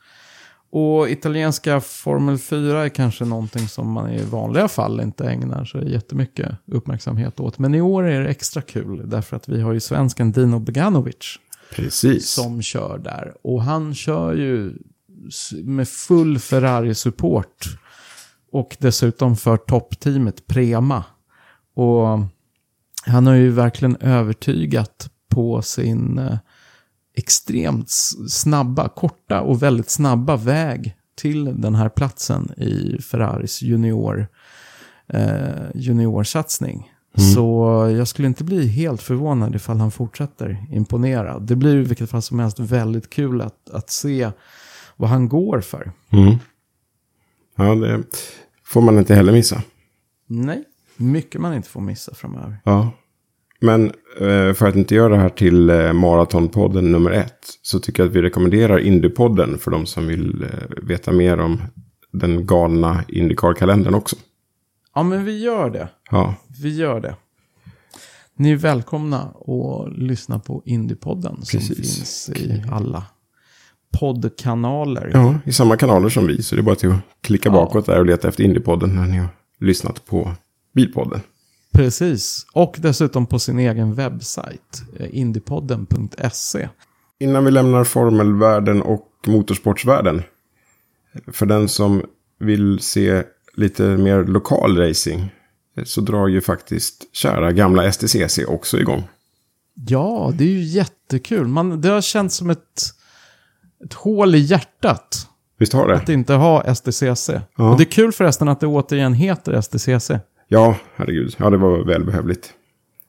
Och 0.72 1.10
italienska 1.10 1.80
Formel 1.80 2.38
4 2.38 2.84
är 2.84 2.88
kanske 2.88 3.24
någonting 3.24 3.68
som 3.68 3.92
man 3.92 4.10
i 4.10 4.24
vanliga 4.24 4.68
fall 4.68 5.00
inte 5.00 5.24
ägnar 5.24 5.64
sig 5.64 5.92
jättemycket 5.92 6.52
uppmärksamhet 6.66 7.40
åt. 7.40 7.58
Men 7.58 7.74
i 7.74 7.80
år 7.80 8.04
är 8.04 8.20
det 8.20 8.28
extra 8.28 8.62
kul 8.62 9.10
därför 9.10 9.36
att 9.36 9.48
vi 9.48 9.60
har 9.60 9.72
ju 9.72 9.80
svensken 9.80 10.32
Dino 10.32 10.58
Beganovic 10.58 11.38
Precis. 11.72 12.30
som 12.30 12.62
kör 12.62 12.98
där. 12.98 13.34
Och 13.42 13.62
han 13.62 13.94
kör 13.94 14.34
ju 14.34 14.74
med 15.64 15.88
full 15.88 16.38
Ferrari-support. 16.38 17.78
Och 18.52 18.76
dessutom 18.80 19.36
för 19.36 19.56
toppteamet 19.56 20.46
Prema. 20.46 21.04
Och 21.74 22.18
han 23.06 23.26
har 23.26 23.34
ju 23.34 23.50
verkligen 23.50 23.96
övertygat 23.96 25.10
på 25.28 25.62
sin 25.62 26.18
eh, 26.18 26.38
extremt 27.20 27.90
snabba, 28.28 28.88
korta 28.88 29.40
och 29.40 29.62
väldigt 29.62 29.90
snabba 29.90 30.36
väg 30.36 30.94
till 31.14 31.60
den 31.60 31.74
här 31.74 31.88
platsen 31.88 32.52
i 32.56 33.02
Ferraris 33.02 33.62
junior, 33.62 34.26
eh, 35.08 35.70
juniorsatsning. 35.74 36.90
Så 37.34 37.88
jag 37.98 38.08
skulle 38.08 38.28
inte 38.28 38.44
bli 38.44 38.66
helt 38.66 39.02
förvånad 39.02 39.54
ifall 39.54 39.80
han 39.80 39.90
fortsätter 39.90 40.66
imponera. 40.70 41.38
Det 41.38 41.56
blir 41.56 41.76
i 41.76 41.82
vilket 41.82 42.10
fall 42.10 42.22
som 42.22 42.38
helst 42.38 42.58
väldigt 42.58 43.10
kul 43.10 43.40
att, 43.40 43.70
att 43.70 43.90
se 43.90 44.30
vad 44.96 45.10
han 45.10 45.28
går 45.28 45.60
för. 45.60 45.92
Mm. 46.10 46.34
Ja, 47.56 47.74
det 47.74 48.02
får 48.64 48.80
man 48.80 48.98
inte 48.98 49.14
heller 49.14 49.32
missa. 49.32 49.62
Nej, 50.26 50.64
mycket 50.96 51.40
man 51.40 51.54
inte 51.54 51.68
får 51.68 51.80
missa 51.80 52.14
framöver. 52.14 52.56
Ja. 52.64 52.90
Men 53.60 53.92
eh, 54.20 54.52
för 54.54 54.66
att 54.66 54.76
inte 54.76 54.94
göra 54.94 55.08
det 55.08 55.20
här 55.20 55.28
till 55.28 55.70
eh, 55.70 55.92
Maratonpodden 55.92 56.92
nummer 56.92 57.10
ett. 57.10 57.58
Så 57.62 57.78
tycker 57.78 58.02
jag 58.02 58.10
att 58.10 58.16
vi 58.16 58.22
rekommenderar 58.22 58.78
Indiepodden 58.78 59.58
för 59.58 59.70
de 59.70 59.86
som 59.86 60.06
vill 60.06 60.42
eh, 60.42 60.48
veta 60.82 61.12
mer 61.12 61.40
om 61.40 61.62
den 62.12 62.46
galna 62.46 63.04
Indycar-kalendern 63.08 63.94
också. 63.94 64.16
Ja, 64.94 65.02
men 65.02 65.24
vi 65.24 65.42
gör 65.42 65.70
det. 65.70 65.88
Ja, 66.10 66.34
Vi 66.62 66.76
gör 66.76 67.00
det. 67.00 67.16
Ni 68.34 68.50
är 68.50 68.56
välkomna 68.56 69.20
att 69.20 69.98
lyssna 69.98 70.38
på 70.38 70.62
Indiepodden 70.64 71.42
som 71.42 71.60
finns 71.60 72.30
i 72.30 72.62
alla 72.72 73.04
poddkanaler. 73.98 75.10
ja, 75.14 75.34
i 75.44 75.52
samma 75.52 75.76
kanaler 75.76 76.08
som 76.08 76.26
vi. 76.26 76.42
Så 76.42 76.54
det 76.54 76.60
är 76.60 76.62
bara 76.62 76.74
till 76.74 76.90
att 76.90 76.98
klicka 77.22 77.50
bakåt 77.50 77.86
där 77.86 77.98
och 77.98 78.06
leta 78.06 78.28
efter 78.28 78.44
Indiepodden 78.44 78.94
när 78.96 79.06
ni 79.06 79.18
har 79.18 79.28
lyssnat 79.58 80.06
på 80.06 80.32
Bilpodden. 80.74 81.20
Precis. 81.72 82.46
Och 82.52 82.76
dessutom 82.78 83.26
på 83.26 83.38
sin 83.38 83.58
egen 83.58 83.94
webbsajt, 83.94 84.82
eh, 84.98 85.06
indiepodden.se. 85.10 86.68
Innan 87.18 87.44
vi 87.44 87.50
lämnar 87.50 87.84
formelvärlden 87.84 88.82
och 88.82 89.08
motorsportsvärlden. 89.26 90.22
För 91.32 91.46
den 91.46 91.68
som 91.68 92.02
vill 92.38 92.78
se 92.80 93.22
lite 93.54 93.82
mer 93.82 94.24
lokal 94.24 94.76
racing. 94.78 95.30
Så 95.84 96.00
drar 96.00 96.28
ju 96.28 96.40
faktiskt 96.40 97.16
kära 97.16 97.52
gamla 97.52 97.92
STCC 97.92 98.38
också 98.48 98.78
igång. 98.78 99.02
Ja, 99.74 100.32
det 100.34 100.44
är 100.44 100.48
ju 100.48 100.62
jättekul. 100.62 101.46
Man, 101.48 101.80
det 101.80 101.88
har 101.88 102.00
känts 102.00 102.36
som 102.36 102.50
ett, 102.50 102.82
ett 103.84 103.94
hål 103.94 104.34
i 104.34 104.38
hjärtat 104.38 105.26
Visst 105.58 105.72
har 105.72 105.88
att 105.88 106.06
det? 106.06 106.12
inte 106.12 106.34
ha 106.34 106.74
STCC. 106.74 107.30
Ja. 107.56 107.70
Och 107.70 107.76
det 107.76 107.82
är 107.82 107.90
kul 107.90 108.12
förresten 108.12 108.48
att 108.48 108.60
det 108.60 108.66
återigen 108.66 109.14
heter 109.14 109.60
STCC. 109.60 110.10
Ja, 110.52 110.76
herregud. 110.96 111.36
Ja, 111.38 111.50
det 111.50 111.56
var 111.56 111.84
välbehövligt. 111.84 112.54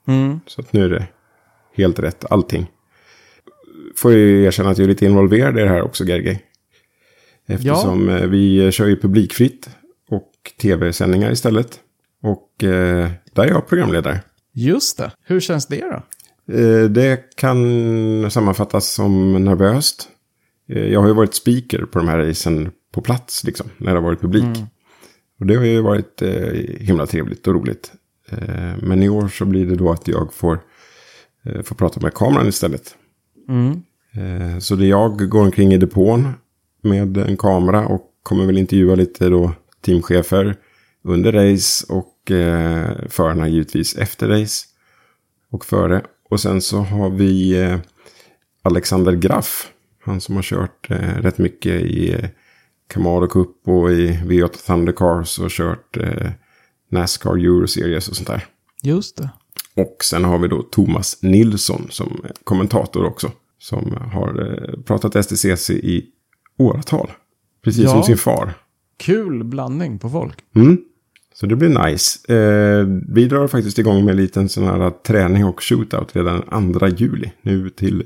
Mm. 0.07 0.39
Så 0.47 0.61
att 0.61 0.73
nu 0.73 0.85
är 0.85 0.89
det 0.89 1.07
helt 1.73 1.99
rätt 1.99 2.25
allting. 2.31 2.71
Får 3.95 4.11
jag 4.11 4.19
ju 4.19 4.43
erkänna 4.43 4.69
att 4.69 4.77
jag 4.77 4.85
är 4.85 4.89
lite 4.89 5.05
involverad 5.05 5.59
i 5.59 5.61
det 5.61 5.69
här 5.69 5.81
också, 5.81 6.03
Gergej. 6.03 6.45
Eftersom 7.45 8.09
eh, 8.09 8.27
vi 8.27 8.71
kör 8.71 8.87
ju 8.87 8.99
publikfritt 8.99 9.69
och 10.09 10.31
tv-sändningar 10.61 11.31
istället. 11.31 11.79
Och 12.23 12.63
eh, 12.63 13.09
där 13.33 13.43
är 13.43 13.47
jag 13.47 13.67
programledare. 13.67 14.19
Just 14.53 14.97
det. 14.97 15.11
Hur 15.23 15.39
känns 15.39 15.65
det 15.65 15.85
då? 15.85 16.03
Eh, 16.57 16.83
det 16.83 17.35
kan 17.35 18.31
sammanfattas 18.31 18.87
som 18.87 19.45
nervöst. 19.45 20.09
Eh, 20.69 20.85
jag 20.85 20.99
har 20.99 21.07
ju 21.07 21.13
varit 21.13 21.33
speaker 21.33 21.85
på 21.85 21.99
de 21.99 22.07
här 22.07 22.17
racen 22.17 22.71
på 22.93 23.01
plats, 23.01 23.43
liksom, 23.43 23.69
när 23.77 23.91
det 23.91 23.97
har 23.97 24.03
varit 24.03 24.21
publik. 24.21 24.57
Och 25.41 25.47
det 25.47 25.55
har 25.55 25.65
ju 25.65 25.81
varit 25.81 26.21
eh, 26.21 26.53
himla 26.79 27.05
trevligt 27.05 27.47
och 27.47 27.53
roligt. 27.53 27.91
Eh, 28.29 28.73
men 28.81 29.03
i 29.03 29.09
år 29.09 29.27
så 29.27 29.45
blir 29.45 29.65
det 29.65 29.75
då 29.75 29.91
att 29.91 30.07
jag 30.07 30.33
får, 30.33 30.59
eh, 31.45 31.61
får 31.61 31.75
prata 31.75 31.99
med 31.99 32.13
kameran 32.13 32.47
istället. 32.47 32.95
Mm. 33.49 33.81
Eh, 34.13 34.59
så 34.59 34.75
det 34.75 34.85
jag 34.85 35.29
går 35.29 35.41
omkring 35.41 35.73
i 35.73 35.77
depån 35.77 36.29
med 36.81 37.17
en 37.17 37.37
kamera 37.37 37.87
och 37.87 38.01
kommer 38.23 38.45
väl 38.45 38.57
intervjua 38.57 38.95
lite 38.95 39.29
då 39.29 39.51
teamchefer 39.85 40.55
under 41.03 41.31
race 41.31 41.85
och 41.93 42.31
eh, 42.31 43.07
förarna 43.09 43.47
givetvis 43.47 43.95
efter 43.95 44.27
race 44.27 44.65
och 45.51 45.65
före. 45.65 46.01
Och 46.29 46.39
sen 46.39 46.61
så 46.61 46.77
har 46.77 47.09
vi 47.09 47.61
eh, 47.61 47.77
Alexander 48.61 49.13
Graff, 49.13 49.71
han 50.03 50.21
som 50.21 50.35
har 50.35 50.43
kört 50.43 50.91
eh, 50.91 51.21
rätt 51.21 51.37
mycket 51.37 51.81
i 51.81 52.13
eh, 52.13 52.29
Camaro 52.91 53.27
Cup 53.27 53.67
och 53.67 53.91
i 53.91 54.07
V8 54.07 54.65
Thundercars 54.67 55.39
och 55.39 55.49
kört 55.49 55.97
eh, 55.97 56.31
Nascar 56.89 57.31
Euro 57.37 57.67
Series 57.67 58.07
och 58.09 58.15
sånt 58.15 58.27
där. 58.27 58.45
Just 58.83 59.17
det. 59.17 59.29
Och 59.75 59.97
sen 60.03 60.23
har 60.23 60.37
vi 60.39 60.47
då 60.47 60.61
Thomas 60.61 61.17
Nilsson 61.21 61.87
som 61.89 62.21
kommentator 62.43 63.05
också. 63.05 63.31
Som 63.59 63.97
har 64.13 64.47
eh, 64.47 64.81
pratat 64.83 65.25
STCC 65.25 65.69
i 65.69 66.05
åratal. 66.57 67.11
Precis 67.63 67.83
Ja. 67.83 67.89
som 67.89 68.03
sin 68.03 68.17
far. 68.17 68.53
Kul 68.97 69.43
blandning 69.43 69.99
på 69.99 70.09
folk. 70.09 70.37
Mm. 70.55 70.77
Så 71.33 71.45
det 71.45 71.55
blir 71.55 71.85
nice. 71.85 72.33
Eh, 72.33 72.85
vi 73.13 73.25
drar 73.25 73.47
faktiskt 73.47 73.79
igång 73.79 74.05
med 74.05 74.11
en 74.11 74.17
liten 74.17 74.49
sån 74.49 74.63
här 74.63 74.89
träning 74.89 75.45
och 75.45 75.63
shootout 75.63 76.15
redan 76.15 76.73
2 76.79 76.87
juli. 76.87 77.31
Nu 77.41 77.69
till 77.69 78.03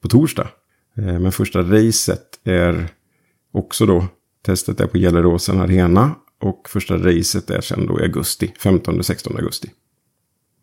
på 0.00 0.08
torsdag. 0.08 0.48
Eh, 0.96 1.18
men 1.18 1.32
första 1.32 1.62
racet 1.62 2.40
är 2.44 2.88
också 3.52 3.86
då. 3.86 4.06
Testet 4.42 4.80
är 4.80 4.86
på 4.86 4.98
Gelleråsen 4.98 5.60
Arena. 5.60 6.14
Och 6.42 6.68
första 6.68 6.96
racet 6.96 7.50
är 7.50 7.60
sen 7.60 7.86
då 7.86 8.00
i 8.00 8.02
augusti. 8.02 8.52
15-16 8.58 9.36
augusti. 9.36 9.70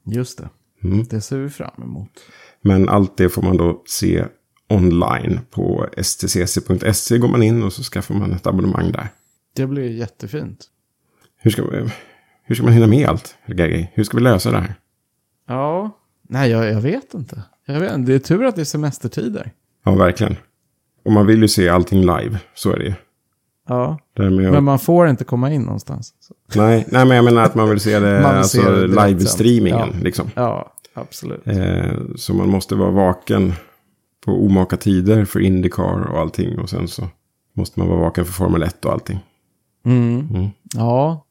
Just 0.06 0.38
det. 0.38 0.50
Mm. 0.84 1.04
Det 1.10 1.22
ser 1.22 1.38
vi 1.38 1.50
fram 1.50 1.84
emot. 1.84 2.10
Men 2.62 2.90
allt 2.90 3.18
det 3.18 3.30
får 3.30 3.42
man 3.42 3.58
då 3.58 3.84
se 3.88 4.26
online 4.70 5.40
på 5.52 5.88
stcc.se 5.98 7.18
går 7.18 7.28
man 7.28 7.44
in 7.44 7.64
och 7.64 7.74
så 7.74 7.84
skaffar 7.84 8.16
man 8.16 8.32
ett 8.34 8.48
abonnemang 8.48 8.92
där. 8.92 9.08
Det 9.56 9.68
blir 9.68 9.92
jättefint. 9.92 10.66
Hur 11.38 11.52
ska, 11.52 11.66
vi- 11.68 11.90
hur 12.44 12.56
ska 12.56 12.64
man 12.64 12.74
hinna 12.74 12.88
med 12.88 13.10
allt? 13.10 13.36
Hur 13.94 14.04
ska 14.04 14.18
vi 14.18 14.24
lösa 14.24 14.52
det 14.52 14.58
här? 14.60 14.76
Ja. 15.48 15.98
Nej, 16.30 16.52
jag, 16.52 16.68
jag 16.72 16.82
vet 16.82 17.14
inte. 17.14 17.44
Jag 17.66 17.80
vet, 17.80 17.94
inte. 17.96 18.12
det 18.12 18.16
är 18.16 18.20
tur 18.20 18.44
att 18.46 18.56
det 18.56 18.62
är 18.62 18.66
semestertider. 18.66 19.52
Ja, 19.86 19.96
verkligen. 19.96 20.36
Och 21.08 21.14
man 21.14 21.26
vill 21.26 21.42
ju 21.42 21.48
se 21.48 21.70
allting 21.70 22.00
live, 22.02 22.40
så 22.54 22.72
är 22.72 22.78
det 22.80 22.86
ju. 22.86 22.94
Ja. 23.68 24.00
Det 24.16 24.24
här 24.24 24.30
med 24.30 24.46
att- 24.48 24.54
Men 24.54 24.64
man 24.64 24.80
får 24.80 25.08
inte 25.10 25.24
komma 25.24 25.52
in 25.54 25.62
någonstans. 25.62 26.14
Så. 26.20 26.34
nej, 26.60 26.86
nej, 26.92 27.06
men 27.06 27.16
jag 27.16 27.26
menar 27.26 27.44
att 27.44 27.56
man 27.56 27.70
vill 27.70 27.80
se 27.80 28.00
det, 28.00 28.28
alltså 28.28 28.62
det 28.62 28.88
livestreamingen. 29.08 29.90
Ja. 29.94 30.00
Liksom. 30.04 30.30
Ja, 30.36 30.74
absolut. 30.94 31.48
Eh, 31.48 31.92
så 32.16 32.34
man 32.34 32.50
måste 32.50 32.76
vara 32.76 32.92
vaken 32.92 33.54
på 34.26 34.46
omaka 34.46 34.78
tider 34.78 35.26
för 35.26 35.40
Indycar 35.40 36.08
och 36.12 36.20
allting. 36.20 36.60
Och 36.60 36.70
sen 36.70 36.88
så 36.88 37.08
måste 37.54 37.80
man 37.80 37.90
vara 37.90 38.00
vaken 38.00 38.26
för 38.26 38.34
Formel 38.34 38.64
1 38.64 38.86
och 38.86 38.92
allting. 38.94 39.20
Mm. 39.86 40.50
Ja. 40.76 41.26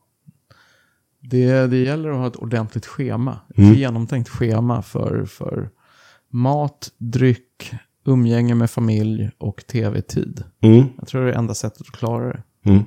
Det, 1.20 1.66
det 1.66 1.76
gäller 1.76 2.10
att 2.10 2.16
ha 2.16 2.26
ett 2.26 2.36
ordentligt 2.36 2.86
schema. 2.86 3.38
Ett 3.50 3.58
Mm. 3.58 3.74
genomtänkt 3.74 4.28
schema 4.28 4.82
för, 4.82 5.24
för 5.24 5.70
mat, 6.32 6.88
dryck, 6.98 7.72
umgänge 8.08 8.54
med 8.54 8.70
familj 8.70 9.30
och 9.38 9.64
tv-tid. 9.72 10.44
Mm. 10.62 10.84
Jag 10.98 11.08
tror 11.08 11.20
det 11.22 11.28
är 11.28 11.32
det 11.32 11.38
enda 11.38 11.54
sättet 11.54 11.80
att 11.80 11.92
klara 11.98 12.26
det. 12.28 12.42
Mm. 12.70 12.84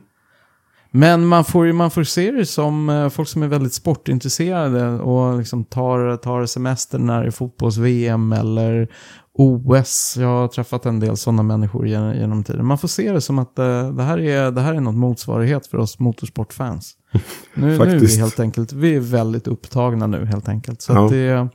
Men 0.91 1.25
man 1.25 1.45
får 1.45 1.65
ju 1.65 1.73
man 1.73 1.91
får 1.91 2.03
se 2.03 2.31
det 2.31 2.45
som 2.45 2.89
eh, 2.89 3.09
folk 3.09 3.29
som 3.29 3.43
är 3.43 3.47
väldigt 3.47 3.73
sportintresserade 3.73 4.89
och 4.89 5.37
liksom 5.37 5.65
tar, 5.65 6.17
tar 6.17 6.45
semester 6.45 6.99
när 6.99 7.21
det 7.21 7.27
är 7.27 7.31
fotbolls-VM 7.31 8.33
eller 8.33 8.87
OS. 9.33 10.15
Jag 10.19 10.27
har 10.27 10.47
träffat 10.47 10.85
en 10.85 10.99
del 10.99 11.17
sådana 11.17 11.43
människor 11.43 11.87
genom, 11.87 12.13
genom 12.15 12.43
tiden. 12.43 12.65
Man 12.65 12.77
får 12.77 12.87
se 12.87 13.11
det 13.11 13.21
som 13.21 13.39
att 13.39 13.59
eh, 13.59 13.89
det, 13.91 14.03
här 14.03 14.19
är, 14.19 14.51
det 14.51 14.61
här 14.61 14.73
är 14.73 14.79
något 14.81 14.95
motsvarighet 14.95 15.67
för 15.67 15.77
oss 15.77 15.99
motorsportfans. 15.99 16.93
Nu, 17.53 17.65
nu 17.77 17.83
är 17.83 17.99
vi 17.99 18.17
helt 18.17 18.39
enkelt, 18.39 18.73
vi 18.73 18.95
är 18.95 18.99
väldigt 18.99 19.47
upptagna 19.47 20.07
nu 20.07 20.25
helt 20.25 20.49
enkelt. 20.49 20.81
Så 20.81 20.93
Ja. 20.93 21.05
att 21.05 21.11
det, 21.11 21.47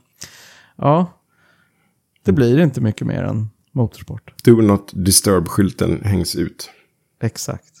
ja, 0.75 1.05
det 2.25 2.31
blir 2.31 2.59
inte 2.59 2.81
mycket 2.81 3.07
mer 3.07 3.23
än 3.23 3.49
motorsport. 3.75 4.33
Do 4.43 4.61
not 4.61 4.91
disturb-skylten 4.93 6.01
hängs 6.03 6.35
ut. 6.35 6.69
Exakt. 7.23 7.73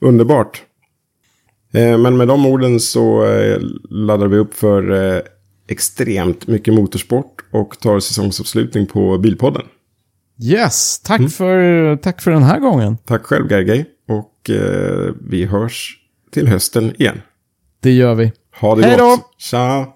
Underbart. 0.00 0.62
Eh, 1.72 1.98
men 1.98 2.16
med 2.16 2.28
de 2.28 2.46
orden 2.46 2.80
så 2.80 3.24
eh, 3.26 3.58
laddar 3.90 4.26
vi 4.28 4.36
upp 4.36 4.54
för 4.54 5.14
eh, 5.16 5.22
extremt 5.68 6.46
mycket 6.46 6.74
motorsport 6.74 7.44
och 7.50 7.78
tar 7.80 8.00
säsongsavslutning 8.00 8.86
på 8.86 9.18
Bilpodden. 9.18 9.66
Yes, 10.42 10.98
tack, 10.98 11.18
Mm. 11.18 11.30
för, 11.30 11.96
tack 11.96 12.20
för 12.22 12.30
den 12.30 12.42
här 12.42 12.60
gången. 12.60 12.96
Tack 13.04 13.22
själv 13.26 13.48
Gergej 13.50 13.84
och 14.08 14.50
vi 15.20 15.44
hörs 15.44 15.98
till 16.30 16.48
hösten 16.48 16.92
igen. 17.02 17.20
Det 17.80 17.90
gör 17.92 18.14
vi. 18.14 18.32
Ha 18.60 18.74
det 18.76 18.82
Hej 18.82 18.96
då! 18.98 19.04
gott. 19.08 19.34
Tja! 19.38 19.95